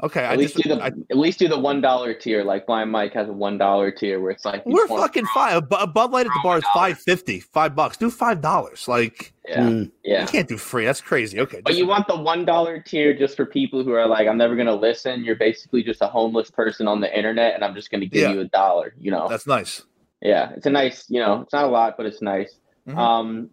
Okay, 0.03 0.21
I 0.21 0.33
At 0.33 0.39
least 0.39 0.55
just 0.55 0.67
do 0.67 0.75
the 0.75 0.81
I, 0.83 0.87
at 0.87 1.17
least 1.17 1.37
do 1.37 1.47
the 1.47 1.59
one 1.59 1.79
dollar 1.79 2.11
tier. 2.15 2.43
Like 2.43 2.65
Blind 2.65 2.91
Mike 2.91 3.13
has 3.13 3.29
a 3.29 3.33
one 3.33 3.59
dollar 3.59 3.91
tier 3.91 4.19
where 4.19 4.31
it's 4.31 4.43
like 4.45 4.65
we're 4.65 4.87
fucking 4.87 5.25
throw- 5.25 5.33
fine. 5.35 5.57
A, 5.57 5.61
Bud 5.61 6.09
Light 6.11 6.25
at 6.25 6.29
the 6.29 6.39
throw 6.41 6.43
bar 6.43 6.55
a 6.55 6.57
is 6.57 6.63
dollar. 6.63 6.73
five 6.87 6.99
fifty, 6.99 7.39
five 7.39 7.75
bucks. 7.75 7.97
Do 7.97 8.09
five 8.09 8.41
dollars. 8.41 8.87
Like 8.87 9.31
Yeah, 9.47 9.59
Mm. 9.61 9.91
yeah. 10.03 10.21
you 10.21 10.27
can't 10.27 10.47
do 10.47 10.57
free. 10.57 10.85
That's 10.85 11.01
crazy. 11.01 11.39
Okay, 11.39 11.61
But 11.63 11.75
you 11.75 11.85
want 11.85 12.07
the 12.07 12.15
one 12.19 12.45
dollar 12.45 12.79
tier 12.79 13.13
just 13.13 13.35
for 13.37 13.45
people 13.45 13.83
who 13.83 13.91
are 13.91 14.07
like, 14.07 14.27
I'm 14.27 14.37
never 14.39 14.55
gonna 14.55 14.73
listen. 14.73 15.23
You're 15.23 15.35
basically 15.35 15.83
just 15.83 16.01
a 16.01 16.07
homeless 16.07 16.49
person 16.49 16.87
on 16.87 16.99
the 16.99 17.15
internet, 17.15 17.53
and 17.53 17.63
I'm 17.63 17.75
just 17.75 17.91
gonna 17.91 18.07
give 18.07 18.23
Yeah. 18.23 18.31
you 18.33 18.39
a 18.39 18.45
dollar. 18.45 18.95
You 18.99 19.11
know? 19.11 19.27
that's 19.29 19.45
nice. 19.45 19.83
yeah, 20.19 20.49
it's 20.55 20.65
a 20.65 20.71
nice. 20.71 21.05
You 21.11 21.19
know, 21.19 21.41
it's 21.41 21.53
not 21.53 21.65
a 21.65 21.69
lot, 21.69 21.95
but 21.97 22.07
it's 22.07 22.23
nice. 22.23 22.55
Mhm. 22.87 22.97
Um, 22.97 23.49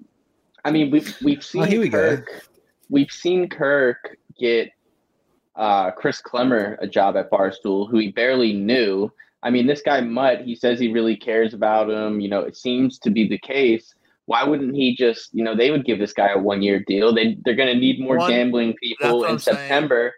I 0.64 0.71
mean, 0.71 0.90
we've 0.90 1.14
we've 1.23 1.44
seen 1.44 1.62
Oh, 1.64 1.66
here 1.66 1.81
we 1.81 1.90
go. 1.90 1.99
Kirk. 1.99 2.49
We've 2.88 3.11
seen 3.11 3.51
Kirk 3.51 4.16
get 4.40 4.71
uh, 5.59 5.90
Chris 5.90 6.21
Clemmer 6.21 6.79
a 6.81 6.87
job 6.87 7.16
at 7.16 7.31
Barstool, 7.31 7.90
who 7.90 7.99
he 7.99 8.09
barely 8.09 8.53
knew. 8.55 9.12
I 9.42 9.51
mean, 9.51 9.66
this 9.66 9.83
guy 9.83 10.01
Mutt, 10.01 10.42
he 10.42 10.55
says 10.55 10.79
he 10.79 10.92
really 10.92 11.16
cares 11.16 11.53
about 11.53 11.90
him. 11.90 12.21
You 12.21 12.29
know, 12.29 12.40
it 12.40 12.57
seems 12.57 12.99
to 13.01 13.11
be 13.11 13.29
the 13.29 13.38
case. 13.38 13.94
Why 14.27 14.44
wouldn't 14.44 14.75
he 14.75 14.94
just, 14.94 15.31
you 15.33 15.42
know, 15.42 15.57
they 15.57 15.71
would 15.71 15.85
give 15.85 15.99
this 15.99 16.12
guy 16.12 16.29
a 16.29 16.38
one 16.38 16.62
year 16.62 16.83
deal. 16.87 17.14
They 17.14 17.37
they're 17.44 17.57
going 17.57 17.73
to 17.73 17.79
need 17.79 18.01
more 18.01 18.18
One- 18.18 18.31
gambling 18.31 18.75
people 18.75 19.25
in 19.25 19.33
I'm 19.33 19.38
saying. 19.38 20.09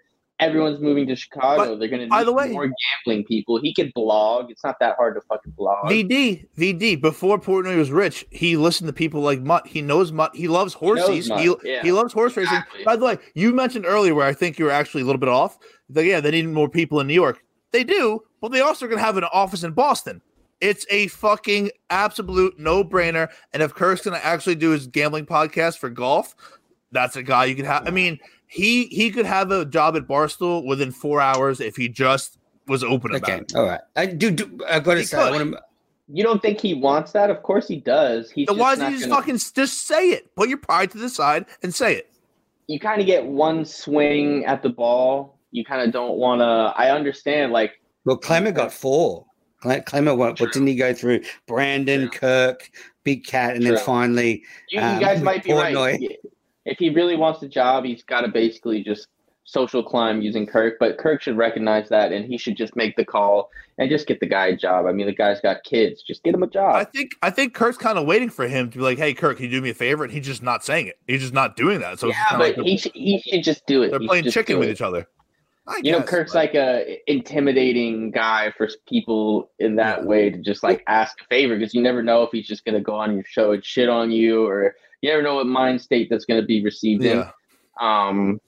Everyone's 0.41 0.81
moving 0.81 1.07
to 1.07 1.15
Chicago. 1.17 1.77
they're 1.77 1.89
going 1.89 2.03
to 2.03 2.09
by 2.09 2.19
need 2.21 2.27
the 2.27 2.33
way- 2.33 2.49
more 2.51 2.71
gambling 3.05 3.25
people. 3.25 3.61
He 3.61 3.73
could 3.75 3.93
blog. 3.95 4.51
It's 4.51 4.65
not 4.65 4.79
that 4.81 4.97
hard 4.97 5.15
to 5.15 5.21
fucking 5.23 5.53
blog. 5.57 5.91
VD, 5.91 6.47
VD. 6.59 7.01
Before 7.01 7.39
Portnoy 7.39 7.77
was 7.77 7.91
rich, 7.91 8.27
he 8.31 8.57
listened 8.57 8.89
to 8.89 8.93
people 8.93 9.21
like 9.21 9.41
Mutt. 9.43 9.67
He 9.67 9.83
knows 9.83 10.11
Mutt. 10.13 10.35
He 10.35 10.49
loves 10.49 10.75
horses. 10.75 11.29
Mutt, 11.29 11.41
He, 11.41 11.55
yeah. 11.65 11.83
he 11.83 11.93
loves 11.93 12.13
horse 12.13 12.37
racing. 12.37 12.55
Exactly. 12.59 12.85
By 12.85 12.97
the 12.97 13.05
way, 13.05 13.19
you 13.35 13.53
mentioned 13.53 13.85
earlier 13.87 14.15
where 14.15 14.27
I 14.27 14.33
think 14.33 14.59
you 14.59 14.65
were 14.65 14.71
actually 14.71 15.03
a 15.03 15.05
little 15.07 15.21
bit 15.21 15.29
off. 15.29 15.59
That 15.91 16.05
yeah, 16.05 16.21
they 16.21 16.31
need 16.31 16.49
more 16.49 16.69
people 16.69 17.01
in 17.01 17.07
New 17.07 17.15
York. 17.15 17.43
They 17.73 17.85
do, 17.85 18.23
but 18.41 18.51
they 18.53 18.61
also 18.61 18.87
are 18.87 18.89
going 18.89 18.99
to 18.99 19.05
have 19.05 19.17
an 19.17 19.25
office 19.25 19.63
in 19.63 19.73
Boston. 19.73 20.23
It's 20.61 20.85
a 20.91 21.07
fucking 21.09 21.71
absolute 21.89 22.59
no 22.59 22.85
brainer. 22.85 23.29
And 23.53 23.63
if 23.63 23.75
Kirk's 23.75 24.03
going 24.03 24.19
to 24.19 24.25
actually 24.27 24.57
do 24.57 24.71
his 24.71 24.87
gambling 24.87 25.25
podcast 25.27 25.79
for 25.79 25.89
golf, 25.89 26.35
that's 26.93 27.17
a 27.17 27.23
guy 27.23 27.45
you 27.47 27.55
could 27.55 27.65
have. 27.67 27.87
I 27.87 27.91
mean, 27.91 28.19
he 28.47 28.87
he 28.87 29.11
could 29.11 29.27
have 29.27 29.51
a 29.51 29.65
job 29.65 29.97
at 29.97 30.07
Barstool 30.07 30.67
within 30.67 30.91
four 30.93 31.21
hours 31.21 31.61
if 31.61 31.77
he 31.77 31.89
just 31.89 32.39
was 32.67 32.83
open 32.85 33.15
about 33.15 33.41
it. 33.43 33.53
all 33.57 33.65
right. 33.67 33.81
I 33.97 34.07
do. 34.07 34.31
do 34.31 34.59
I've 34.69 34.85
got 34.85 34.95
to 34.95 35.01
He 35.01 35.07
say, 35.07 35.19
I 35.19 35.31
could. 35.31 35.41
want 35.41 35.53
to. 35.53 35.63
You 36.13 36.25
don't 36.25 36.43
think 36.43 36.61
he 36.61 36.75
wants 36.75 37.13
that? 37.13 37.31
Of 37.31 37.43
course 37.45 37.69
he 37.69 37.77
does. 37.77 38.31
He's 38.33 38.47
Then 38.49 38.57
just 38.57 38.61
why 38.61 38.71
not 38.71 38.79
doesn't 38.79 38.93
he 38.93 38.99
just 38.99 39.09
gonna- 39.09 39.21
fucking 39.23 39.39
just 39.55 39.87
say 39.87 40.09
it? 40.11 40.35
Put 40.35 40.49
your 40.49 40.59
pride 40.59 40.91
to 40.93 40.99
the 40.99 41.09
side 41.09 41.47
and 41.63 41.73
say 41.75 41.95
it. 41.95 42.11
you 42.67 42.79
kind 42.81 43.01
of 43.01 43.07
get 43.07 43.25
one 43.25 43.65
swing 43.65 44.45
at 44.45 44.63
the 44.63 44.69
ball. 44.69 45.39
You 45.53 45.65
kind 45.65 45.83
of 45.83 45.93
don't 45.93 46.17
want 46.19 46.41
to. 46.41 46.45
I 46.81 46.91
understand, 46.95 47.53
like 47.53 47.81
Well, 48.05 48.17
Clemmer 48.17 48.51
got 48.53 48.73
four. 48.73 49.27
Cle- 49.63 49.83
Clemmer, 49.83 50.15
what, 50.15 50.41
what 50.41 50.53
didn't 50.53 50.69
he 50.69 50.75
go 50.75 50.93
through? 50.95 51.21
Brandon, 51.47 52.09
Kirk, 52.09 52.71
Big 53.05 53.25
Cat, 53.25 53.55
and 53.57 53.65
then 53.67 53.77
finally, 53.79 54.43
you, 54.71 54.81
Um, 54.81 54.95
you 54.95 55.01
guys 55.01 55.21
might 55.23 55.45
be 55.45 55.51
Portnoy. 55.51 55.75
right. 56.01 56.19
If 56.65 56.79
he 56.79 56.91
really 56.91 57.17
wants 57.17 57.41
the 57.41 57.49
job, 57.49 57.85
he's 57.85 58.03
got 58.03 58.23
to 58.23 58.29
basically 58.29 58.83
just 58.85 59.09
social 59.45 59.83
climb 59.83 60.21
using 60.21 60.47
Kirk. 60.47 60.75
But 60.79 60.99
Kirk 60.99 61.23
should 61.23 61.37
recognize 61.37 61.89
that, 61.89 62.13
and 62.13 62.25
he 62.25 62.37
should 62.39 62.57
just 62.57 62.77
make 62.77 62.97
the 62.97 63.05
call 63.05 63.51
and 63.79 63.89
just 63.91 64.07
get 64.07 64.21
the 64.21 64.27
guy 64.27 64.49
a 64.49 64.57
job. 64.57 64.87
I 64.87 64.93
mean, 64.93 65.07
the 65.07 65.15
guy's 65.15 65.41
got 65.41 65.65
kids. 65.65 66.03
Just 66.03 66.23
get 66.23 66.35
him 66.35 66.43
a 66.43 66.47
job. 66.47 66.75
I 66.77 66.85
think 66.85 67.13
I 67.23 67.31
think 67.31 67.55
Kirk's 67.55 67.79
kind 67.79 67.99
of 67.99 68.07
waiting 68.07 68.29
for 68.31 68.47
him 68.47 68.71
to 68.71 68.79
be 68.79 68.85
like, 68.85 68.99
"Hey, 68.99 69.15
Kirk, 69.15 69.39
can 69.39 69.47
you 69.47 69.51
do 69.51 69.61
me 69.63 69.71
a 69.71 69.75
favor?" 69.75 70.05
And 70.05 70.13
he's 70.13 70.27
just 70.27 70.43
not 70.43 70.63
saying 70.65 70.89
it. 70.89 70.99
He's 71.07 71.23
just 71.23 71.33
not 71.35 71.57
doing 71.57 71.81
that. 71.81 71.99
So 71.99 72.09
yeah, 72.09 72.15
but 72.33 72.41
like 72.41 72.57
he 72.57 72.77
should, 72.77 72.93
he 72.95 73.21
should 73.21 73.43
just 73.43 73.67
do 73.67 73.83
it. 73.83 73.91
they're 73.91 74.01
He 74.01 74.07
playing 74.07 74.25
chicken 74.31 74.59
with 74.59 74.69
it. 74.69 74.73
each 74.73 74.83
other. 74.83 75.09
I 75.67 75.81
You 75.83 75.93
know, 75.93 76.03
Kirk's 76.03 76.33
but- 76.33 76.39
like 76.39 76.55
a 76.55 76.99
intimidating 77.11 78.11
guy 78.11 78.53
for 78.57 78.69
people 78.89 79.51
in 79.59 79.77
that 79.77 80.01
Yeah. 80.01 80.05
way 80.07 80.31
to 80.31 80.39
just 80.39 80.63
like 80.63 80.83
ask 80.87 81.21
a 81.21 81.25
favor 81.25 81.57
because 81.57 81.75
you 81.75 81.83
never 81.83 82.03
know 82.03 82.23
if 82.23 82.31
he's 82.33 82.47
just 82.47 82.65
gonna 82.65 82.81
go 82.81 82.95
on 82.95 83.15
your 83.15 83.25
show 83.25 83.53
and 83.53 83.65
shit 83.65 83.89
on 83.89 84.11
you, 84.11 84.45
or 84.47 84.75
you 85.03 85.11
never 85.11 85.23
know 85.23 85.37
what 85.37 85.47
mind 85.47 85.81
state 85.81 86.09
that's 86.11 86.25
gonna 86.25 86.43
be 86.43 86.63
received 86.65 87.03
yeah. 87.03 87.31
in. 87.81 87.87
Um. 87.87 88.41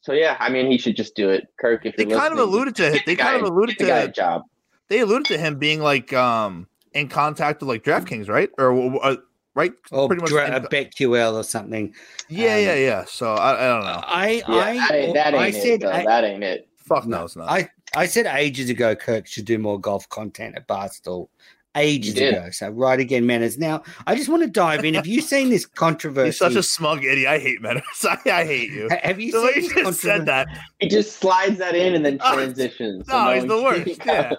So 0.00 0.12
yeah, 0.12 0.36
I 0.38 0.50
mean, 0.50 0.70
he 0.70 0.78
should 0.78 0.96
just 0.96 1.16
do 1.16 1.30
it, 1.30 1.46
Kirk. 1.60 1.84
If 1.84 1.96
They 1.96 2.06
kind 2.06 2.32
of 2.32 2.38
alluded 2.38 2.76
to 2.76 2.86
it. 2.86 2.92
get 2.92 3.06
the 3.06 3.12
They 3.12 3.16
kind 3.16 3.40
guy- 3.40 3.46
of 3.46 3.52
alluded 3.52 3.76
get 3.78 3.84
the 3.86 3.90
guy 3.90 3.98
a 4.02 4.06
to 4.06 4.12
job. 4.12 4.42
they 4.88 5.00
alluded 5.00 5.26
to 5.28 5.38
him 5.38 5.58
being 5.58 5.80
like 5.80 6.12
um 6.12 6.68
in 6.94 7.08
contact 7.08 7.60
with 7.60 7.68
like 7.68 7.82
DraftKings, 7.82 8.28
right? 8.28 8.48
Or 8.56 9.04
uh, 9.04 9.16
right? 9.54 9.72
or 9.90 10.06
Pretty 10.06 10.22
much 10.22 10.30
Dra- 10.30 10.46
in- 10.46 10.54
a 10.54 10.60
BetQL 10.60 11.34
or 11.34 11.42
something. 11.42 11.92
Yeah, 12.28 12.54
um, 12.54 12.62
yeah, 12.62 12.74
yeah. 12.74 13.04
So 13.06 13.34
I, 13.34 13.64
I 13.64 13.68
don't 13.68 13.84
know. 13.84 14.00
I, 14.04 14.30
Yeah, 14.30 14.44
I, 14.46 15.12
that 15.12 15.34
ain't, 15.34 15.34
I 15.34 15.46
ain't 15.46 15.54
said, 15.56 15.64
it. 15.66 15.80
Though. 15.80 15.90
I, 15.90 16.04
that 16.04 16.24
ain't 16.24 16.44
it. 16.44 16.68
Fuck 16.76 17.06
no, 17.06 17.24
it's 17.24 17.34
not. 17.34 17.50
I, 17.50 17.68
I 17.96 18.06
said 18.06 18.26
ages 18.26 18.70
ago, 18.70 18.94
Kirk 18.94 19.26
should 19.26 19.44
do 19.44 19.58
more 19.58 19.80
golf 19.80 20.08
content 20.08 20.54
at 20.54 20.68
Barstool. 20.68 21.28
Ages 21.76 22.16
You 22.18 22.28
ago. 22.28 22.48
So 22.50 22.70
right 22.70 22.98
again, 22.98 23.24
Menners. 23.24 23.58
Now 23.58 23.82
I 24.06 24.16
just 24.16 24.28
want 24.28 24.42
to 24.42 24.48
dive 24.48 24.84
in. 24.84 24.94
Have 24.94 25.06
you 25.06 25.20
seen 25.32 25.50
this 25.50 25.66
controversy? 25.66 26.26
He's 26.28 26.38
such 26.38 26.54
a 26.54 26.62
smug 26.62 27.04
idiot. 27.04 27.28
I 27.28 27.38
hate 27.38 27.60
Menners. 27.62 27.82
I, 28.04 28.18
I 28.30 28.44
hate 28.44 28.70
you. 28.70 28.88
Ha- 28.90 28.98
Have 29.02 29.20
you 29.20 29.32
The 29.32 29.42
way 29.42 29.52
seen 29.52 29.62
you 29.62 29.68
this 29.68 29.72
just 29.72 29.74
controversy? 30.02 30.08
said 30.08 30.26
that. 30.26 30.48
He 30.80 30.88
just 30.88 31.16
slides 31.18 31.58
that 31.58 31.74
in 31.74 31.94
and 31.94 32.04
then 32.04 32.18
Oh, 32.24 32.34
transitions. 32.34 33.06
no, 33.08 33.32
he's 33.34 33.44
the 33.46 33.62
worst, 33.62 34.00
yeah. 34.06 34.32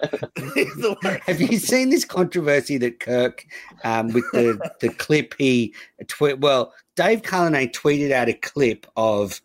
He's 0.54 0.74
the 0.76 0.96
worst. 1.02 1.20
Have 1.24 1.40
you 1.40 1.58
seen 1.58 1.90
this 1.90 2.04
controversy 2.04 2.76
that 2.78 3.00
Kirk, 3.00 3.44
um, 3.84 4.08
with 4.12 4.24
the 4.32 4.58
the 4.80 4.88
clip 4.90 5.34
he 5.38 5.74
tweet? 6.08 6.40
Well, 6.40 6.72
Dave 6.96 7.22
Cullinane 7.22 7.68
tweeted 7.70 8.10
out 8.10 8.28
a 8.28 8.34
clip 8.34 8.86
of 8.96 9.40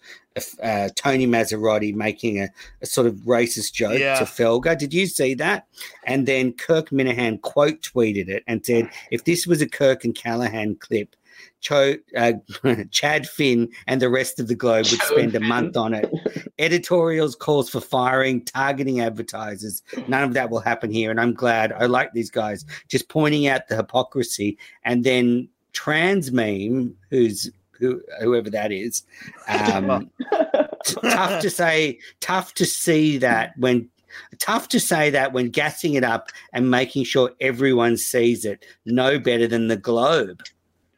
uh, 0.61 0.89
Tony 0.95 1.27
Massarotti 1.27 1.93
making 1.93 2.39
a, 2.39 2.49
a 2.81 2.85
sort 2.85 3.07
of 3.07 3.15
racist 3.25 3.73
joke 3.73 3.99
Yeah. 3.99 4.19
to 4.19 4.25
Felger. 4.25 4.77
Did 4.77 4.93
you 4.93 5.07
see 5.07 5.33
that? 5.35 5.67
And 6.05 6.27
then 6.27 6.53
Kirk 6.53 6.89
Minihane 6.89 7.41
quote 7.41 7.81
tweeted 7.81 8.27
it 8.29 8.43
and 8.47 8.65
said, 8.65 8.89
"If 9.11 9.23
this 9.25 9.45
was 9.47 9.61
a 9.61 9.67
Kirk 9.67 10.03
and 10.03 10.15
Callahan 10.15 10.75
clip." 10.75 11.15
Cho, 11.61 11.95
uh, 12.17 12.33
Chad 12.91 13.27
Finn 13.27 13.69
and 13.87 14.01
the 14.01 14.09
rest 14.09 14.39
of 14.39 14.47
the 14.49 14.55
globe 14.55 14.85
would 14.91 15.01
spend 15.01 15.33
a 15.33 15.39
month 15.39 15.77
on 15.77 15.93
it. 15.93 16.11
Editorials 16.59 17.35
calls 17.35 17.69
for 17.69 17.79
firing, 17.81 18.43
targeting 18.43 18.99
advertisers. 19.01 19.81
None 20.07 20.23
of 20.23 20.33
that 20.33 20.49
will 20.49 20.59
happen 20.59 20.91
here, 20.91 21.09
and 21.09 21.19
I'm 21.19 21.33
glad. 21.33 21.71
I 21.71 21.85
like 21.85 22.11
these 22.13 22.29
guys 22.29 22.65
just 22.89 23.09
pointing 23.09 23.47
out 23.47 23.67
the 23.67 23.75
hypocrisy, 23.77 24.57
and 24.83 25.03
then 25.03 25.47
trans 25.71 26.31
meme, 26.31 26.95
who's 27.09 27.49
who, 27.79 28.01
whoever 28.21 28.49
that 28.49 28.71
is. 28.71 29.03
Um, 29.47 30.09
tough 30.85 31.41
to 31.41 31.49
say. 31.49 31.99
Tough 32.19 32.53
to 32.55 32.65
see 32.65 33.17
that 33.19 33.53
when. 33.57 33.89
Tough 34.37 34.67
to 34.67 34.79
say 34.79 35.09
that 35.09 35.33
when 35.33 35.49
gassing 35.49 35.95
it 35.95 36.03
up 36.03 36.29
and 36.53 36.69
making 36.69 37.03
sure 37.03 37.31
everyone 37.41 37.97
sees 37.97 38.45
it, 38.45 38.63
no 38.85 39.17
better 39.17 39.47
than 39.47 39.69
the 39.69 39.75
Globe. 39.75 40.43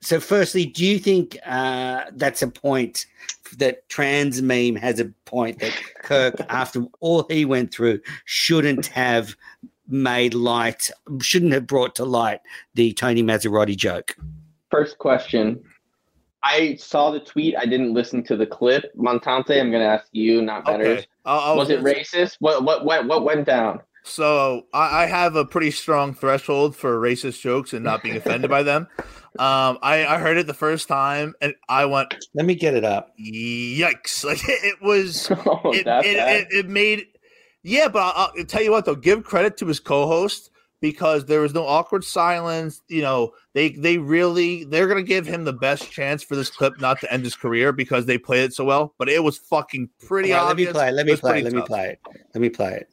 So, 0.01 0.19
firstly, 0.19 0.65
do 0.65 0.85
you 0.85 0.99
think 0.99 1.37
uh, 1.45 2.03
that's 2.11 2.41
a 2.41 2.47
point 2.47 3.05
that 3.57 3.87
trans 3.89 4.41
meme 4.41 4.75
has 4.75 4.99
a 4.99 5.05
point 5.25 5.59
that 5.59 5.71
Kirk, 6.03 6.35
after 6.49 6.85
all 6.99 7.25
he 7.29 7.45
went 7.45 7.73
through, 7.73 8.01
shouldn't 8.25 8.87
have 8.87 9.35
made 9.87 10.33
light, 10.33 10.89
shouldn't 11.21 11.53
have 11.53 11.67
brought 11.67 11.95
to 11.95 12.05
light 12.05 12.41
the 12.73 12.93
Tony 12.93 13.23
Massarotti 13.23 13.75
joke? 13.75 14.15
First 14.69 14.97
question. 14.97 15.63
I 16.45 16.75
saw 16.75 17.09
the 17.11 17.19
tweet. 17.19 17.55
I 17.57 17.65
didn't 17.65 17.93
listen 17.93 18.23
to 18.25 18.37
the 18.37 18.45
clip. 18.45 18.95
Montante, 18.95 19.59
I'm 19.59 19.71
going 19.71 19.81
to 19.83 19.89
ask 19.89 20.05
you, 20.11 20.41
not 20.41 20.63
better. 20.65 20.83
Okay. 20.85 21.05
I'll- 21.25 21.39
I'll- 21.39 21.57
Was 21.57 21.69
it 21.71 21.81
racist? 21.81 22.37
What 22.39 22.63
what 22.63 22.85
what 22.85 23.07
what 23.07 23.23
went 23.25 23.45
down? 23.45 23.81
So 24.03 24.67
I, 24.71 25.03
I 25.03 25.05
have 25.07 25.35
a 25.35 25.43
pretty 25.43 25.71
strong 25.71 26.13
threshold 26.13 26.75
for 26.75 27.01
racist 27.01 27.41
jokes 27.41 27.73
and 27.73 27.83
not 27.83 28.03
being 28.03 28.15
offended 28.15 28.49
by 28.49 28.63
them. 28.63 28.87
Um, 29.37 29.79
I, 29.81 30.05
I 30.05 30.17
heard 30.19 30.37
it 30.37 30.47
the 30.47 30.53
first 30.53 30.87
time 30.87 31.33
and 31.41 31.55
I 31.67 31.83
went, 31.87 32.15
Let 32.35 32.45
me 32.45 32.55
get 32.55 32.73
it 32.73 32.85
up. 32.85 33.09
yikes! 33.19 34.23
Like 34.23 34.39
it 34.47 34.81
was, 34.81 35.29
Oh, 35.45 35.73
it, 35.73 35.83
that 35.83 36.05
it, 36.05 36.15
bad? 36.15 36.35
it, 36.37 36.47
it 36.53 36.69
made, 36.69 37.07
yeah. 37.61 37.89
But 37.89 37.99
I'll, 38.15 38.31
I'll 38.37 38.45
tell 38.45 38.61
you 38.61 38.71
what 38.71 38.85
though, 38.85 38.95
give 38.95 39.25
credit 39.25 39.57
to 39.57 39.65
his 39.65 39.81
co-host 39.81 40.51
because 40.89 41.25
there 41.25 41.41
was 41.41 41.51
no 41.55 41.65
awkward 41.65 42.03
silence. 42.03 42.81
You 42.87 43.01
know, 43.01 43.31
they 43.53 43.69
they 43.69 43.97
really 43.97 44.65
they're 44.65 44.87
gonna 44.87 45.01
give 45.01 45.25
him 45.25 45.43
the 45.43 45.53
best 45.53 45.89
chance 45.91 46.21
for 46.21 46.35
this 46.35 46.51
clip 46.51 46.79
not 46.79 46.99
to 47.01 47.11
end 47.11 47.23
his 47.23 47.35
career 47.35 47.71
because 47.71 48.05
they 48.05 48.19
played 48.19 48.43
it 48.43 48.53
so 48.53 48.65
well. 48.65 48.93
But 48.99 49.09
it 49.09 49.23
was 49.23 49.37
fucking 49.39 49.89
pretty 50.05 50.31
All 50.31 50.41
right, 50.41 50.47
let 50.49 50.57
me 50.57 50.67
play. 50.67 50.89
it, 50.89 50.93
Let 50.93 51.05
me 51.07 51.13
was 51.13 51.21
play. 51.21 51.31
pretty 51.41 51.47
it, 51.47 51.53
Let 51.53 51.53
me 51.55 51.61
play 51.67 51.85
it. 51.89 51.99
Let 52.35 52.41
me 52.41 52.49
play 52.49 52.71
it. 52.73 52.89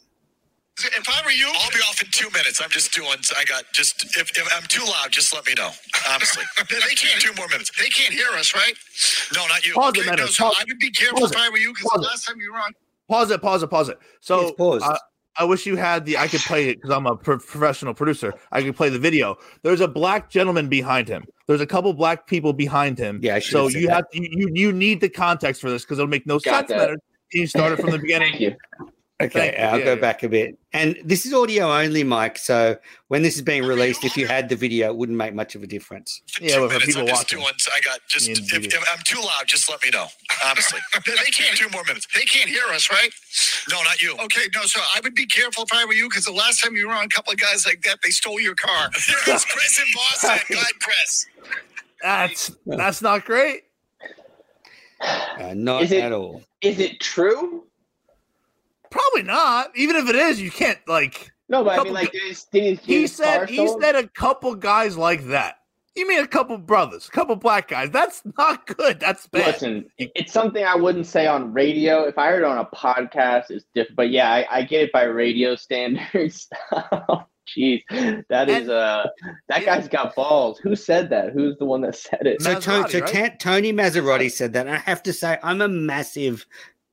If 0.78 1.06
I 1.06 1.20
were 1.22 1.30
you, 1.30 1.46
I'll 1.48 1.70
be 1.70 1.76
off 1.80 2.00
in 2.00 2.08
two 2.12 2.30
minutes. 2.30 2.60
I'm 2.62 2.70
just 2.70 2.94
doing. 2.94 3.18
I 3.36 3.44
got 3.44 3.64
just. 3.74 4.04
If, 4.16 4.30
if 4.38 4.48
I'm 4.56 4.62
too 4.68 4.84
loud, 4.86 5.10
just 5.10 5.34
let 5.34 5.44
me 5.46 5.52
know. 5.54 5.70
Honestly, 6.10 6.44
they, 6.70 6.76
they 6.88 6.94
can't. 6.94 7.20
Two 7.20 7.34
more 7.36 7.46
minutes. 7.48 7.70
They 7.78 7.90
can't 7.90 8.14
hear 8.14 8.28
us, 8.38 8.54
right? 8.54 8.72
No, 9.34 9.46
not 9.48 9.66
you. 9.66 9.74
Pause 9.74 9.96
it, 9.96 10.00
Okay, 10.00 10.10
Meadows. 10.10 10.26
no, 10.28 10.30
so 10.32 10.44
Pause- 10.44 10.56
I 10.60 10.64
would 10.68 10.78
be 10.78 10.90
careful 10.90 11.18
pause 11.20 11.30
if 11.32 11.36
it. 11.36 11.40
I 11.42 11.50
were 11.50 11.58
you 11.58 11.72
because 11.74 11.90
Pause 11.90 12.00
the 12.00 12.06
it. 12.06 12.08
last 12.10 12.26
time 12.26 12.40
you 12.40 12.52
were 12.52 12.58
on, 12.58 12.72
Pause 13.08 13.30
it. 13.32 13.42
Pause 13.42 13.62
it. 13.64 13.66
Pause 13.70 13.88
it. 13.90 13.98
So 14.20 14.40
It's 14.40 14.52
paused. 14.52 14.84
I, 14.86 14.98
I 15.38 15.44
wish 15.44 15.64
you 15.66 15.76
had 15.76 16.04
the. 16.04 16.18
I 16.18 16.28
could 16.28 16.40
play 16.40 16.68
it 16.68 16.76
because 16.76 16.90
I'm 16.90 17.06
a 17.06 17.16
pro- 17.16 17.38
professional 17.38 17.94
producer. 17.94 18.34
I 18.52 18.62
could 18.62 18.76
play 18.76 18.88
the 18.90 18.98
video. 18.98 19.36
There's 19.62 19.80
a 19.80 19.88
black 19.88 20.28
gentleman 20.28 20.68
behind 20.68 21.08
him. 21.08 21.24
There's 21.46 21.60
a 21.62 21.66
couple 21.66 21.92
black 21.94 22.26
people 22.26 22.52
behind 22.52 22.98
him. 22.98 23.18
Yeah, 23.22 23.38
So 23.38 23.68
you 23.68 23.86
that. 23.86 23.94
have 23.94 24.04
you, 24.12 24.28
you 24.30 24.50
you 24.54 24.72
need 24.72 25.00
the 25.00 25.08
context 25.08 25.60
for 25.60 25.70
this 25.70 25.84
because 25.84 25.98
it'll 25.98 26.08
make 26.10 26.26
no 26.26 26.38
Got 26.38 26.68
sense. 26.68 26.68
that. 26.68 26.78
Leonard. 26.78 27.00
You 27.32 27.46
started 27.46 27.78
from 27.80 27.90
the 27.92 27.98
beginning. 28.06 28.30
Thank 28.32 28.40
you. 28.42 28.56
Okay, 29.26 29.54
you. 29.58 29.64
I'll 29.64 29.78
Yeah, 29.78 29.84
go 29.84 29.94
yeah. 29.94 30.00
back 30.00 30.22
a 30.22 30.28
bit. 30.28 30.58
And 30.72 30.96
this 31.04 31.26
is 31.26 31.32
audio 31.34 31.70
only, 31.70 32.02
Mike. 32.02 32.38
So 32.38 32.76
when 33.08 33.22
this 33.22 33.36
is 33.36 33.42
being 33.42 33.64
released, 33.64 34.04
if 34.04 34.16
you 34.16 34.26
had 34.26 34.48
the 34.48 34.56
video, 34.56 34.88
it 34.88 34.96
wouldn't 34.96 35.18
make 35.18 35.34
much 35.34 35.54
of 35.54 35.62
a 35.62 35.66
difference. 35.66 36.22
for 36.32 36.42
Yeah, 36.42 36.54
two 36.56 36.60
but 36.62 36.66
for 36.68 36.72
minutes, 36.74 36.86
people 36.86 37.00
I'm 37.02 37.06
just 37.08 37.20
watching. 37.22 37.38
doing. 37.40 37.52
I 37.76 37.80
got 37.84 38.00
just. 38.08 38.28
If, 38.30 38.52
if 38.74 38.84
I'm 38.90 38.98
too 39.04 39.20
loud, 39.20 39.44
just 39.46 39.68
let 39.70 39.82
me 39.82 39.90
know. 39.90 40.06
Honestly, 40.46 40.80
they, 41.06 41.12
they 41.12 41.30
can't. 41.30 41.56
Two 41.56 41.68
more 41.70 41.84
minutes. 41.86 42.06
They 42.14 42.24
can't 42.24 42.48
hear 42.48 42.64
us, 42.72 42.90
right? 42.90 43.10
No, 43.70 43.82
not 43.82 44.00
you. 44.02 44.16
Okay, 44.24 44.42
no. 44.54 44.62
So 44.62 44.80
I 44.80 45.00
would 45.02 45.14
be 45.14 45.26
careful 45.26 45.64
if 45.64 45.72
I 45.72 45.84
were 45.84 45.92
you 45.92 46.08
because 46.08 46.24
the 46.24 46.32
last 46.32 46.62
time 46.62 46.74
you 46.76 46.88
were 46.88 46.94
on, 46.94 47.04
a 47.04 47.08
couple 47.08 47.32
of 47.32 47.38
guys 47.38 47.66
like 47.66 47.82
that, 47.82 47.98
they 48.02 48.10
stole 48.10 48.40
your 48.40 48.54
car. 48.54 48.90
It's 49.26 49.44
Chris 49.44 49.78
in 49.78 49.84
Boston. 49.94 50.38
Go 50.50 50.54
ahead, 50.60 50.72
Chris. 50.80 51.26
That's 52.02 52.50
that's 52.66 53.02
not 53.02 53.24
great. 53.24 53.64
Uh, 55.00 55.54
not 55.54 55.82
it- 55.82 55.92
at 55.92 56.12
all. 56.12 56.42
Is 56.62 56.78
it 56.78 57.00
true? 57.00 57.64
Probably 58.92 59.22
not. 59.24 59.70
Even 59.74 59.96
if 59.96 60.08
it 60.08 60.14
is, 60.16 60.40
you 60.40 60.50
can't 60.52 60.78
like. 60.86 61.32
No, 61.48 61.64
but 61.64 61.78
I 61.78 61.82
mean, 61.82 61.92
like, 61.92 62.12
did 62.12 62.22
his, 62.22 62.44
did 62.44 62.78
He 62.78 63.02
his 63.02 63.14
said 63.16 63.48
he 63.48 63.56
stolen? 63.56 63.80
said 63.82 63.94
a 63.96 64.06
couple 64.08 64.54
guys 64.54 64.96
like 64.96 65.26
that. 65.26 65.56
You 65.94 66.08
mean 66.08 66.20
a 66.22 66.26
couple 66.26 66.56
brothers, 66.56 67.06
a 67.08 67.10
couple 67.10 67.36
black 67.36 67.68
guys? 67.68 67.90
That's 67.90 68.22
not 68.38 68.66
good. 68.66 68.98
That's 68.98 69.26
bad. 69.26 69.46
Listen, 69.48 69.84
it's 69.98 70.32
something 70.32 70.64
I 70.64 70.74
wouldn't 70.76 71.06
say 71.06 71.26
on 71.26 71.52
radio. 71.52 72.04
If 72.04 72.16
I 72.16 72.28
heard 72.28 72.38
it 72.38 72.44
on 72.46 72.56
a 72.56 72.64
podcast, 72.64 73.50
it's 73.50 73.66
different. 73.74 73.96
But 73.96 74.10
yeah, 74.10 74.30
I, 74.32 74.46
I 74.50 74.62
get 74.62 74.82
it 74.84 74.92
by 74.92 75.02
radio 75.02 75.54
standards. 75.56 76.48
Oh, 76.72 77.26
Jeez, 77.58 77.82
that 78.30 78.48
is 78.48 78.56
And- 78.62 78.70
uh, 78.70 79.06
that 79.48 79.64
guy's 79.66 79.88
got 79.88 80.14
balls. 80.14 80.58
Who 80.60 80.76
said 80.76 81.10
that? 81.10 81.32
Who's 81.34 81.58
the 81.58 81.64
one 81.66 81.80
that 81.82 81.96
said 81.96 82.24
it? 82.26 82.40
So, 82.40 82.54
Massarotti, 82.54 82.84
to, 82.86 82.90
so 82.92 83.00
right? 83.00 83.30
Ta- 83.30 83.36
Tony 83.38 83.72
Massarotti 83.72 84.30
said 84.30 84.52
that. 84.52 84.66
And 84.68 84.74
I 84.76 84.78
have 84.78 85.02
to 85.02 85.12
say, 85.12 85.38
I'm 85.42 85.60
a 85.60 85.68
massive 85.68 86.46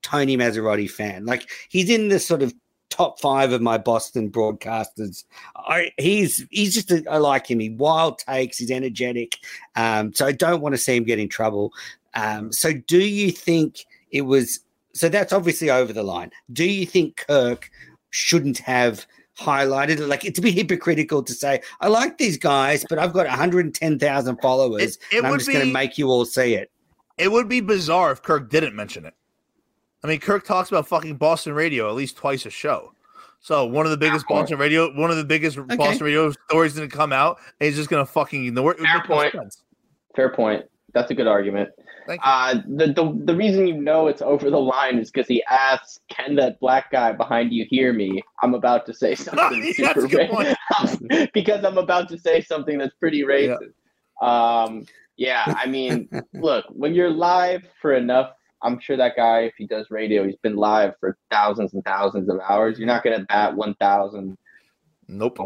Tony 0.10 0.38
Massarotti 0.38 0.90
fan. 0.90 1.26
Like, 1.26 1.50
he's 1.70 1.90
in 1.90 2.10
the 2.10 2.20
sort 2.20 2.42
of 2.42 2.54
top 2.90 3.20
five 3.20 3.52
of 3.52 3.62
my 3.62 3.78
Boston 3.78 4.30
broadcasters. 4.32 5.24
I, 5.56 5.92
he's 5.98 6.46
he's 6.50 6.74
just 6.74 6.92
a, 6.92 7.04
I 7.10 7.18
like 7.18 7.50
him. 7.50 7.60
He 7.60 7.70
wild 7.70 8.18
takes. 8.20 8.58
He's 8.58 8.72
energetic. 8.72 9.38
Um, 9.76 10.14
so 10.14 10.26
I 10.26 10.32
don't 10.32 10.62
want 10.62 10.74
to 10.74 10.78
see 10.82 10.96
him 10.96 11.04
get 11.04 11.20
in 11.20 11.30
trouble. 11.30 11.72
Um, 12.16 12.52
so 12.52 12.74
do 12.74 12.98
you 13.00 13.32
think 13.32 13.86
it 14.12 14.22
was? 14.22 14.60
So 14.94 15.08
that's 15.08 15.32
obviously 15.32 15.70
over 15.70 15.94
the 15.94 16.04
line. 16.04 16.32
Do 16.52 16.66
you 16.66 16.86
think 16.86 17.24
Kirk 17.28 17.70
shouldn't 18.10 18.58
have? 18.60 19.06
highlighted 19.40 19.92
it 20.02 20.08
like 20.08 20.26
it's 20.26 20.38
a 20.38 20.42
bit 20.42 20.54
hypocritical 20.54 21.24
to 21.24 21.32
say 21.32 21.62
i 21.80 21.88
like 21.88 22.18
these 22.18 22.38
guys 22.38 22.84
but 22.90 23.00
i've 23.00 23.14
got 23.14 23.26
110000 23.26 24.36
followers 24.42 24.82
It- 24.82 24.98
it 25.14 25.18
and 25.20 25.28
i'm 25.28 25.38
just 25.40 25.50
going 25.50 25.66
to 25.66 25.72
make 25.72 25.98
you 25.98 26.08
all 26.10 26.26
see 26.26 26.56
it 26.56 26.70
It 27.18 27.32
would 27.32 27.48
be 27.48 27.62
bizarre 27.62 28.12
if 28.12 28.22
Kirk 28.22 28.50
didn't 28.50 28.76
mention 28.76 29.06
it. 29.06 29.14
I 30.04 30.08
mean, 30.08 30.20
Kirk 30.20 30.46
talks 30.46 30.70
about 30.70 30.88
fucking 30.88 31.16
Boston 31.18 31.54
radio 31.54 31.90
at 31.90 31.96
least 31.96 32.16
twice 32.18 32.46
a 32.46 32.50
show. 32.50 32.94
So 33.42 33.66
one 33.66 33.86
of 33.86 33.92
the 33.92 33.98
biggest 33.98 34.26
point. 34.28 34.42
Boston 34.44 34.58
radio, 34.60 34.94
one 35.00 35.12
of 35.12 35.18
the 35.18 35.24
biggest 35.24 35.58
Boston 35.78 36.06
radio 36.06 36.32
stories 36.50 36.74
didn't 36.74 36.92
come 36.92 37.14
out, 37.14 37.38
and 37.60 37.68
he's 37.68 37.76
just 37.76 37.90
gonna 37.90 38.06
fucking 38.06 38.46
ignore 38.46 38.74
it. 38.74 38.80
It 38.80 38.86
Fair 38.86 39.04
point. 39.06 39.32
sense. 39.34 39.64
Fair 40.16 40.30
point. 40.30 40.66
That's 40.94 41.12
a 41.12 41.16
good 41.16 41.28
argument. 41.28 41.70
Thank 42.08 42.20
you. 42.26 42.30
Uh, 42.32 42.54
the, 42.68 42.88
the 42.88 43.22
the 43.26 43.36
reason 43.36 43.68
you 43.68 43.76
know 43.80 44.08
it's 44.08 44.22
over 44.22 44.50
the 44.50 44.60
line 44.60 44.98
is 45.00 45.12
because 45.12 45.28
he 45.28 45.44
asks, 45.50 46.00
"Can 46.10 46.36
that 46.36 46.60
black 46.60 46.92
guy 46.92 47.12
behind 47.14 47.54
you 47.54 47.66
hear 47.70 47.94
me?" 47.94 48.22
I'm 48.42 48.54
about 48.56 48.86
to 48.88 48.94
say 48.94 49.16
something 49.16 49.62
That's 49.62 49.80
a 49.80 49.94
super 49.94 50.08
good 50.08 50.30
racist 50.32 51.32
because 51.34 51.64
I'm 51.64 51.78
about 51.78 52.10
to 52.10 52.18
say 52.18 52.42
something 52.42 52.78
that's 52.78 52.96
pretty 52.96 53.20
Yeah. 53.20 53.26
racist. 54.22 54.26
Um, 54.26 54.86
yeah, 55.16 55.44
I 55.46 55.66
mean, 55.68 56.10
look, 56.34 56.66
when 56.70 56.94
you're 56.94 57.12
live 57.12 57.64
for 57.82 57.94
enough, 57.94 58.32
I'm 58.62 58.80
sure 58.80 58.98
that 58.98 59.16
guy, 59.16 59.42
if 59.42 59.54
he 59.58 59.66
does 59.68 59.88
radio, 59.90 60.26
he's 60.26 60.36
been 60.38 60.56
live 60.56 60.94
for 61.00 61.18
thousands 61.32 61.74
and 61.74 61.84
thousands 61.86 62.30
of 62.30 62.40
hours. 62.48 62.78
You're 62.78 62.88
not 62.88 63.04
gonna 63.04 63.26
bat 63.30 63.56
one 63.56 63.74
thousand. 63.76 64.38
nope. 65.08 65.38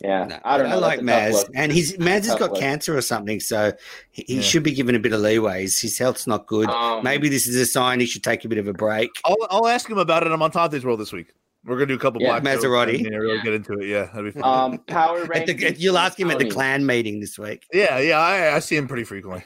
Yeah, 0.00 0.26
No, 0.26 0.38
I 0.44 0.58
don't 0.58 0.68
but 0.68 0.74
know. 0.76 0.78
like 0.80 1.00
That's 1.00 1.34
a 1.34 1.42
tough 1.42 1.50
Maz, 1.50 1.52
and 1.56 1.72
he's 1.72 1.96
Maz 1.96 2.24
has 2.26 2.36
got 2.36 2.52
look. 2.52 2.60
cancer 2.60 2.96
or 2.96 3.00
something, 3.00 3.40
so 3.40 3.72
he, 4.12 4.22
he 4.28 4.34
Yeah. 4.36 4.40
should 4.42 4.62
be 4.62 4.70
given 4.70 4.94
a 4.94 4.98
bit 5.00 5.12
of 5.12 5.18
leeway. 5.20 5.62
His, 5.62 5.80
his 5.80 5.98
health's 5.98 6.28
not 6.28 6.46
good. 6.46 6.68
Um, 6.70 7.02
Maybe 7.02 7.28
this 7.28 7.48
is 7.48 7.56
a 7.56 7.66
sign 7.66 7.98
he 7.98 8.06
should 8.06 8.22
take 8.22 8.44
a 8.44 8.48
bit 8.48 8.58
of 8.58 8.68
a 8.68 8.72
break. 8.72 9.10
I'll, 9.24 9.34
I'll 9.50 9.66
ask 9.66 9.90
him 9.90 9.98
about 9.98 10.24
it 10.24 10.30
on 10.30 10.38
Montante's 10.38 10.84
World 10.84 11.00
this 11.00 11.12
week. 11.12 11.32
We're 11.64 11.74
gonna 11.74 11.86
do 11.86 11.94
a 11.94 11.98
couple 11.98 12.22
Yeah, 12.22 12.38
black 12.38 12.44
jokes 12.44 12.64
Massarotti. 12.64 12.94
and, 12.98 13.06
yeah, 13.10 13.16
really 13.16 13.40
get 13.42 13.54
into 13.54 13.72
it. 13.80 13.88
Yeah, 13.88 14.04
that'd 14.04 14.32
be 14.32 14.40
fun. 14.40 14.72
Um, 14.74 14.78
power 14.86 15.22
At 15.34 15.46
the, 15.46 15.54
rankings. 15.56 15.80
you'll 15.80 15.98
ask 15.98 16.18
him 16.20 16.30
at 16.30 16.38
the 16.38 16.48
clan 16.48 16.86
meeting 16.86 17.18
this 17.18 17.36
week. 17.36 17.66
yeah, 17.72 17.98
yeah, 17.98 18.20
I, 18.20 18.54
I 18.54 18.58
see 18.60 18.76
him 18.76 18.86
pretty 18.86 19.02
frequently. 19.02 19.42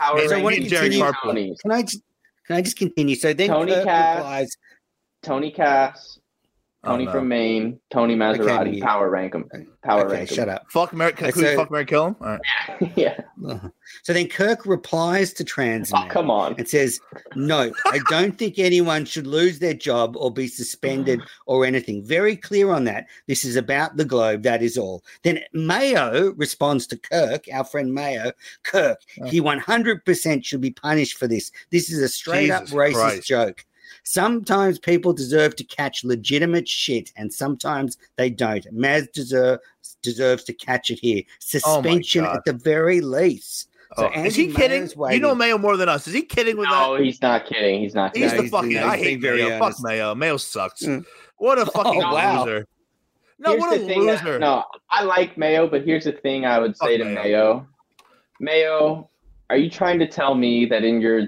Power 0.00 0.28
So 0.28 0.40
what 0.40 0.54
rankings. 0.54 0.62
did 0.62 0.68
Jerry 0.70 0.88
Tony- 0.90 1.00
Carpool- 1.12 1.58
Can 1.60 1.72
I 1.72 1.82
just 1.82 2.02
can 2.46 2.56
I 2.56 2.62
just 2.62 2.76
continue? 2.78 3.14
So 3.16 3.32
then 3.34 3.48
Tony 3.48 3.72
Kirk 3.74 3.84
Cass. 3.84 4.16
replies, 4.16 4.56
Tony 5.22 5.50
Cass, 5.52 6.18
Tony 6.82 7.04
Oh, 7.04 7.06
no. 7.06 7.12
from 7.12 7.28
Maine, 7.28 7.78
Tony 7.90 8.16
Massarotti. 8.16 8.68
Okay, 8.70 8.80
Power 8.80 9.10
rank 9.10 9.34
him. 9.34 9.50
Power 9.82 10.06
"Okay, 10.06 10.14
rank 10.14 10.28
shut 10.30 10.48
him. 10.48 10.54
up." 10.54 10.64
Fuck 10.70 10.94
Mary. 10.94 11.12
Can, 11.12 11.26
I 11.26 11.30
can 11.30 11.42
we 11.42 11.54
fuck 11.54 11.70
Mary 11.70 11.84
kill 11.84 12.06
him? 12.06 12.16
All 12.22 12.26
right. 12.28 12.92
yeah. 12.96 13.20
Uh-huh. 13.46 13.68
So 14.02 14.14
then 14.14 14.28
Kirk 14.28 14.64
replies 14.64 15.34
to 15.34 15.44
Trans 15.44 15.92
Oh, 15.94 16.06
come 16.08 16.30
on. 16.30 16.54
and 16.56 16.66
says, 16.66 16.98
"No, 17.36 17.70
I 17.86 18.00
don't 18.08 18.38
think 18.38 18.58
anyone 18.58 19.04
should 19.04 19.26
lose 19.26 19.58
their 19.58 19.74
job 19.74 20.16
or 20.16 20.32
be 20.32 20.46
suspended 20.48 21.20
or 21.44 21.66
anything. 21.66 22.02
Very 22.02 22.34
clear 22.34 22.70
on 22.70 22.84
that. 22.84 23.06
This 23.26 23.44
is 23.44 23.56
about 23.56 23.98
the 23.98 24.04
globe. 24.06 24.42
That 24.44 24.62
is 24.62 24.78
all." 24.78 25.04
Then 25.22 25.40
Mayo 25.52 26.32
responds 26.38 26.86
to 26.88 26.96
Kirk, 26.96 27.44
our 27.52 27.64
friend 27.64 27.92
Mayo. 27.92 28.32
Kirk, 28.62 28.98
he 29.26 29.40
uh. 29.40 29.44
100% 29.44 30.44
should 30.46 30.60
be 30.62 30.70
punished 30.70 31.18
for 31.18 31.26
this. 31.26 31.52
This 31.70 31.90
is 31.90 32.00
a 32.00 32.08
straight 32.08 32.50
up 32.50 32.64
racist 32.68 32.92
Christ. 32.94 33.26
joke. 33.28 33.66
Sometimes 34.04 34.78
people 34.78 35.12
deserve 35.12 35.56
to 35.56 35.64
catch 35.64 36.04
legitimate 36.04 36.66
shit, 36.68 37.12
and 37.16 37.32
sometimes 37.32 37.98
they 38.16 38.30
don't. 38.30 38.64
Maz 38.74 39.10
deserve, 39.12 39.60
deserves 40.02 40.44
to 40.44 40.52
catch 40.52 40.90
it 40.90 40.98
here. 41.00 41.22
Suspension 41.38 42.24
God. 42.24 42.36
at 42.38 42.44
the 42.44 42.52
very 42.52 43.00
least. 43.00 43.68
So 43.96 44.10
Oh, 44.14 44.22
is 44.22 44.36
he 44.36 44.44
Andy 44.44 44.54
kidding? 44.56 44.80
Mayo's 44.96 45.14
You 45.14 45.20
know 45.20 45.34
Mayo 45.34 45.58
more 45.58 45.76
than 45.76 45.88
us. 45.88 46.06
Is 46.06 46.14
he 46.14 46.22
kidding 46.22 46.56
with 46.56 46.68
No, 46.68 46.94
he's 46.96 47.20
not 47.20 47.46
kidding. 47.46 47.80
He's 47.80 47.94
not 47.94 48.14
that? 48.14 48.18
He's 48.20 48.30
kidding. 48.30 48.36
No, 48.36 48.42
the 48.44 48.56
fucking. 48.56 48.70
he's 48.70 48.78
I 48.80 48.96
hate 48.96 49.20
very 49.20 49.42
Mayo. 49.42 49.50
Fuck 49.58 49.62
honest. 49.62 49.82
Mayo. 49.82 50.14
Mayo 50.14 50.36
sucks. 50.36 50.82
Mm. 50.84 51.04
What 51.38 51.58
a 51.58 51.66
fucking 51.66 52.02
Oh, 52.02 52.14
wow. 52.14 52.44
loser. 52.44 52.68
No, 53.40 53.50
Here's 53.50 53.60
what 53.60 53.76
a 53.76 53.78
the 53.80 53.86
thing 53.86 54.06
that- 54.06 54.24
loser. 54.24 54.38
no, 54.38 54.64
I 54.90 55.02
like 55.02 55.36
Mayo, 55.36 55.66
but 55.66 55.82
here's 55.84 56.04
the 56.04 56.12
thing 56.12 56.44
I 56.46 56.58
would 56.60 56.76
say 56.76 56.98
Fuck 56.98 57.06
to 57.08 57.14
Mayo. 57.14 57.22
Mayo. 57.24 57.66
Mayo, 58.38 59.10
are 59.50 59.56
you 59.56 59.68
trying 59.70 59.98
to 59.98 60.06
tell 60.06 60.34
me 60.34 60.66
that 60.66 60.84
in 60.84 61.00
your 61.00 61.26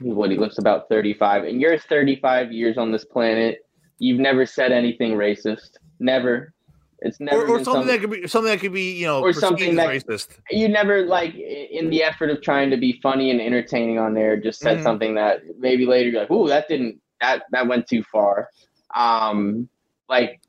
what 0.00 0.30
he 0.30 0.36
looks 0.36 0.58
about 0.58 0.88
35 0.88 1.44
in 1.44 1.60
your 1.60 1.78
35 1.78 2.52
years 2.52 2.78
on 2.78 2.90
this 2.92 3.04
planet, 3.04 3.58
you've 3.98 4.20
never 4.20 4.44
said 4.46 4.72
anything 4.72 5.12
racist? 5.12 5.70
Never. 6.00 6.52
It's 7.00 7.20
never 7.20 7.42
or, 7.42 7.60
or 7.60 7.64
something 7.64 7.82
some- 7.82 7.86
that 7.88 8.00
could 8.00 8.10
be 8.10 8.26
something 8.26 8.50
that 8.50 8.60
could 8.60 8.72
be 8.72 8.92
you 8.92 9.06
know 9.06 9.20
Or 9.20 9.32
something 9.32 9.74
that- 9.76 9.88
racist. 9.88 10.38
you 10.50 10.68
never 10.68 11.02
like 11.04 11.34
in 11.34 11.90
the 11.90 12.02
effort 12.02 12.30
of 12.30 12.40
trying 12.40 12.70
to 12.70 12.76
be 12.78 12.98
funny 13.02 13.30
and 13.30 13.40
entertaining 13.40 13.98
on 13.98 14.14
there 14.14 14.36
just 14.38 14.60
said 14.60 14.78
Mhm. 14.78 14.82
something 14.84 15.14
that 15.16 15.42
maybe 15.58 15.84
later 15.86 16.08
you're 16.08 16.20
like 16.20 16.30
oh 16.30 16.48
that 16.48 16.66
didn't 16.66 16.98
that 17.20 17.42
that 17.50 17.66
went 17.66 17.86
too 17.86 18.02
far 18.04 18.48
um 18.96 19.68
like 20.08 20.40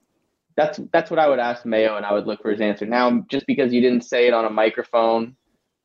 that's 0.55 0.79
that's 0.93 1.09
what 1.11 1.19
i 1.19 1.27
would 1.27 1.39
ask 1.39 1.65
mayo 1.65 1.97
and 1.97 2.05
i 2.05 2.13
would 2.13 2.25
look 2.25 2.41
for 2.41 2.51
his 2.51 2.61
answer 2.61 2.85
now 2.85 3.21
just 3.29 3.45
because 3.47 3.73
you 3.73 3.81
didn't 3.81 4.03
say 4.05 4.27
it 4.27 4.33
on 4.33 4.45
a 4.45 4.49
microphone 4.49 5.35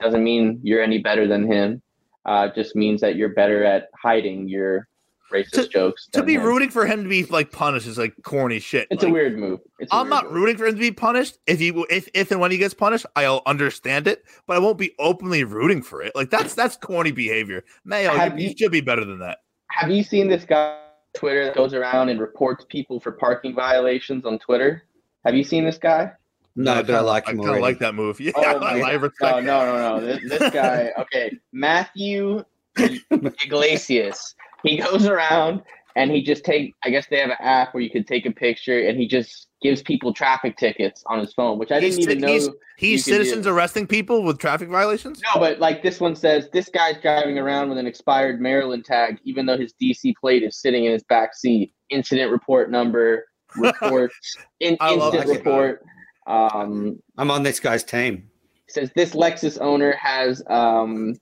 doesn't 0.01 0.23
mean 0.23 0.61
you're 0.63 0.83
any 0.83 0.99
better 0.99 1.27
than 1.27 1.51
him 1.51 1.83
uh 2.25 2.49
just 2.55 2.77
means 2.77 3.01
that 3.01 3.17
you're 3.17 3.31
better 3.31 3.65
at 3.65 3.89
hiding 4.01 4.49
your 4.49 4.87
racist 5.33 5.51
To- 5.53 5.69
jokes. 5.69 6.09
To 6.13 6.23
be 6.25 6.35
him. 6.35 6.43
rooting 6.43 6.71
for 6.71 6.85
him 6.87 7.05
to 7.05 7.09
be 7.09 7.25
like 7.27 7.53
punished 7.53 7.87
is 7.87 7.97
like 7.97 8.15
corny 8.25 8.59
shit. 8.59 8.89
It's 8.91 9.05
a 9.05 9.09
weird 9.09 9.39
move. 9.39 9.61
It's 9.79 9.93
I'm 9.93 10.03
weird 10.07 10.11
not 10.11 10.25
move. 10.25 10.33
rooting 10.35 10.57
for 10.57 10.67
him 10.67 10.75
to 10.75 10.81
be 10.81 10.91
punished. 10.91 11.39
If 11.47 11.59
he 11.61 11.69
if 11.89 12.09
if 12.15 12.31
and 12.33 12.41
when 12.41 12.51
he 12.51 12.59
gets 12.59 12.75
punished, 12.75 13.07
I'll 13.17 13.43
understand 13.47 14.07
it, 14.09 14.25
but 14.47 14.57
I 14.57 14.59
won't 14.59 14.77
be 14.77 14.93
openly 14.99 15.45
rooting 15.45 15.83
for 15.83 16.03
it. 16.03 16.13
Like 16.17 16.31
that's 16.31 16.55
that's 16.55 16.77
corny 16.77 17.13
behavior. 17.13 17.65
Mayo, 17.85 18.11
Have 18.11 18.39
you, 18.39 18.45
you 18.45 18.51
you- 18.51 18.57
should 18.59 18.73
be 18.73 18.81
better 18.81 19.05
than 19.05 19.21
that. 19.21 19.39
Have 19.71 19.91
you 19.91 20.03
seen 20.03 20.27
this 20.29 20.45
guy 20.45 20.73
on 20.73 20.79
Twitter 21.15 21.45
that 21.45 21.55
goes 21.55 21.75
around 21.75 22.09
and 22.09 22.19
reports 22.21 22.65
people 22.69 22.99
for 22.99 23.13
parking 23.13 23.55
violations 23.55 24.25
on 24.27 24.39
Twitter? 24.41 24.83
Have 25.25 25.37
you 25.37 25.45
seen 25.45 25.65
this 25.65 25.79
guy? 25.79 26.11
No, 26.57 26.83
but 26.83 26.95
I 26.95 27.01
like 27.01 27.29
I 27.29 27.33
kind 27.35 27.49
of 27.49 27.61
like 27.61 27.79
that 27.79 27.95
move. 27.95 28.21
Yeah, 28.21 28.33
Oh 28.35 28.59
I, 28.59 28.79
my 28.81 28.93
I 28.93 28.97
No, 28.97 29.41
no, 29.41 29.67
no, 29.67 29.99
no. 29.99 30.07
This, 30.07 30.21
this 30.29 30.53
guy, 30.53 30.91
okay, 30.99 31.39
Matthew 31.53 32.45
Yglesias. 33.11 34.35
He 34.63 34.77
goes 34.77 35.07
around 35.07 35.63
and 35.97 36.11
he 36.11 36.23
just 36.23 36.45
take. 36.45 36.75
I 36.85 36.91
guess 36.91 37.07
they 37.09 37.19
have 37.19 37.31
an 37.31 37.37
app 37.41 37.73
where 37.75 37.83
you 37.83 37.91
can 37.91 38.05
take 38.05 38.27
a 38.27 38.31
picture, 38.31 38.87
and 38.87 38.99
he 38.99 39.09
just 39.09 39.49
gives 39.63 39.83
people 39.83 40.13
traffic 40.13 40.57
tickets 40.57 41.03
on 41.07 41.19
his 41.19 41.33
phone, 41.33 41.59
which 41.59 41.71
I 41.71 41.81
didn't 41.81 42.01
even 42.01 42.21
ci- 42.21 42.27
he's- 42.27 42.47
know. 42.47 42.55
He's 42.77 43.05
citizens 43.05 43.47
arresting 43.47 43.87
people 43.87 44.23
with 44.23 44.39
traffic 44.39 44.71
violations. 44.71 45.21
No, 45.23 45.39
but 45.39 45.59
like 45.59 45.83
this 45.83 46.01
one 46.01 46.17
says, 46.17 46.49
this 46.51 46.71
guy's 46.71 46.97
driving 47.03 47.39
around 47.39 47.69
with 47.69 47.77
an 47.77 47.87
expired 47.87 48.41
Maryland 48.41 48.87
tag, 48.87 49.19
even 49.25 49.45
though 49.45 49.59
his 49.59 49.75
DC 49.75 50.15
plate 50.19 50.43
is 50.43 50.59
sitting 50.59 50.87
in 50.87 50.93
his 50.93 51.03
back 51.03 51.35
seat. 51.35 51.75
Incident 51.91 52.33
report 52.33 52.71
number, 52.71 53.27
report, 53.57 54.13
in, 54.61 54.79
I 54.81 54.95
love 54.95 55.13
instant 55.15 55.29
that. 55.29 55.39
report. 55.45 55.83
Um, 56.27 57.01
I'm 57.19 57.31
on 57.31 57.43
this 57.43 57.61
guy's 57.61 57.83
team. 57.85 58.31
says 58.69 58.91
this 58.95 59.13
Lexus 59.15 59.59
owner 59.61 59.93
has 59.93 60.43
um 60.49 61.15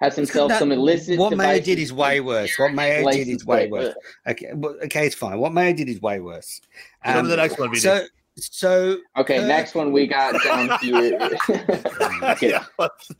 has 0.00 0.14
himself 0.16 0.50
No, 0.50 0.58
some 0.58 0.72
illicit. 0.72 1.18
What 1.18 1.36
Mayo 1.36 1.60
did 1.60 1.78
is 1.78 1.92
way 1.92 2.20
worse. 2.20 2.58
What 2.58 2.74
Mayo 2.74 3.10
did 3.10 3.28
is 3.28 3.46
way 3.46 3.68
worse. 3.70 3.94
Okay, 4.26 4.50
well, 4.54 4.76
okay, 4.84 5.06
it's 5.06 5.14
fine. 5.14 5.38
What 5.38 5.52
Mayo 5.54 5.72
did 5.72 5.88
is 5.88 6.00
way 6.02 6.20
worse. 6.20 6.60
Go 7.04 7.12
to 7.14 7.18
Um, 7.20 7.28
the 7.28 7.36
next 7.36 7.58
one, 7.58 7.70
VD. 7.70 7.78
so, 7.80 8.04
so 8.38 8.96
Okay, 9.16 9.38
Uh, 9.38 9.46
next 9.46 9.74
one 9.74 9.92
we 9.92 10.06
got 10.06 10.34
down 10.44 10.78
here. 10.82 11.18
Okay. 12.22 12.50
Yeah. 12.50 12.64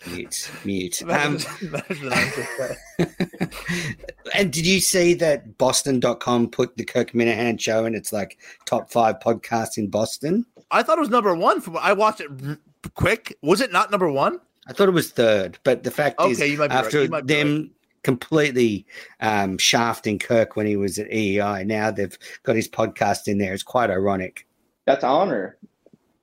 mute, 0.08 0.50
mute. 0.66 1.02
Um, 1.02 1.08
Imagine- 1.08 1.48
imagine 1.62 2.08
that. 2.10 2.76
and 4.34 4.52
did 4.52 4.66
you 4.66 4.80
see 4.80 5.14
that 5.14 5.56
Boston.com 5.56 6.50
put 6.50 6.76
the 6.76 6.84
Kirk 6.84 7.12
Minihane 7.12 7.58
show 7.58 7.86
in 7.86 7.94
its 7.94 8.12
like 8.12 8.36
top 8.66 8.90
five 8.90 9.18
podcasts 9.20 9.78
in 9.78 9.88
Boston? 9.88 10.44
I 10.70 10.82
thought 10.82 10.98
it 10.98 11.00
was 11.00 11.10
number 11.10 11.34
one. 11.34 11.60
From 11.60 11.76
I 11.76 11.92
watched 11.92 12.20
it 12.20 12.30
quick. 12.94 13.36
Was 13.42 13.60
it 13.60 13.72
not 13.72 13.90
number 13.90 14.10
one? 14.10 14.40
I 14.68 14.72
thought 14.72 14.88
it 14.88 14.92
was 14.92 15.10
third, 15.10 15.58
but 15.64 15.84
the 15.84 15.90
fact 15.92 16.20
is, 16.22 16.40
you 16.40 16.58
might 16.58 16.68
be 16.68 16.74
right. 16.74 16.84
after 16.84 17.02
You 17.04 17.08
might 17.08 17.26
be 17.26 17.34
them 17.34 17.70
completely 18.02 18.86
um, 19.20 19.58
shafting 19.58 20.18
Kirk 20.18 20.56
when 20.56 20.66
he 20.66 20.76
was 20.76 20.98
at 20.98 21.08
EEI, 21.10 21.66
now 21.66 21.90
they've 21.90 22.16
got 22.42 22.56
his 22.56 22.68
podcast 22.68 23.28
in 23.28 23.38
there. 23.38 23.52
It's 23.54 23.62
quite 23.62 23.90
ironic. 23.90 24.46
That's 24.84 25.04
honor. 25.04 25.56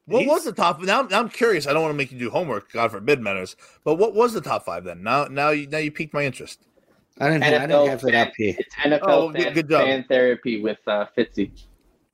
What 0.06 0.20
He's- 0.24 0.30
was 0.30 0.44
the 0.44 0.52
top? 0.52 0.82
Now, 0.82 1.04
now 1.04 1.20
I'm 1.20 1.30
curious. 1.30 1.66
I 1.68 1.72
don't 1.74 1.82
want 1.82 1.94
to 1.94 1.98
make 1.98 2.12
you 2.12 2.20
do 2.20 2.30
homework. 2.30 2.72
God 2.74 2.92
forbid, 2.92 3.20
Menners. 3.20 3.56
But 3.86 3.96
what 3.96 4.14
was 4.14 4.34
the 4.34 4.42
top 4.42 4.66
five 4.66 4.84
then? 4.84 5.04
Now, 5.04 5.26
now 5.26 5.52
you 5.52 5.68
now 5.68 5.78
you 5.78 5.92
piqued 5.92 6.14
my 6.14 6.24
interest. 6.26 6.60
I 7.20 7.30
don't, 7.30 7.44
I 7.44 7.52
NFL 7.52 7.68
don't 7.70 7.90
have 7.90 8.04
it 8.04 8.16
up 8.16 8.32
here. 8.36 8.56
It's 8.58 8.76
NFL 8.76 9.00
Oh, 9.04 9.32
fan, 9.32 9.42
good- 9.44 9.54
good 9.54 9.70
job. 9.70 9.86
fan 9.86 10.06
therapy 10.10 10.62
with 10.62 10.80
uh, 10.88 11.06
Fitzy. 11.18 11.52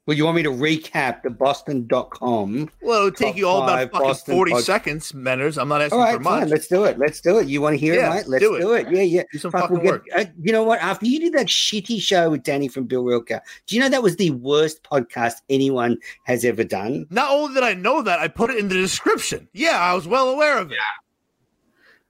Well, 0.09 0.17
you 0.17 0.25
want 0.25 0.37
me 0.37 0.41
to 0.41 0.49
recap 0.49 1.21
the 1.21 1.29
Boston.com? 1.29 2.71
Well, 2.81 3.01
it 3.01 3.03
would 3.03 3.15
take 3.15 3.35
you 3.35 3.47
all 3.47 3.61
about 3.61 3.91
fucking 3.91 4.07
Boston 4.07 4.33
forty 4.33 4.51
pod- 4.53 4.63
seconds, 4.63 5.11
Menners. 5.11 5.61
I'm 5.61 5.67
not 5.67 5.83
asking 5.83 5.99
All 5.99 6.05
for 6.07 6.13
right, 6.13 6.19
much. 6.23 6.39
fine. 6.39 6.49
Let's 6.49 6.65
do 6.67 6.83
it. 6.85 6.97
Let's 6.97 7.21
do 7.21 7.37
it. 7.37 7.47
You 7.47 7.61
want 7.61 7.75
to 7.75 7.77
hear 7.77 7.93
Yeah, 7.93 8.13
it, 8.13 8.15
mate? 8.15 8.27
Let's 8.27 8.43
do 8.43 8.59
do 8.59 8.73
it. 8.73 8.87
it. 8.87 8.91
Yeah, 8.95 9.01
yeah. 9.03 9.23
do 9.31 9.37
some 9.37 9.51
Fuck, 9.51 9.61
fucking 9.69 9.77
we'll 9.83 9.85
work. 9.85 10.05
get- 10.07 10.27
uh, 10.29 10.31
you 10.41 10.51
know 10.51 10.63
what? 10.63 10.79
After 10.81 11.05
you 11.05 11.19
did 11.19 11.33
that 11.33 11.45
shitty 11.45 12.01
show 12.01 12.31
with 12.31 12.41
Danny 12.41 12.67
from 12.67 12.85
Bill 12.85 13.03
Rilke, 13.03 13.39
do 13.67 13.75
you 13.75 13.79
know 13.79 13.87
that 13.89 14.01
was 14.01 14.15
the 14.15 14.31
worst 14.31 14.81
podcast 14.81 15.41
anyone 15.47 15.99
has 16.23 16.43
ever 16.43 16.63
done? 16.63 17.05
Not 17.11 17.29
only 17.29 17.53
did 17.53 17.61
I 17.61 17.75
know 17.75 18.01
that, 18.01 18.17
I 18.17 18.29
put 18.29 18.49
it 18.49 18.57
in 18.57 18.67
the 18.67 18.73
description. 18.73 19.47
Yeah, 19.53 19.77
I 19.79 19.93
was 19.93 20.07
well 20.07 20.29
aware 20.29 20.57
of 20.57 20.71
it. 20.71 20.79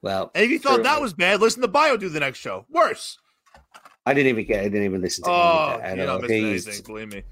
Well, 0.02 0.32
And 0.34 0.46
if 0.46 0.52
you 0.52 0.60
thought 0.60 0.84
that 0.84 1.02
was 1.02 1.12
bad, 1.14 1.42
listen 1.42 1.62
to 1.64 1.68
Bio 1.68 1.98
do 1.98 2.08
the 2.08 2.22
next 2.22 2.40
show. 2.40 2.66
Worse. 2.70 3.18
I 4.06 4.14
didn't 4.14 4.30
even 4.30 4.46
get. 4.46 4.62
I 4.62 4.70
didn't 4.70 4.84
even 4.84 5.02
listen 5.02 5.26
to 5.26 5.30
Oh, 5.30 5.82
not 5.84 6.22
missing 6.22 6.46
He's- 6.46 6.66
anything. 6.66 6.86
Believe 6.86 7.12
me. 7.12 7.24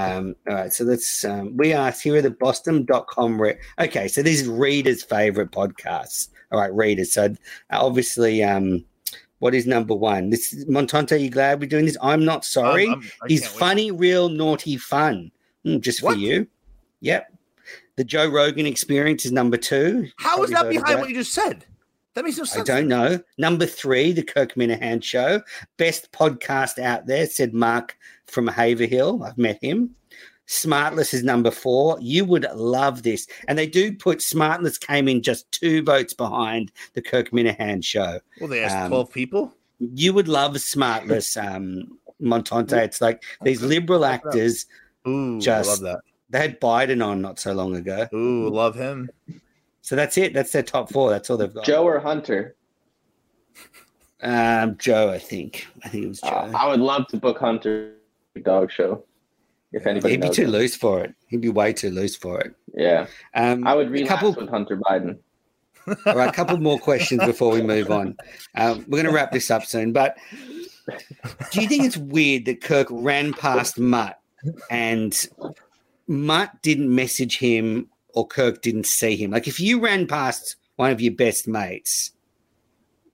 Um, 0.00 0.34
all 0.48 0.54
right, 0.56 0.72
so 0.72 0.84
let's 0.84 1.24
um, 1.24 1.56
we 1.56 1.72
asked 1.72 2.02
here 2.02 2.16
are 2.16 2.22
the 2.22 2.30
Boston.com 2.30 3.40
re- 3.40 3.58
okay, 3.78 4.08
so 4.08 4.22
this 4.22 4.40
is 4.40 4.48
readers' 4.48 5.02
favorite 5.02 5.50
podcasts. 5.52 6.28
All 6.50 6.60
right, 6.60 6.72
readers. 6.74 7.12
So 7.12 7.24
uh, 7.24 7.34
obviously, 7.70 8.42
um, 8.42 8.84
what 9.38 9.54
is 9.54 9.66
number 9.66 9.94
one? 9.94 10.30
This 10.30 10.52
is 10.52 10.64
Montante, 10.64 11.20
you 11.20 11.30
glad 11.30 11.60
we're 11.60 11.68
doing 11.68 11.84
this? 11.84 11.96
I'm 12.02 12.24
not 12.24 12.44
sorry. 12.44 12.88
I'm- 12.88 13.02
He's 13.28 13.42
can't 13.42 13.52
wait. 13.54 13.58
funny, 13.60 13.90
real 13.90 14.28
naughty 14.28 14.76
fun. 14.76 15.30
Hmm, 15.64 15.78
just 15.78 16.00
for 16.00 16.14
you. 16.14 16.46
Yep. 17.00 17.32
The 17.96 18.04
Joe 18.04 18.28
Rogan 18.28 18.66
experience 18.66 19.26
is 19.26 19.32
number 19.32 19.56
two. 19.56 20.08
How 20.16 20.42
is 20.42 20.50
that 20.50 20.68
behind 20.68 20.86
that. 20.86 21.00
what 21.00 21.08
you 21.08 21.16
just 21.16 21.32
said? 21.32 21.64
That 22.18 22.24
makes 22.24 22.36
no 22.36 22.60
I 22.60 22.64
don't 22.64 22.88
know. 22.88 23.20
Number 23.38 23.64
three, 23.64 24.10
the 24.10 24.24
Kirk 24.24 24.54
Minihane 24.54 25.04
show. 25.04 25.40
Best 25.76 26.10
podcast 26.10 26.82
out 26.82 27.06
there, 27.06 27.26
said 27.26 27.54
Mark 27.54 27.96
from 28.26 28.48
Haverhill. 28.48 29.22
I've 29.22 29.38
met 29.38 29.62
him. 29.62 29.94
Smartless 30.48 31.14
is 31.14 31.22
number 31.22 31.52
four. 31.52 31.96
You 32.00 32.24
would 32.24 32.44
love 32.56 33.04
this. 33.04 33.28
And 33.46 33.56
they 33.56 33.68
do 33.68 33.92
put 33.94 34.18
Smartless 34.18 34.80
came 34.80 35.06
in 35.06 35.22
just 35.22 35.48
two 35.52 35.80
votes 35.84 36.12
behind 36.12 36.72
the 36.94 37.02
Kirk 37.02 37.30
Minihane 37.30 37.84
show. 37.84 38.18
Well, 38.40 38.48
they 38.48 38.64
asked 38.64 38.74
Um, 38.74 38.88
12 38.88 39.12
people. 39.12 39.54
You 39.78 40.12
would 40.12 40.26
love 40.26 40.54
Smartless, 40.54 41.40
um, 41.40 41.98
Montante. 42.20 42.72
It's 42.82 43.00
like 43.00 43.22
these 43.44 43.62
liberal 43.62 44.04
actors. 44.04 44.66
Ooh, 45.06 45.38
just- 45.40 45.68
I 45.68 45.72
love 45.72 45.80
that. 45.82 46.00
They 46.30 46.40
had 46.40 46.60
Biden 46.60 47.00
on 47.06 47.22
not 47.22 47.38
so 47.38 47.52
long 47.52 47.76
ago. 47.76 48.08
Ooh, 48.12 48.48
love 48.50 48.74
him. 48.74 49.08
So 49.82 49.96
that's 49.96 50.18
it. 50.18 50.34
That's 50.34 50.52
their 50.52 50.62
top 50.62 50.90
four. 50.92 51.10
That's 51.10 51.30
all 51.30 51.36
they've 51.36 51.52
got. 51.52 51.64
Joe 51.64 51.84
or 51.84 51.98
Hunter? 51.98 52.56
Um, 54.22 54.76
Joe, 54.78 55.10
I 55.10 55.18
think. 55.18 55.66
I 55.84 55.88
think 55.88 56.04
it 56.04 56.08
was 56.08 56.20
Joe. 56.20 56.28
Uh, 56.28 56.52
I 56.56 56.68
would 56.68 56.80
love 56.80 57.06
to 57.08 57.16
book 57.16 57.38
Hunter 57.38 57.94
dog 58.42 58.70
show. 58.70 59.04
If 59.72 59.86
anybody 59.86 60.14
He'd 60.14 60.22
be 60.22 60.30
too 60.30 60.44
him. 60.44 60.50
loose 60.50 60.74
for 60.74 61.04
it. 61.04 61.14
He'd 61.26 61.42
be 61.42 61.50
way 61.50 61.72
too 61.74 61.90
loose 61.90 62.16
for 62.16 62.40
it. 62.40 62.54
Yeah, 62.74 63.06
Um, 63.34 63.66
I 63.66 63.74
would 63.74 63.88
a 63.88 63.90
relapse 63.90 64.08
couple, 64.10 64.32
with 64.32 64.48
Hunter 64.48 64.78
Biden. 64.78 65.18
all 66.06 66.14
right, 66.16 66.28
a 66.30 66.32
couple 66.32 66.56
more 66.58 66.78
questions 66.78 67.22
before 67.24 67.52
we 67.52 67.60
move 67.60 67.90
on. 67.90 68.16
Um, 68.54 68.78
we're 68.88 68.96
going 69.02 69.04
to 69.06 69.12
wrap 69.12 69.30
this 69.30 69.50
up 69.50 69.64
soon, 69.66 69.92
but 69.92 70.16
do 71.50 71.60
you 71.60 71.68
think 71.68 71.84
it's 71.84 71.98
weird 71.98 72.46
that 72.46 72.62
Kirk 72.62 72.86
ran 72.90 73.34
past 73.34 73.78
Mutt 73.78 74.18
and 74.70 75.28
Mutt 76.06 76.50
didn't 76.62 76.94
message 76.94 77.36
him 77.38 77.88
or 78.18 78.26
Kirk 78.26 78.62
didn't 78.62 78.86
see 78.86 79.16
him? 79.16 79.30
Like, 79.30 79.46
if 79.46 79.60
you 79.60 79.78
ran 79.80 80.08
past 80.08 80.56
one 80.74 80.90
of 80.90 81.00
your 81.00 81.14
best 81.14 81.46
mates, 81.46 82.10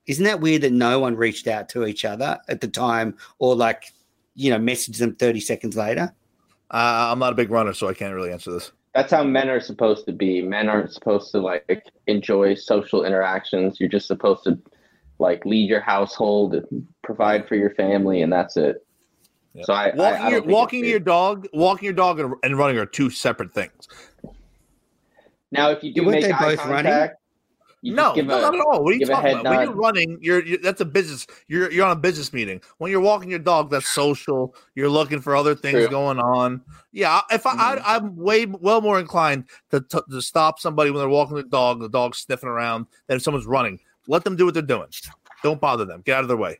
isn't 0.06 0.24
that 0.24 0.40
weird 0.40 0.62
that 0.62 0.72
no 0.72 0.98
one 0.98 1.14
reached 1.14 1.46
out 1.46 1.68
to 1.70 1.86
each 1.86 2.06
other 2.06 2.38
at 2.48 2.62
the 2.62 2.68
time 2.68 3.16
or 3.38 3.54
like, 3.54 3.92
you 4.34 4.50
know, 4.50 4.58
messaged 4.58 4.96
them 4.96 5.14
30 5.14 5.40
seconds 5.40 5.76
later? 5.76 6.14
Uh, 6.70 7.08
I'm 7.12 7.18
not 7.18 7.34
a 7.34 7.36
big 7.36 7.50
runner, 7.50 7.74
so 7.74 7.86
I 7.88 7.92
can't 7.94 8.14
really 8.14 8.32
answer 8.32 8.50
this. 8.50 8.72
That's 8.94 9.12
how 9.12 9.24
men 9.24 9.50
are 9.50 9.60
supposed 9.60 10.06
to 10.06 10.12
be. 10.12 10.40
Men 10.40 10.70
aren't 10.70 10.92
supposed 10.92 11.30
to 11.32 11.40
like 11.40 11.84
enjoy 12.06 12.54
social 12.54 13.04
interactions. 13.04 13.78
You're 13.78 13.90
just 13.90 14.06
supposed 14.06 14.44
to 14.44 14.58
like 15.18 15.44
lead 15.44 15.68
your 15.68 15.80
household, 15.80 16.54
and 16.54 16.86
provide 17.02 17.46
for 17.46 17.56
your 17.56 17.70
family, 17.74 18.22
and 18.22 18.32
that's 18.32 18.56
it. 18.56 18.84
Yeah. 19.52 19.64
So 19.64 19.72
I, 19.74 19.88
I- 19.88 19.94
Walking, 19.94 20.22
I, 20.24 20.30
your, 20.30 20.42
walking 20.42 20.84
your 20.84 21.00
dog, 21.00 21.46
walking 21.52 21.84
your 21.84 21.92
dog, 21.92 22.20
and, 22.20 22.34
and 22.42 22.56
running 22.56 22.78
are 22.78 22.86
two 22.86 23.10
separate 23.10 23.52
things. 23.52 23.88
Now 25.54 25.70
if 25.70 25.82
you 25.82 25.92
do 25.94 26.02
Weren't 26.02 26.14
make 26.16 26.24
they 26.24 26.32
eye 26.32 26.56
both 26.56 26.66
running? 26.66 26.92
contact, 26.92 27.16
you 27.82 27.94
no, 27.94 28.02
just 28.02 28.14
give 28.16 28.26
no, 28.26 28.38
a, 28.38 28.40
not 28.40 28.54
at 28.54 28.60
all. 28.60 28.82
What 28.82 28.94
are 28.94 28.96
you 28.96 29.04
a 29.04 29.08
talking 29.08 29.30
head 29.30 29.40
about? 29.40 29.56
When 29.56 29.66
you're 29.66 29.76
running, 29.76 30.18
you're, 30.20 30.42
you're 30.44 30.58
that's 30.58 30.80
a 30.80 30.86
business. 30.86 31.26
You're 31.48 31.70
you're 31.70 31.84
on 31.84 31.92
a 31.92 32.00
business 32.00 32.32
meeting. 32.32 32.60
When 32.78 32.90
you're 32.90 33.00
walking 33.00 33.28
your 33.28 33.38
dog, 33.38 33.70
that's 33.70 33.88
social. 33.88 34.54
You're 34.74 34.88
looking 34.88 35.20
for 35.20 35.36
other 35.36 35.54
things 35.54 35.80
True. 35.80 35.88
going 35.88 36.18
on. 36.18 36.62
Yeah, 36.92 37.20
if 37.30 37.46
I, 37.46 37.54
Mhm. 37.54 37.58
I 37.84 37.96
I'm 37.96 38.16
way 38.16 38.46
well 38.46 38.80
more 38.80 38.98
inclined 38.98 39.44
to, 39.70 39.80
to 39.82 40.02
to 40.10 40.22
stop 40.22 40.58
somebody 40.60 40.90
when 40.90 41.00
they're 41.00 41.08
walking 41.08 41.36
the 41.36 41.42
dog, 41.42 41.80
the 41.80 41.88
dog's 41.88 42.18
sniffing 42.18 42.48
around, 42.48 42.86
than 43.06 43.16
if 43.16 43.22
someone's 43.22 43.46
running. 43.46 43.78
Let 44.08 44.24
them 44.24 44.36
do 44.36 44.46
what 44.46 44.54
they're 44.54 44.62
doing. 44.62 44.88
Don't 45.42 45.60
bother 45.60 45.84
them. 45.84 46.02
Get 46.06 46.16
out 46.16 46.22
of 46.22 46.28
their 46.28 46.36
way. 46.38 46.58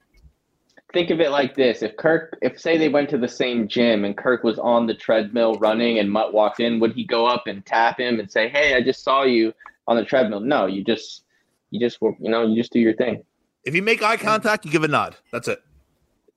Think 0.95 1.11
of 1.11 1.21
it 1.21 1.31
like 1.31 1.55
this: 1.55 1.83
if 1.83 1.97
Kirk, 1.97 2.39
if 2.41 2.59
say 2.59 2.79
they 2.79 2.89
went 2.89 3.11
to 3.11 3.19
the 3.19 3.29
same 3.29 3.69
gym 3.69 4.05
and 4.05 4.17
Kirk 4.17 4.43
was 4.43 4.59
on 4.59 4.87
the 4.87 4.95
treadmill 4.95 5.57
running 5.57 5.99
and 5.99 6.11
Mutt 6.11 6.33
walked 6.33 6.61
in, 6.61 6.81
would 6.81 6.95
he 6.95 7.05
go 7.05 7.27
up 7.27 7.47
and 7.47 7.65
tap 7.67 8.01
him 8.01 8.19
and 8.19 8.31
say, 8.31 8.49
"Hey, 8.49 8.75
I 8.75 8.81
just 8.81 9.05
saw 9.05 9.25
you 9.25 9.53
on 9.87 9.97
the 9.97 10.05
treadmill"? 10.05 10.41
No, 10.41 10.65
you 10.65 10.83
just, 10.83 11.25
you 11.71 11.79
just, 11.79 11.99
you 12.01 12.31
know, 12.31 12.47
you 12.47 12.57
just 12.57 12.73
do 12.73 12.81
your 12.81 12.95
thing. 12.95 13.23
If 13.65 13.75
you 13.75 13.83
make 13.83 14.03
eye 14.03 14.17
contact, 14.17 14.65
you 14.65 14.71
give 14.71 14.85
a 14.85 14.89
nod. 14.89 15.17
That's 15.31 15.49
it. 15.49 15.63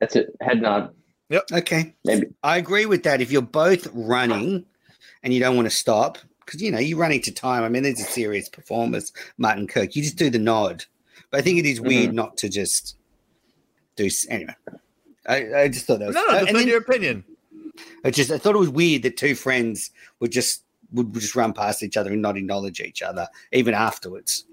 That's 0.01 0.15
it. 0.15 0.35
Head 0.41 0.61
nod. 0.61 0.93
Yep. 1.29 1.43
Okay. 1.53 1.93
Maybe. 2.03 2.27
I 2.43 2.57
agree 2.57 2.85
with 2.85 3.03
that. 3.03 3.21
If 3.21 3.31
you're 3.31 3.41
both 3.41 3.87
running 3.93 4.65
and 5.23 5.33
you 5.33 5.39
don't 5.39 5.55
want 5.55 5.69
to 5.69 5.75
stop, 5.75 6.17
because 6.45 6.61
you 6.61 6.71
know 6.71 6.79
you're 6.79 6.97
running 6.97 7.21
to 7.21 7.31
time. 7.31 7.63
I 7.63 7.69
mean, 7.69 7.83
these 7.83 8.01
are 8.01 8.09
serious 8.09 8.49
performers, 8.49 9.11
Martin 9.37 9.67
Kirk. 9.67 9.95
You 9.95 10.03
just 10.03 10.17
do 10.17 10.29
the 10.29 10.39
nod. 10.39 10.85
But 11.29 11.39
I 11.39 11.41
think 11.41 11.59
it 11.59 11.65
is 11.65 11.81
weird 11.81 12.07
mm-hmm. 12.07 12.15
not 12.15 12.37
to 12.37 12.49
just 12.49 12.96
do 13.97 14.09
anyway. 14.29 14.55
I, 15.27 15.61
I 15.61 15.67
just 15.67 15.85
thought 15.85 15.99
that 15.99 16.07
was 16.07 16.15
No, 16.15 16.25
uh, 16.27 16.39
defend 16.39 16.57
then 16.57 16.67
your 16.67 16.77
opinion. 16.77 17.25
I 18.03 18.11
just 18.11 18.31
I 18.31 18.37
thought 18.37 18.55
it 18.55 18.59
was 18.59 18.69
weird 18.69 19.03
that 19.03 19.17
two 19.17 19.35
friends 19.35 19.91
would 20.19 20.31
just 20.31 20.63
would 20.93 21.13
just 21.13 21.35
run 21.35 21.53
past 21.53 21.83
each 21.83 21.97
other 21.97 22.11
and 22.11 22.21
not 22.21 22.37
acknowledge 22.37 22.79
each 22.79 23.01
other 23.01 23.27
even 23.51 23.73
afterwards. 23.73 24.45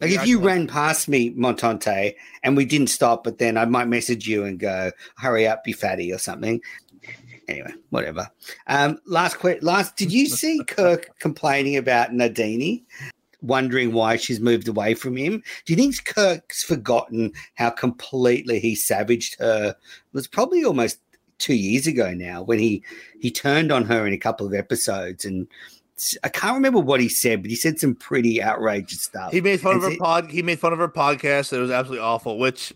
Like 0.00 0.10
if 0.10 0.26
you 0.26 0.40
ran 0.40 0.66
past 0.66 1.08
me, 1.08 1.30
Montante, 1.30 2.14
and 2.42 2.56
we 2.56 2.64
didn't 2.64 2.88
stop, 2.88 3.24
but 3.24 3.38
then 3.38 3.56
I 3.56 3.64
might 3.64 3.86
message 3.86 4.26
you 4.26 4.44
and 4.44 4.58
go, 4.58 4.90
"Hurry 5.16 5.46
up, 5.46 5.66
you 5.66 5.74
fatty" 5.74 6.12
or 6.12 6.18
something. 6.18 6.60
Anyway, 7.48 7.72
whatever. 7.90 8.28
Um, 8.66 8.98
last 9.06 9.38
quick, 9.38 9.62
last. 9.62 9.96
Did 9.96 10.12
you 10.12 10.26
see 10.26 10.62
Kirk 10.66 11.10
complaining 11.20 11.76
about 11.76 12.12
Nardini, 12.12 12.84
wondering 13.44 13.92
why 13.92 14.16
she's 14.16 14.40
moved 14.40 14.68
away 14.68 14.94
from 14.94 15.16
him? 15.16 15.42
Do 15.64 15.72
you 15.72 15.76
think 15.76 16.04
Kirk's 16.04 16.64
forgotten 16.64 17.32
how 17.54 17.70
completely 17.70 18.58
he 18.58 18.74
savaged 18.74 19.38
her? 19.38 19.68
It 19.68 20.14
was 20.14 20.26
probably 20.26 20.64
almost 20.64 20.98
two 21.38 21.54
years 21.54 21.86
ago 21.86 22.14
now 22.14 22.42
when 22.42 22.58
he 22.58 22.82
he 23.20 23.30
turned 23.30 23.70
on 23.70 23.84
her 23.84 24.06
in 24.06 24.12
a 24.12 24.18
couple 24.18 24.46
of 24.46 24.54
episodes 24.54 25.24
and. 25.24 25.46
I 26.24 26.28
can't 26.28 26.54
remember 26.54 26.80
what 26.80 27.00
he 27.00 27.08
said, 27.08 27.40
but 27.40 27.50
he 27.52 27.56
said 27.56 27.78
some 27.78 27.94
pretty 27.94 28.42
outrageous 28.42 29.02
stuff. 29.02 29.30
He 29.30 29.40
made 29.40 29.60
fun 29.60 29.76
of 29.76 29.82
her 29.84 29.96
pod. 29.96 30.28
He 30.28 30.42
made 30.42 30.58
fun 30.58 30.72
of 30.72 30.80
her 30.80 30.88
podcast. 30.88 31.52
It 31.52 31.60
was 31.60 31.70
absolutely 31.70 32.04
awful. 32.04 32.36
Which 32.36 32.72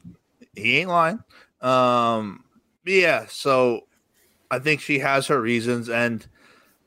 he 0.54 0.78
ain't 0.78 0.88
lying. 0.88 1.18
Um, 1.60 2.44
yeah. 2.86 3.26
So 3.28 3.88
I 4.52 4.60
think 4.60 4.80
she 4.80 5.00
has 5.00 5.26
her 5.26 5.40
reasons, 5.40 5.88
and 5.88 6.24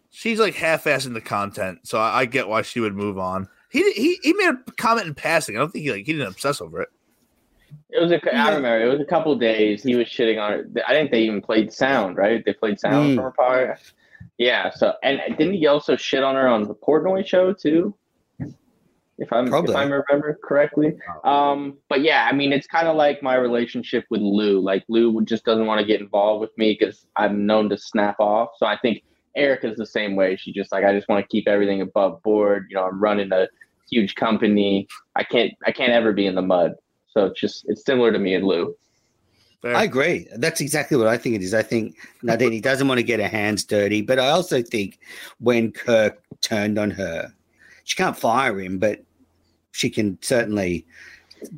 she's 0.10 0.40
like 0.40 0.56
half-assing 0.56 1.14
the 1.16 1.20
content. 1.20 1.80
So 1.84 2.00
I, 2.00 2.20
I 2.20 2.26
get 2.26 2.48
why 2.48 2.62
she 2.62 2.80
would 2.80 2.96
move 2.96 3.20
on. 3.20 3.50
He 3.72 3.92
he 3.94 4.20
he 4.22 4.34
made 4.34 4.50
a 4.50 4.72
comment 4.74 5.08
in 5.08 5.16
passing. 5.16 5.56
I 5.56 5.60
don't 5.60 5.72
think 5.72 5.84
he 5.84 5.92
like 5.92 6.06
he 6.06 6.14
didn't 6.14 6.28
obsess 6.28 6.62
over 6.62 6.82
it. 6.82 6.90
It 7.90 8.02
was 8.02 8.12
a. 8.12 8.20
I 8.36 8.54
remember 8.56 8.82
it 8.82 8.90
was 8.92 9.00
a 9.00 9.06
couple 9.06 9.34
days. 9.38 9.82
He 9.84 9.96
was 9.96 10.08
shitting 10.08 10.42
on 10.42 10.54
it. 10.54 10.84
I 10.88 10.92
think 10.94 11.12
they 11.12 11.22
even 11.22 11.42
played 11.42 11.72
sound, 11.72 12.18
right? 12.18 12.44
They 12.46 12.54
played 12.54 12.80
sound 12.80 13.12
Mm. 13.12 13.16
from 13.16 13.24
her 13.24 13.32
podcast. 13.38 13.94
Yeah. 14.38 14.70
So 14.72 14.94
and 15.04 15.22
didn't 15.38 15.54
he 15.54 15.68
also 15.68 15.96
shit 15.96 16.22
on 16.24 16.36
her 16.36 16.48
on 16.48 16.64
the 16.64 16.76
Portnoy 16.76 17.26
show 17.26 17.54
too? 17.54 17.96
If 19.18 19.32
I'm 19.32 19.48
Probably. 19.48 19.72
if 19.72 19.78
I 19.78 19.84
remember 19.84 20.38
correctly. 20.44 20.98
Um. 21.24 21.78
But 21.90 22.02
yeah, 22.02 22.28
I 22.30 22.34
mean, 22.34 22.52
it's 22.52 22.66
kind 22.68 22.88
of 22.88 22.96
like 22.96 23.22
my 23.22 23.36
relationship 23.36 24.04
with 24.10 24.22
Lou. 24.22 24.60
Like 24.60 24.84
Lou 24.90 25.24
just 25.24 25.46
doesn't 25.46 25.66
want 25.68 25.80
to 25.80 25.86
get 25.86 26.02
involved 26.02 26.42
with 26.42 26.58
me 26.58 26.76
because 26.78 27.06
I'm 27.16 27.46
known 27.46 27.70
to 27.70 27.78
snap 27.78 28.16
off. 28.20 28.50
So 28.58 28.66
I 28.66 28.78
think 28.80 29.04
Erica's 29.38 29.78
the 29.78 29.86
same 29.86 30.16
way. 30.16 30.36
She 30.38 30.52
just 30.52 30.72
like 30.72 30.84
I 30.86 30.94
just 30.94 31.08
want 31.08 31.24
to 31.24 31.28
keep 31.28 31.48
everything 31.48 31.82
above 31.82 32.24
board. 32.24 32.66
You 32.70 32.78
know, 32.78 32.86
I'm 32.86 33.00
running 33.00 33.32
a 33.32 33.48
huge 33.92 34.16
company. 34.16 34.88
I 35.16 35.24
can't 35.24 35.54
I 35.66 35.72
can't 35.72 35.92
ever 35.92 36.14
be 36.14 36.26
in 36.26 36.36
the 36.36 36.42
mud. 36.42 36.74
So 37.10 37.26
it's 37.26 37.40
just 37.40 37.66
it's 37.68 37.86
similar 37.86 38.12
to 38.12 38.20
me 38.20 38.34
and 38.34 38.46
Lou. 38.46 38.76
Fair. 39.62 39.76
I 39.76 39.84
agree. 39.84 40.28
That's 40.38 40.60
exactly 40.60 40.98
what 40.98 41.08
I 41.08 41.18
think 41.18 41.36
it 41.36 41.44
is. 41.44 41.54
I 41.54 41.62
think 41.62 41.96
Nadine 42.24 42.62
doesn't 42.62 42.88
want 42.88 42.98
to 42.98 43.04
get 43.04 43.20
her 43.20 43.28
hands 43.28 43.64
dirty, 43.64 44.02
but 44.02 44.18
I 44.18 44.30
also 44.30 44.64
think 44.64 44.98
when 45.40 45.72
Kirk 45.72 46.20
turned 46.42 46.80
on 46.80 46.90
her, 46.90 47.32
she 47.84 47.96
can't 47.96 48.18
fire 48.18 48.60
him, 48.60 48.80
but 48.80 49.04
she 49.72 49.92
can 49.92 50.18
certainly 50.22 50.88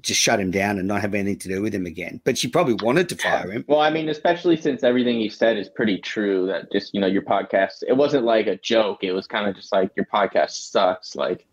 just 0.02 0.20
shut 0.20 0.40
him 0.40 0.52
down 0.52 0.80
and 0.80 0.88
not 0.88 1.02
have 1.02 1.14
anything 1.14 1.40
to 1.40 1.48
do 1.48 1.62
with 1.62 1.74
him 1.74 1.86
again. 1.86 2.22
But 2.24 2.38
she 2.38 2.48
probably 2.48 2.76
wanted 2.76 3.10
to 3.10 3.16
fire 3.16 3.52
him. 3.52 3.66
Well, 3.68 3.82
I 3.82 3.90
mean, 3.90 4.10
especially 4.10 4.58
since 4.58 4.84
everything 4.84 5.20
you 5.20 5.30
said 5.30 5.58
is 5.58 5.70
pretty 5.70 5.98
true. 5.98 6.48
That 6.48 6.72
just 6.72 6.94
you 6.94 7.02
know 7.02 7.08
your 7.08 7.22
podcast. 7.22 7.84
It 7.88 7.96
wasn't 7.96 8.26
like 8.26 8.48
a 8.48 8.58
joke. 8.58 9.04
It 9.04 9.14
was 9.14 9.28
kind 9.28 9.48
of 9.48 9.56
just 9.56 9.72
like 9.72 9.92
your 9.96 10.06
podcast 10.06 10.52
sucks. 10.72 11.16
Like 11.16 11.48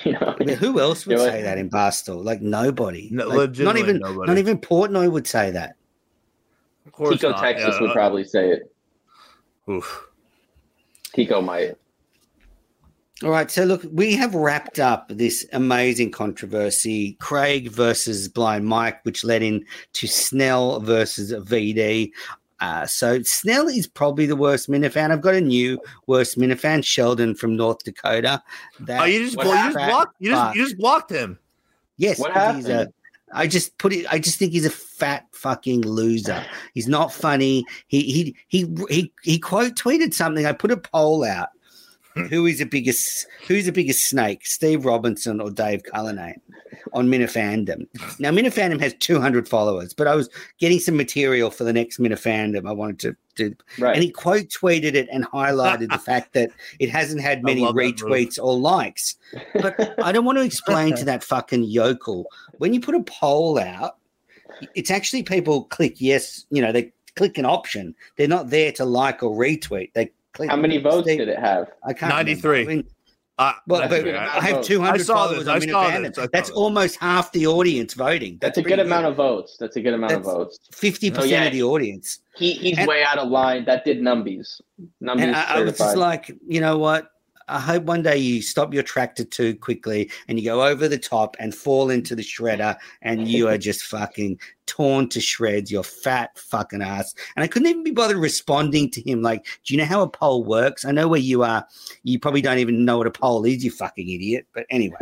you 0.04 0.12
know. 0.12 0.36
I 0.38 0.44
mean, 0.44 0.56
who 0.56 0.80
else 0.80 1.06
would 1.06 1.18
Yeah, 1.18 1.24
say 1.24 1.42
that 1.42 1.58
in 1.58 1.70
Barstool? 1.70 2.24
Like 2.24 2.40
nobody. 2.42 3.08
No, 3.12 3.28
Like, 3.28 3.56
not 3.58 3.76
even 3.76 3.98
nobody. 3.98 4.30
not 4.30 4.38
even 4.38 4.58
Portnoy 4.58 5.10
would 5.10 5.26
say 5.26 5.50
that. 5.50 5.76
Of 6.86 6.92
course 6.92 7.20
Tico, 7.20 7.30
not. 7.30 7.40
Texas 7.40 7.74
Yeah, 7.74 7.80
would 7.80 7.90
uh, 7.90 7.94
probably 7.94 8.24
say 8.24 8.50
it. 8.50 8.74
oof. 9.70 10.06
Tico 11.14 11.40
might. 11.40 11.76
All 13.22 13.30
right, 13.30 13.50
so 13.50 13.64
look, 13.64 13.82
we 13.92 14.14
have 14.16 14.34
wrapped 14.34 14.80
up 14.80 15.06
this 15.08 15.46
amazing 15.52 16.10
controversy, 16.10 17.16
Craig 17.20 17.70
versus 17.70 18.28
Blind 18.28 18.66
Mike, 18.66 19.04
which 19.04 19.24
led 19.24 19.42
into 19.42 20.06
Snell 20.06 20.80
versus 20.80 21.32
VD. 21.32 22.10
Uh, 22.60 22.86
so 22.86 23.20
Snell 23.22 23.68
is 23.68 23.86
probably 23.86 24.26
the 24.26 24.36
worst 24.36 24.70
Minifan. 24.70 25.10
I've 25.10 25.20
got 25.20 25.34
a 25.34 25.40
new 25.40 25.80
worst 26.06 26.38
Minifan, 26.38 26.84
Sheldon 26.84 27.34
from 27.34 27.56
North 27.56 27.82
Dakota. 27.84 28.42
That 28.80 29.02
Oh, 29.02 29.04
you 29.04 29.24
just 29.24 29.36
What 29.36 29.46
well, 29.46 29.56
you 29.56 29.64
just 29.72 29.76
fat 29.76 29.88
blocked 29.90 30.16
you 30.20 30.30
just 30.30 30.56
you 30.56 30.64
just 30.64 30.78
blocked 30.78 31.10
him. 31.10 31.38
Yes, 31.96 32.18
What 32.18 32.32
he's 32.56 32.66
a. 32.68 32.72
happened? 32.72 32.92
I 33.32 33.48
just 33.48 33.76
put 33.78 33.92
it. 33.92 34.06
I 34.12 34.20
just 34.20 34.38
think 34.38 34.52
he's 34.52 34.66
a 34.66 34.70
fat 34.70 35.26
fucking 35.32 35.82
loser. 35.82 36.44
He's 36.72 36.86
not 36.86 37.12
funny. 37.12 37.64
He 37.88 38.02
he 38.02 38.36
he 38.48 38.68
he 38.88 39.12
he 39.22 39.38
quote 39.40 39.74
tweeted 39.74 40.14
something. 40.14 40.46
I 40.46 40.52
put 40.52 40.70
a 40.70 40.76
poll 40.76 41.24
out. 41.24 41.48
Who 42.30 42.46
is 42.46 42.58
the 42.58 42.64
biggest? 42.64 43.26
Who's 43.48 43.66
the 43.66 43.72
biggest 43.72 44.08
snake? 44.08 44.46
Steve 44.46 44.84
Robinson 44.84 45.40
or 45.40 45.50
Dave 45.50 45.82
Cullinane 45.82 46.40
on 46.92 47.08
Minifandom? 47.08 47.86
Now 48.20 48.30
Minifandom 48.30 48.80
has 48.80 48.94
200 48.94 49.48
followers, 49.48 49.92
but 49.94 50.06
I 50.06 50.14
was 50.14 50.28
getting 50.58 50.78
some 50.78 50.96
material 50.96 51.50
for 51.50 51.64
the 51.64 51.72
next 51.72 51.98
Minifandom. 51.98 52.68
I 52.68 52.72
wanted 52.72 52.98
to 53.00 53.16
do, 53.34 53.56
Right. 53.78 53.94
and 53.94 54.02
he 54.04 54.10
quote 54.10 54.48
tweeted 54.48 54.94
it 54.94 55.08
and 55.12 55.24
highlighted 55.26 55.90
the 55.90 55.98
fact 56.10 56.34
that 56.34 56.50
it 56.78 56.88
hasn't 56.88 57.20
had 57.20 57.42
many 57.42 57.62
love 57.62 57.74
that 57.74 57.82
move. 57.82 57.96
retweets 57.96 58.38
or 58.40 58.56
likes. 58.56 59.16
But 59.54 59.94
I 60.02 60.12
don't 60.12 60.24
want 60.24 60.38
to 60.38 60.44
explain 60.44 60.94
to 60.96 61.04
that 61.06 61.24
fucking 61.24 61.64
yokel 61.64 62.26
when 62.58 62.72
you 62.72 62.80
put 62.80 62.94
a 62.94 63.02
poll 63.02 63.58
out, 63.58 63.96
it's 64.76 64.90
actually 64.90 65.24
people 65.24 65.64
click 65.64 66.00
yes, 66.00 66.46
you 66.50 66.62
know, 66.62 66.70
they 66.70 66.92
click 67.16 67.38
an 67.38 67.44
option. 67.44 67.92
They're 68.16 68.28
not 68.28 68.50
there 68.50 68.70
to 68.72 68.84
like 68.84 69.22
or 69.24 69.36
retweet. 69.36 69.92
They 69.94 70.12
click. 70.34 70.50
How 70.50 70.56
many 70.56 70.78
votes 70.78 71.06
they- 71.06 71.16
did 71.16 71.28
it 71.28 71.38
have? 71.38 71.70
I 71.86 71.92
can't. 71.92 72.12
remember. 72.12 72.30
93. 72.30 72.60
I 72.62 72.64
mean, 72.66 72.84
Uh, 73.36 73.52
well, 73.66 73.80
That's 73.80 73.90
but 73.90 73.98
a 74.00 74.02
good 74.04 74.14
amount 74.14 74.30
I 74.36 74.46
have 74.46 74.62
200 74.64 75.00
I 75.00 75.02
saw 75.02 75.14
followers 75.16 75.38
this, 75.40 75.48
on 75.48 75.56
I 75.56 75.58
saw 75.58 75.98
this, 75.98 76.18
I 76.18 76.26
That's 76.32 76.48
this. 76.50 76.56
almost 76.56 76.96
half 77.00 77.32
the 77.32 77.48
audience 77.48 77.94
voting. 77.94 78.38
That's, 78.40 78.58
a 78.58 78.62
pretty 78.62 78.76
good 78.76 78.86
amount 78.86 79.06
of 79.06 79.16
votes. 79.16 79.56
That's 79.58 79.74
a 79.74 79.80
good 79.80 79.92
amount 79.94 80.12
of 80.12 80.22
votes. 80.22 80.60
50% 80.72 81.18
Oh, 81.18 81.24
yeah. 81.24 81.42
of 81.46 81.52
the 81.52 81.64
audience. 81.64 82.20
He 82.36 82.52
he's 82.52 82.78
And- 82.78 82.86
way 82.86 83.02
out 83.02 83.18
of 83.18 83.28
line. 83.30 83.64
That 83.64 83.84
did 83.84 84.00
numbies. 84.00 84.60
Numbies 85.02 85.20
And 85.20 85.34
I, 85.34 85.56
I 85.56 85.60
was 85.62 85.76
just 85.78 85.96
like, 85.96 86.30
you 86.46 86.60
know 86.60 86.78
what? 86.78 87.08
I 87.48 87.60
hope 87.60 87.84
one 87.84 88.02
day 88.02 88.16
you 88.16 88.40
stop 88.42 88.72
your 88.72 88.82
tractor 88.82 89.24
too 89.24 89.54
quickly 89.56 90.10
and 90.28 90.38
you 90.38 90.44
go 90.44 90.64
over 90.66 90.88
the 90.88 90.98
top 90.98 91.36
and 91.38 91.54
fall 91.54 91.90
into 91.90 92.14
the 92.14 92.22
shredder 92.22 92.76
and 93.02 93.28
you 93.28 93.48
are 93.48 93.58
just 93.58 93.82
fucking 93.84 94.38
torn 94.66 95.08
to 95.10 95.20
shreds, 95.20 95.70
your 95.70 95.82
fat 95.84 96.38
fucking 96.38 96.80
ass. 96.82 97.14
And 97.36 97.44
I 97.44 97.46
couldn't 97.46 97.68
even 97.68 97.84
be 97.84 97.90
bothered 97.90 98.16
responding 98.16 98.90
to 98.92 99.02
him. 99.02 99.20
Like, 99.22 99.44
do 99.64 99.74
you 99.74 99.78
know 99.78 99.84
how 99.84 100.00
a 100.02 100.08
poll 100.08 100.42
works? 100.44 100.84
I 100.84 100.90
know 100.92 101.06
where 101.08 101.20
you 101.20 101.42
are. 101.42 101.66
You 102.02 102.18
probably 102.18 102.40
don't 102.40 102.58
even 102.58 102.84
know 102.84 102.98
what 102.98 103.06
a 103.06 103.10
poll 103.10 103.44
is, 103.44 103.62
you 103.64 103.70
fucking 103.70 104.08
idiot. 104.08 104.46
But 104.54 104.64
anyway, 104.70 104.96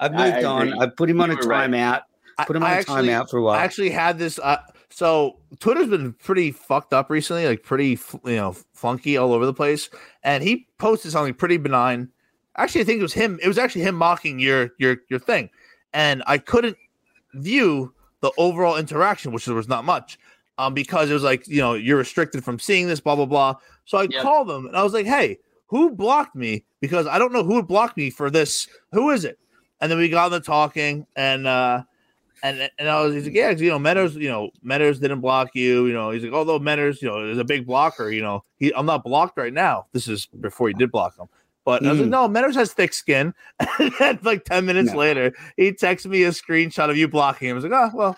I've 0.00 0.14
I 0.14 0.30
moved 0.32 0.44
on. 0.44 0.68
agree. 0.68 0.80
I 0.80 0.86
put 0.86 1.10
him 1.10 1.20
on 1.20 1.30
a 1.30 1.34
right. 1.34 1.70
timeout. 1.70 2.02
I- 2.38 2.44
Put 2.44 2.56
him 2.56 2.62
on 2.62 2.70
a 2.70 2.74
actually- 2.74 3.08
timeout 3.08 3.28
for 3.28 3.38
a 3.38 3.42
while. 3.42 3.58
I 3.58 3.64
actually 3.64 3.90
had 3.90 4.18
this. 4.18 4.38
Uh, 4.38 4.56
so 5.00 5.38
Twitter's 5.60 5.88
been 5.88 6.12
pretty 6.12 6.52
fucked 6.52 6.92
up 6.92 7.08
recently, 7.08 7.46
like 7.46 7.62
pretty 7.62 7.98
you 8.26 8.36
know 8.36 8.54
funky 8.74 9.16
all 9.16 9.32
over 9.32 9.46
the 9.46 9.54
place. 9.54 9.88
And 10.24 10.44
he 10.44 10.66
posted 10.76 11.10
something 11.10 11.32
pretty 11.32 11.56
benign. 11.56 12.10
Actually, 12.58 12.82
I 12.82 12.84
think 12.84 12.98
it 12.98 13.04
was 13.04 13.14
him. 13.14 13.40
It 13.42 13.48
was 13.48 13.56
actually 13.56 13.80
him 13.80 13.94
mocking 13.94 14.38
your 14.38 14.72
your 14.76 14.98
your 15.08 15.18
thing, 15.18 15.48
and 15.94 16.22
I 16.26 16.36
couldn't 16.36 16.76
view 17.32 17.94
the 18.20 18.30
overall 18.36 18.76
interaction, 18.76 19.32
which 19.32 19.46
there 19.46 19.54
was 19.54 19.68
not 19.68 19.86
much, 19.86 20.18
um, 20.58 20.74
because 20.74 21.08
it 21.08 21.14
was 21.14 21.22
like 21.22 21.48
you 21.48 21.62
know 21.62 21.72
you're 21.72 21.96
restricted 21.96 22.44
from 22.44 22.58
seeing 22.58 22.86
this, 22.86 23.00
blah 23.00 23.16
blah 23.16 23.24
blah. 23.24 23.54
So 23.86 23.96
I 23.96 24.06
Yep. 24.06 24.22
called 24.22 24.48
them 24.48 24.66
and 24.66 24.76
I 24.76 24.82
was 24.82 24.92
like, 24.92 25.06
hey, 25.06 25.38
who 25.68 25.92
blocked 25.92 26.36
me? 26.36 26.66
Because 26.82 27.06
I 27.06 27.18
don't 27.18 27.32
know 27.32 27.42
who 27.42 27.62
blocked 27.62 27.96
me 27.96 28.10
for 28.10 28.28
this. 28.28 28.68
Who 28.92 29.08
is 29.08 29.24
it? 29.24 29.38
And 29.80 29.90
then 29.90 29.96
we 29.96 30.10
got 30.10 30.26
on 30.26 30.32
the 30.32 30.40
talking, 30.40 31.06
and 31.16 31.46
uh, 31.46 31.84
and 32.42 32.70
and 32.78 32.88
I 32.88 33.00
was 33.02 33.14
he's 33.14 33.24
like, 33.24 33.34
yeah, 33.34 33.50
you 33.50 33.68
know, 33.70 33.78
Meadows, 33.78 34.16
you 34.16 34.28
know, 34.28 34.50
Meadows 34.62 34.98
didn't 34.98 35.20
block 35.20 35.50
you. 35.54 35.86
You 35.86 35.92
know, 35.92 36.10
he's 36.10 36.22
like, 36.24 36.32
although 36.32 36.58
Meadows, 36.58 37.00
you 37.02 37.08
know, 37.08 37.24
is 37.28 37.38
a 37.38 37.44
big 37.44 37.66
blocker. 37.66 38.10
You 38.10 38.22
know, 38.22 38.44
he 38.58 38.72
I'm 38.74 38.86
not 38.86 39.04
blocked 39.04 39.36
right 39.38 39.52
now. 39.52 39.86
This 39.92 40.08
is 40.08 40.26
before 40.40 40.68
he 40.68 40.74
did 40.74 40.90
block 40.90 41.18
him. 41.18 41.26
But 41.64 41.84
I 41.84 41.90
was 41.90 41.98
like, 42.00 42.08
Mhm. 42.08 42.12
no, 42.12 42.26
Meadows 42.28 42.54
has 42.56 42.72
thick 42.72 42.92
skin. 42.94 43.34
and 44.00 44.18
like 44.24 44.44
10 44.44 44.64
minutes 44.64 44.92
No. 44.92 44.98
later, 44.98 45.32
he 45.58 45.72
texted 45.72 46.06
me 46.06 46.22
a 46.24 46.30
screenshot 46.30 46.88
of 46.90 46.96
you 46.96 47.06
blocking 47.06 47.48
him. 47.48 47.54
I 47.54 47.60
was 47.60 47.64
like, 47.64 47.72
oh, 47.72 47.90
well, 47.94 48.16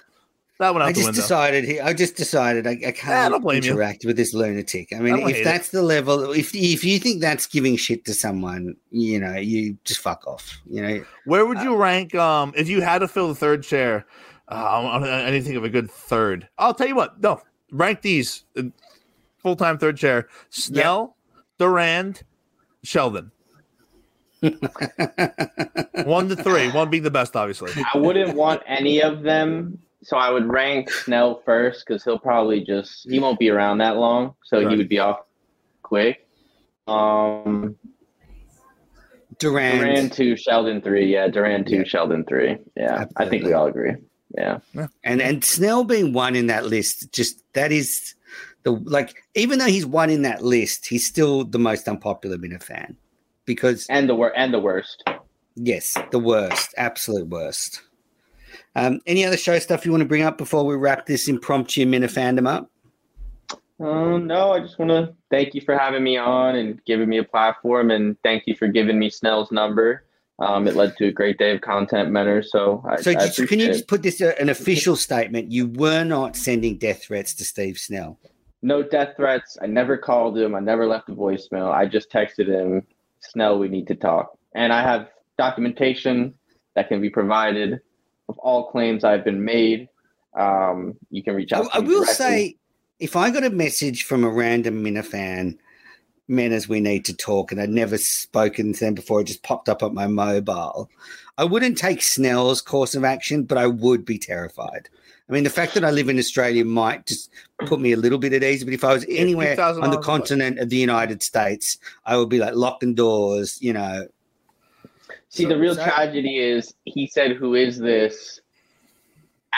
that 0.58 0.74
went 0.74 0.82
out 0.84 0.88
I 0.90 0.92
just 0.92 1.06
window. 1.06 1.20
decided. 1.20 1.64
he- 1.64 1.80
I 1.80 1.92
just 1.92 2.14
decided 2.16 2.66
I, 2.66 2.72
I 2.86 2.92
can't 2.92 3.32
don't 3.32 3.40
blame 3.42 3.62
you. 3.64 3.72
interact 3.72 4.04
with 4.04 4.16
this 4.16 4.32
lunatic. 4.34 4.92
I 4.92 4.96
I 4.96 5.00
mean, 5.00 5.14
don't 5.16 5.22
hate 5.26 5.36
if 5.36 5.40
it. 5.40 5.44
that's 5.44 5.70
the 5.70 5.82
level, 5.82 6.32
if 6.32 6.54
if 6.54 6.84
you 6.84 6.98
think 6.98 7.20
that's 7.20 7.46
giving 7.46 7.76
shit 7.76 8.04
to 8.04 8.14
someone, 8.14 8.76
you 8.90 9.18
know, 9.18 9.34
you 9.34 9.76
just 9.84 10.00
fuck 10.00 10.26
off. 10.26 10.60
You 10.68 10.82
know, 10.82 11.04
Where 11.24 11.46
would 11.46 11.60
you 11.62 11.74
rank 11.76 12.14
um 12.14 12.52
if 12.56 12.68
you 12.68 12.80
had 12.80 12.98
to 13.00 13.08
fill 13.08 13.28
the 13.28 13.34
third 13.34 13.62
chair? 13.64 14.06
Uh, 14.48 14.54
I 14.54 14.98
don't- 14.98 15.08
I 15.08 15.30
didn't 15.30 15.44
think 15.44 15.56
of 15.56 15.64
a 15.64 15.68
good 15.70 15.90
third. 15.90 16.48
I'll 16.58 16.74
tell 16.74 16.86
you 16.88 16.94
what. 16.96 17.20
No, 17.22 17.40
rank 17.70 18.02
these 18.02 18.44
full 19.38 19.56
time 19.56 19.78
third 19.78 19.96
chair: 19.96 20.28
Snell, 20.50 21.16
Durand, 21.58 22.22
Sheldon. 22.84 23.30
one 24.42 26.28
to 26.28 26.36
three. 26.36 26.70
One 26.70 26.90
being 26.90 27.02
the 27.02 27.10
best, 27.10 27.36
obviously. 27.36 27.72
I 27.94 27.98
wouldn't 27.98 28.34
want 28.36 28.62
any 28.66 29.00
of 29.02 29.22
them 29.22 29.78
so 30.02 30.16
I 30.16 30.30
would 30.30 30.46
rank 30.50 30.90
Snell 30.90 31.40
first 31.44 31.84
because 31.86 32.02
he'll 32.04 32.18
probably 32.18 32.64
just 32.64 33.08
he 33.08 33.18
won't 33.20 33.38
be 33.38 33.50
around 33.50 33.78
that 33.78 33.96
long, 33.96 34.34
so 34.44 34.58
Right. 34.62 34.70
he 34.70 34.76
would 34.76 34.88
be 34.88 34.98
off 34.98 35.20
quick. 35.82 36.26
Um, 36.86 37.76
Durant. 39.38 39.80
Duran 39.80 40.10
two, 40.10 40.36
Sheldon 40.36 40.80
three. 40.82 41.12
Yeah, 41.12 41.28
Duran 41.28 41.64
two, 41.64 41.78
Yeah. 41.78 41.84
Sheldon 41.84 42.24
three. 42.24 42.58
Yeah, 42.76 43.06
I 43.16 43.28
think 43.28 43.44
we 43.44 43.52
all 43.52 43.66
agree. 43.66 43.92
Yeah, 44.36 44.60
And 45.04 45.20
and 45.20 45.44
Snell 45.44 45.84
being 45.84 46.12
one 46.14 46.34
in 46.36 46.46
that 46.46 46.64
list, 46.66 47.12
just 47.12 47.42
that 47.52 47.70
is 47.70 48.14
the 48.62 48.72
like 48.72 49.22
even 49.34 49.58
though 49.58 49.66
he's 49.66 49.84
one 49.86 50.10
in 50.10 50.22
that 50.22 50.42
list, 50.42 50.86
he's 50.86 51.06
still 51.06 51.44
the 51.44 51.58
most 51.58 51.86
unpopular 51.88 52.38
Minifan. 52.38 52.96
Because 53.44 53.86
and 53.90 54.08
the 54.08 54.14
wor- 54.14 54.36
and 54.36 54.54
the 54.54 54.60
worst. 54.60 55.02
yes, 55.56 55.96
the 56.12 56.18
worst, 56.18 56.72
absolute 56.78 57.26
worst. 57.28 57.82
Um, 58.74 59.00
any 59.06 59.24
other 59.24 59.36
show 59.36 59.58
stuff 59.58 59.84
you 59.84 59.90
want 59.90 60.02
to 60.02 60.08
bring 60.08 60.22
up 60.22 60.38
before 60.38 60.64
we 60.64 60.76
wrap 60.76 61.06
this 61.06 61.28
impromptu 61.28 61.84
Minifandom 61.84 62.48
up? 62.48 62.70
Um, 63.78 64.26
no, 64.26 64.52
I 64.52 64.60
just 64.60 64.78
want 64.78 64.90
to 64.90 65.14
thank 65.30 65.54
you 65.54 65.60
for 65.60 65.76
having 65.76 66.02
me 66.04 66.16
on 66.16 66.56
and 66.56 66.82
giving 66.84 67.08
me 67.08 67.18
a 67.18 67.24
platform, 67.24 67.90
and 67.90 68.16
thank 68.22 68.44
you 68.46 68.54
for 68.54 68.68
giving 68.68 68.98
me 68.98 69.10
Snell's 69.10 69.50
number. 69.50 70.04
Um, 70.38 70.66
it 70.66 70.74
led 70.74 70.96
to 70.96 71.06
a 71.08 71.12
great 71.12 71.38
day 71.38 71.54
of 71.54 71.60
content, 71.60 72.08
Menor. 72.10 72.44
So, 72.44 72.82
I, 72.88 73.00
So 73.00 73.10
I 73.10 73.14
just, 73.14 73.48
can 73.48 73.60
you 73.60 73.66
just 73.66 73.86
put 73.86 74.02
this 74.02 74.20
uh, 74.20 74.34
an 74.40 74.48
official 74.48 74.96
statement? 74.96 75.52
You 75.52 75.66
were 75.68 76.04
not 76.04 76.36
sending 76.36 76.78
death 76.78 77.04
threats 77.04 77.34
to 77.34 77.44
Steve 77.44 77.78
Snell. 77.78 78.18
no 78.62 78.82
death 78.82 79.16
threats. 79.16 79.58
I 79.60 79.66
never 79.66 79.96
called 79.98 80.38
him. 80.38 80.54
I 80.54 80.60
never 80.60 80.86
left 80.86 81.08
a 81.10 81.12
voicemail. 81.14 81.70
I 81.72 81.86
just 81.86 82.10
texted 82.10 82.46
him, 82.46 82.86
Snell, 83.20 83.58
we 83.58 83.68
need 83.68 83.86
to 83.88 83.94
talk. 83.94 84.36
And 84.54 84.72
I 84.72 84.82
have 84.82 85.10
documentation 85.38 86.34
that 86.74 86.88
can 86.88 87.00
be 87.00 87.10
provided 87.10 87.80
of 88.32 88.38
all 88.38 88.70
claims 88.70 89.04
I've 89.04 89.24
been 89.24 89.44
made. 89.44 89.88
Um, 90.34 90.94
you 91.10 91.22
can 91.22 91.34
reach 91.34 91.52
I, 91.52 91.58
out. 91.58 91.70
to 91.70 91.76
I 91.76 91.78
will 91.80 92.04
directly. 92.04 92.14
say, 92.14 92.56
if 92.98 93.16
I 93.16 93.30
got 93.30 93.44
a 93.44 93.50
message 93.50 94.04
from 94.04 94.24
a 94.24 94.30
random 94.30 94.82
Minifan, 94.82 95.58
men 96.28 96.52
as 96.52 96.68
we 96.68 96.80
need 96.80 97.04
to 97.04 97.14
talk, 97.14 97.52
and 97.52 97.60
I'd 97.60 97.68
never 97.70 97.98
spoken 97.98 98.72
to 98.72 98.80
them 98.80 98.94
before, 98.94 99.20
it 99.20 99.24
just 99.24 99.42
popped 99.42 99.68
up 99.68 99.82
on 99.82 99.94
my 99.94 100.06
mobile. 100.06 100.88
I 101.36 101.44
wouldn't 101.44 101.76
take 101.76 102.02
Snell's 102.02 102.62
course 102.62 102.94
of 102.94 103.04
action, 103.04 103.44
but 103.44 103.58
I 103.58 103.66
would 103.66 104.04
be 104.04 104.18
terrified. 104.18 104.88
I 105.28 105.32
mean, 105.32 105.44
the 105.44 105.50
fact 105.50 105.74
that 105.74 105.84
I 105.84 105.90
live 105.90 106.08
in 106.08 106.18
Australia 106.18 106.64
might 106.64 107.06
just 107.06 107.30
put 107.66 107.80
me 107.80 107.92
a 107.92 107.96
little 107.96 108.18
bit 108.18 108.32
at 108.32 108.42
ease, 108.42 108.64
but 108.64 108.74
if 108.74 108.84
I 108.84 108.92
was 108.92 109.06
anywhere 109.08 109.60
on 109.60 109.74
the 109.74 109.80
miles 109.80 109.94
away. 109.94 110.04
continent 110.04 110.58
of 110.58 110.70
the 110.70 110.76
United 110.76 111.22
States, 111.22 111.78
I 112.04 112.16
would 112.16 112.28
be 112.28 112.38
like 112.38 112.54
locking 112.54 112.94
doors, 112.94 113.58
you 113.60 113.72
know. 113.72 114.08
See, 115.32 115.44
So- 115.44 115.48
the 115.48 115.56
real 115.58 115.74
tragedy 115.74 116.38
is 116.38 116.74
he 116.84 117.06
said, 117.06 117.32
"Who 117.36 117.54
is 117.54 117.78
this?" 117.78 118.40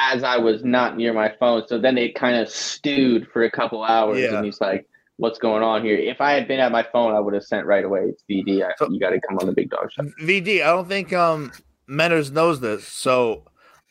As 0.01 0.23
I 0.25 0.39
was 0.39 0.65
not 0.65 0.97
near 0.97 1.13
my 1.13 1.33
phone, 1.41 1.67
so 1.67 1.79
then 1.79 1.99
it 1.99 2.15
kind 2.15 2.37
of 2.37 2.49
stewed 2.49 3.29
for 3.33 3.43
a 3.45 3.51
couple 3.51 3.83
hours, 3.83 4.19
Yeah. 4.21 4.37
and 4.37 4.45
he's 4.45 4.61
like, 4.61 4.87
"What's 5.17 5.39
going 5.39 5.63
on 5.65 5.83
here?" 5.85 5.97
If 5.97 6.21
I 6.21 6.33
had 6.33 6.47
been 6.49 6.61
at 6.61 6.71
my 6.73 6.85
phone, 6.93 7.13
I 7.15 7.21
would 7.21 7.35
have 7.35 7.43
sent 7.45 7.67
right 7.67 7.85
away. 7.85 8.03
It's 8.09 8.23
VD. 8.29 8.63
I, 8.63 8.73
So- 8.79 8.89
you 8.91 9.01
got 9.01 9.11
to 9.11 9.21
come 9.29 9.39
on 9.39 9.47
the 9.47 9.53
big 9.53 9.71
dog 9.71 9.91
show. 9.93 10.03
VD, 10.25 10.63
I 10.63 10.67
don't 10.67 10.89
think 10.89 11.13
um 11.13 11.51
Menners 11.89 12.31
knows 12.33 12.61
this. 12.61 12.87
So 12.87 13.45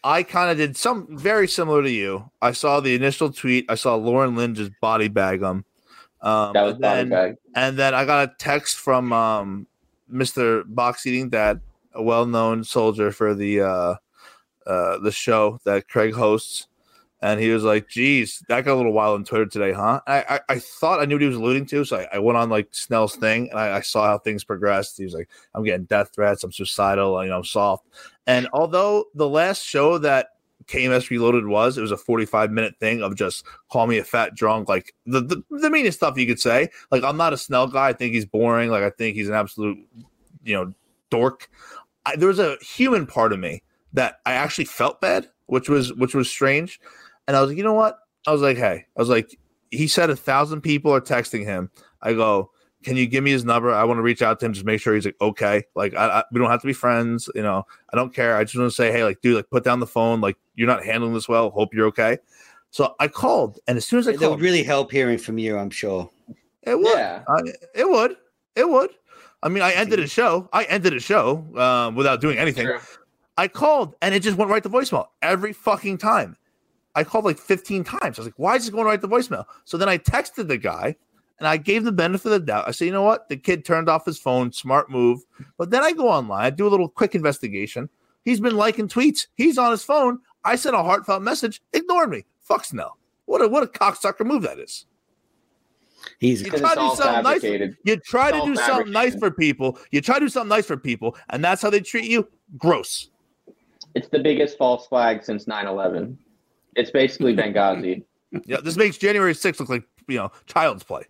I 0.05 0.23
kind 0.23 0.49
of 0.51 0.57
did 0.57 0.75
some 0.77 1.07
very 1.17 1.47
similar 1.49 1.83
to 1.83 1.91
you. 1.91 2.29
I 2.41 2.51
saw 2.53 2.79
the 2.79 2.95
initial 2.95 3.31
tweet. 3.31 3.65
I 3.69 3.75
saw 3.75 3.95
Lauren 3.95 4.35
Lynn 4.37 4.55
just 4.55 4.71
body 4.81 5.07
bag 5.09 5.41
him. 5.41 5.63
Um, 6.21 6.53
That 6.53 6.63
was 6.63 6.73
and, 6.75 6.83
then, 6.83 7.09
bag. 7.09 7.35
and 7.55 7.77
then 7.77 7.93
I 7.93 8.05
got 8.05 8.29
a 8.29 8.33
text 8.37 8.77
from 8.77 9.11
um, 9.13 9.67
Mr. 10.11 10.63
Box 10.65 11.05
Eating 11.05 11.29
Dad, 11.29 11.59
a 11.93 12.01
well-known 12.01 12.63
soldier 12.63 13.11
for 13.11 13.33
the 13.33 13.61
uh, 13.61 13.95
uh, 14.65 14.97
the 14.99 15.11
show 15.11 15.59
that 15.65 15.87
Craig 15.87 16.13
hosts. 16.13 16.67
And 17.21 17.39
he 17.39 17.51
was 17.51 17.63
like, 17.63 17.87
geez, 17.87 18.43
that 18.49 18.65
got 18.65 18.73
a 18.73 18.75
little 18.75 18.91
wild 18.91 19.15
on 19.15 19.23
Twitter 19.23 19.45
today, 19.45 19.71
huh? 19.71 20.01
I, 20.05 20.23
I, 20.27 20.39
I 20.49 20.59
thought 20.59 20.99
I 20.99 21.05
knew 21.05 21.15
what 21.15 21.21
he 21.21 21.27
was 21.27 21.37
alluding 21.37 21.67
to. 21.67 21.85
So 21.85 21.97
I, 21.97 22.15
I 22.15 22.19
went 22.19 22.37
on 22.37 22.49
like 22.49 22.67
Snell's 22.71 23.15
thing 23.15 23.49
and 23.49 23.57
I, 23.57 23.77
I 23.77 23.79
saw 23.79 24.05
how 24.05 24.17
things 24.17 24.43
progressed. 24.43 24.97
He 24.97 25.05
was 25.05 25.13
like, 25.13 25.29
I'm 25.55 25.63
getting 25.63 25.85
death 25.85 26.11
threats. 26.13 26.43
I'm 26.43 26.51
suicidal. 26.51 27.23
You 27.23 27.29
know, 27.29 27.37
I'm 27.37 27.45
soft. 27.45 27.87
And 28.27 28.49
although 28.51 29.05
the 29.15 29.29
last 29.29 29.63
show 29.63 29.97
that 29.99 30.31
KMS 30.65 31.09
Reloaded 31.09 31.47
was, 31.47 31.77
it 31.77 31.81
was 31.81 31.91
a 31.91 31.97
45 31.97 32.51
minute 32.51 32.75
thing 32.79 33.01
of 33.01 33.15
just 33.15 33.45
call 33.71 33.87
me 33.87 33.99
a 33.99 34.03
fat 34.03 34.35
drunk, 34.35 34.67
like 34.67 34.93
the, 35.05 35.21
the, 35.21 35.43
the 35.49 35.69
meanest 35.69 35.99
stuff 35.99 36.17
you 36.17 36.27
could 36.27 36.41
say. 36.41 36.69
Like, 36.91 37.05
I'm 37.05 37.17
not 37.17 37.31
a 37.31 37.37
Snell 37.37 37.67
guy. 37.67 37.89
I 37.89 37.93
think 37.93 38.13
he's 38.13 38.25
boring. 38.25 38.69
Like, 38.69 38.83
I 38.83 38.89
think 38.89 39.15
he's 39.15 39.29
an 39.29 39.35
absolute, 39.35 39.77
you 40.43 40.55
know, 40.55 40.73
dork. 41.09 41.49
I, 42.05 42.15
there 42.15 42.27
was 42.27 42.39
a 42.39 42.57
human 42.61 43.05
part 43.05 43.33
of 43.33 43.39
me 43.39 43.63
that 43.93 44.15
I 44.25 44.33
actually 44.33 44.65
felt 44.65 45.01
bad, 45.01 45.27
which 45.45 45.69
was 45.69 45.93
which 45.93 46.15
was 46.15 46.29
strange. 46.29 46.79
And 47.27 47.37
I 47.37 47.41
was 47.41 47.49
like, 47.49 47.57
you 47.57 47.63
know 47.63 47.73
what? 47.73 47.97
I 48.27 48.31
was 48.31 48.41
like, 48.41 48.57
hey, 48.57 48.85
I 48.97 48.99
was 48.99 49.09
like, 49.09 49.37
he 49.71 49.87
said 49.87 50.09
a 50.09 50.15
thousand 50.15 50.61
people 50.61 50.93
are 50.93 51.01
texting 51.01 51.45
him. 51.45 51.69
I 52.01 52.13
go, 52.13 52.51
can 52.83 52.97
you 52.97 53.07
give 53.07 53.23
me 53.23 53.31
his 53.31 53.45
number? 53.45 53.71
I 53.73 53.83
want 53.85 53.97
to 53.97 54.01
reach 54.01 54.21
out 54.21 54.39
to 54.39 54.45
him, 54.45 54.53
just 54.53 54.65
make 54.65 54.81
sure 54.81 54.93
he's 54.93 55.05
like 55.05 55.15
okay. 55.21 55.63
Like, 55.75 55.95
I, 55.95 56.19
I, 56.19 56.23
we 56.31 56.39
don't 56.39 56.49
have 56.49 56.61
to 56.61 56.67
be 56.67 56.73
friends. 56.73 57.29
You 57.33 57.43
know, 57.43 57.63
I 57.91 57.95
don't 57.95 58.13
care. 58.13 58.35
I 58.35 58.43
just 58.43 58.57
want 58.57 58.69
to 58.69 58.75
say, 58.75 58.91
hey, 58.91 59.03
like, 59.03 59.21
dude, 59.21 59.35
like, 59.35 59.49
put 59.49 59.63
down 59.63 59.79
the 59.79 59.87
phone. 59.87 60.19
Like, 60.21 60.37
you're 60.55 60.67
not 60.67 60.83
handling 60.83 61.13
this 61.13 61.29
well. 61.29 61.49
Hope 61.49 61.73
you're 61.73 61.87
okay. 61.87 62.17
So 62.71 62.95
I 62.99 63.07
called, 63.07 63.59
and 63.67 63.77
as 63.77 63.85
soon 63.85 63.99
as 63.99 64.07
I 64.07 64.13
That 64.13 64.19
called, 64.19 64.31
would 64.31 64.41
really 64.41 64.63
help 64.63 64.91
hearing 64.91 65.17
from 65.17 65.37
you, 65.37 65.57
I'm 65.57 65.69
sure. 65.69 66.09
it 66.63 66.77
would. 66.77 66.97
Yeah. 66.97 67.23
I, 67.27 67.41
it 67.75 67.89
would. 67.89 68.17
It 68.55 68.67
would. 68.67 68.89
I 69.43 69.49
mean, 69.49 69.61
I 69.61 69.73
ended 69.73 69.99
a 69.99 70.07
show. 70.07 70.49
I 70.53 70.63
ended 70.63 70.93
a 70.93 71.01
show 71.01 71.45
um, 71.57 71.95
without 71.95 72.21
doing 72.21 72.37
anything. 72.37 72.65
I 73.37 73.47
called 73.49 73.95
and 74.01 74.15
it 74.15 74.21
just 74.21 74.37
went 74.37 74.49
right 74.49 74.63
to 74.63 74.69
voicemail 74.69 75.07
every 75.21 75.51
fucking 75.51 75.97
time. 75.97 76.37
I 76.95 77.03
called 77.03 77.25
like 77.25 77.37
15 77.37 77.83
times. 77.83 78.17
I 78.17 78.21
was 78.21 78.27
like, 78.27 78.37
why 78.37 78.55
is 78.55 78.67
it 78.67 78.71
going 78.71 78.85
right 78.85 79.01
to 79.01 79.07
voicemail? 79.07 79.45
So 79.65 79.77
then 79.77 79.89
I 79.89 79.97
texted 79.97 80.47
the 80.47 80.57
guy 80.57 80.95
and 81.39 81.47
I 81.47 81.57
gave 81.57 81.83
the 81.83 81.91
benefit 81.91 82.27
of 82.27 82.31
the 82.31 82.45
doubt. 82.45 82.67
I 82.67 82.71
said, 82.71 82.85
you 82.85 82.91
know 82.91 83.03
what? 83.03 83.27
The 83.27 83.35
kid 83.35 83.65
turned 83.65 83.89
off 83.89 84.05
his 84.05 84.17
phone. 84.17 84.53
Smart 84.53 84.89
move. 84.89 85.21
But 85.57 85.71
then 85.71 85.83
I 85.83 85.91
go 85.91 86.07
online, 86.07 86.45
I 86.45 86.49
do 86.49 86.67
a 86.67 86.69
little 86.69 86.87
quick 86.87 87.15
investigation. 87.15 87.89
He's 88.23 88.39
been 88.39 88.55
liking 88.55 88.87
tweets. 88.87 89.27
He's 89.35 89.57
on 89.57 89.71
his 89.71 89.83
phone. 89.83 90.19
I 90.45 90.55
sent 90.55 90.75
a 90.75 90.83
heartfelt 90.83 91.21
message. 91.21 91.61
Ignored 91.73 92.11
me. 92.11 92.23
Fuck 92.39 92.63
Snell. 92.63 92.97
What 93.25 93.41
a 93.41 93.47
what 93.47 93.63
a 93.63 93.67
cocksucker 93.67 94.25
move 94.25 94.43
that 94.43 94.59
is. 94.59 94.85
He's 96.19 96.41
You 96.41 96.49
try 96.49 96.69
to 96.69 96.75
do 96.75 96.81
all 96.81 96.95
something 96.95 97.23
nice. 97.23 97.41
fabricated. 97.41 97.77
You 97.85 97.97
try 97.97 98.31
to 98.31 98.41
do 98.45 98.55
something 98.55 98.91
nice 98.91 99.15
for 99.15 99.31
people. 99.31 99.77
You 99.91 100.01
try 100.01 100.15
to 100.15 100.25
do 100.25 100.29
something 100.29 100.49
nice 100.49 100.65
for 100.65 100.77
people, 100.77 101.15
and 101.29 101.43
that's 101.43 101.61
how 101.61 101.69
they 101.69 101.79
treat 101.81 102.05
you. 102.09 102.27
Gross. 102.57 103.09
It's 103.95 104.07
the 104.09 104.19
biggest 104.19 104.57
false 104.57 104.87
flag 104.87 105.23
since 105.23 105.45
9/11. 105.45 106.17
It's 106.75 106.91
basically 106.91 107.35
Benghazi. 107.37 108.03
Yeah, 108.45 108.57
this 108.63 108.75
makes 108.75 108.97
January 108.97 109.33
6th 109.33 109.59
look 109.59 109.69
like 109.69 109.83
you 110.07 110.17
know 110.17 110.31
child's 110.47 110.83
play. 110.83 111.03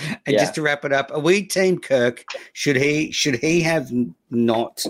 And 0.00 0.18
Yeah. 0.34 0.38
just 0.40 0.54
to 0.54 0.62
wrap 0.62 0.84
it 0.86 0.92
up, 0.92 1.10
are 1.12 1.20
we 1.20 1.42
Team 1.42 1.78
Kirk? 1.78 2.24
Should 2.54 2.76
he 2.76 3.10
should 3.10 3.34
he 3.36 3.60
have 3.60 3.90
not 4.30 4.84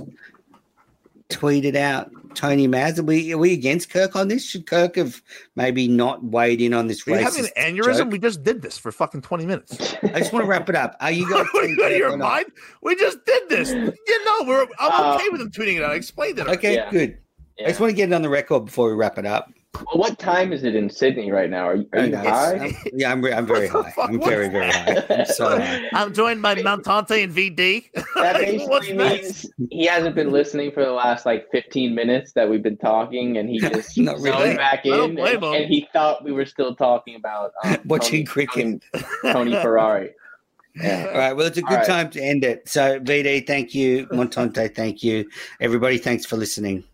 tweeted 1.33 1.75
out 1.77 2.11
Tony 2.35 2.67
Maz? 2.69 2.99
Are 2.99 3.03
we 3.03 3.33
are 3.33 3.39
we 3.39 3.53
against 3.53 3.91
Kirk 3.91 4.15
on 4.17 4.29
this? 4.29 4.45
Should 4.45 4.67
Kirk 4.67 4.97
have 4.97 5.21
maybe 5.57 5.89
not 5.89 6.23
weighed 6.25 6.61
in 6.61 6.73
on 6.75 6.87
this 6.87 7.07
Are 7.07 7.11
you 7.13 7.17
having 7.25 7.47
an 7.57 7.77
aneurysm? 7.77 7.99
joke? 7.99 8.11
We 8.13 8.19
just 8.19 8.43
did 8.43 8.63
this 8.63 8.79
for 8.79 8.93
fucking 8.93 9.23
20 9.23 9.47
minutes. 9.47 9.95
I 10.03 10.19
just 10.21 10.33
want 10.33 10.45
to 10.45 10.49
wrap 10.49 10.69
it 10.69 10.75
up. 10.75 10.97
Are 11.01 11.11
you 11.11 11.29
guys 11.31 11.47
What, 11.53 11.67
Team 11.67 11.77
you 11.79 11.85
out 11.85 11.93
of 11.93 11.99
your 11.99 12.13
or 12.13 12.17
not? 12.17 12.29
mind? 12.29 12.47
We 12.83 12.97
just 12.97 13.25
did 13.25 13.49
this. 13.49 13.71
You 13.71 14.25
know, 14.25 14.45
we're 14.47 14.67
I'm 14.79 14.93
Uh, 14.93 15.15
okay 15.17 15.29
with 15.31 15.41
him 15.41 15.51
tweeting 15.51 15.77
it 15.79 15.83
out. 15.83 15.91
I 15.93 15.95
explained 15.95 16.39
it. 16.39 16.47
Okay, 16.49 16.75
Yeah. 16.75 16.91
good. 16.91 17.19
I 17.65 17.69
just 17.69 17.81
want 17.81 17.91
to 17.91 17.97
get 17.97 18.09
it 18.11 18.15
on 18.15 18.23
the 18.23 18.29
record 18.29 18.65
before 18.65 18.89
we 18.89 18.95
wrap 18.95 19.19
it 19.19 19.27
up. 19.27 19.51
Well, 19.75 19.97
what 19.99 20.19
time 20.19 20.53
is 20.53 20.65
it 20.65 20.75
in 20.75 20.91
Sydney 20.91 21.31
right 21.33 21.49
now? 21.49 21.67
Are 21.67 21.77
you, 21.77 21.89
are 21.95 22.05
you 22.05 22.17
high? 22.17 22.57
I'm- 22.57 22.75
yeah, 22.93 23.11
I'm, 23.11 23.25
I'm 23.25 23.47
very 23.47 23.69
high. 23.69 23.93
I'm 23.99 24.21
very 24.21 24.49
very 24.49 24.71
high. 24.71 25.03
I'm 25.09 25.25
so 25.27 25.59
high. 25.59 25.89
I'm 25.95 26.13
joined 26.13 26.43
by 26.43 26.57
Montante 26.57 27.25
and 27.25 27.33
VD. 27.33 27.91
That 28.17 28.37
basically 28.39 28.93
means 28.93 29.47
he 29.71 29.87
hasn't 29.87 30.15
been 30.15 30.31
listening 30.31 30.73
for 30.73 30.85
the 30.85 30.93
last 30.93 31.25
like 31.25 31.51
15 31.53 31.95
minutes 31.95 32.33
that 32.33 32.49
we've 32.51 32.63
been 32.63 32.77
talking, 32.77 33.39
and 33.39 33.49
he 33.49 33.59
just 33.61 33.97
Not 33.97 34.19
really. 34.21 34.57
back 34.57 34.85
in, 34.85 35.19
and, 35.19 35.19
and 35.19 35.65
he 35.67 35.89
thought 35.93 36.23
we 36.23 36.33
were 36.33 36.47
still 36.47 36.75
talking 36.77 37.17
about 37.17 37.53
um, 37.65 37.79
Watching 37.87 38.27
Tony, 38.27 38.47
cricket. 38.47 38.83
Tony, 39.23 39.33
Tony 39.33 39.53
Ferrari. 39.63 40.11
Yeah. 40.75 41.09
All 41.13 41.19
right. 41.19 41.33
Well, 41.35 41.47
it's 41.47 41.59
a 41.59 41.63
good 41.63 41.71
All 41.73 41.77
right. 41.79 41.87
time 41.87 42.11
to 42.11 42.21
end 42.23 42.45
it. 42.45 42.69
So, 42.69 42.99
VD, 43.01 43.47
thank 43.47 43.75
you. 43.75 44.07
Montante, 44.07 44.75
thank 44.75 45.03
you. 45.03 45.29
Everybody, 45.61 45.99
thanks 45.99 46.25
for 46.25 46.37
listening. 46.37 46.85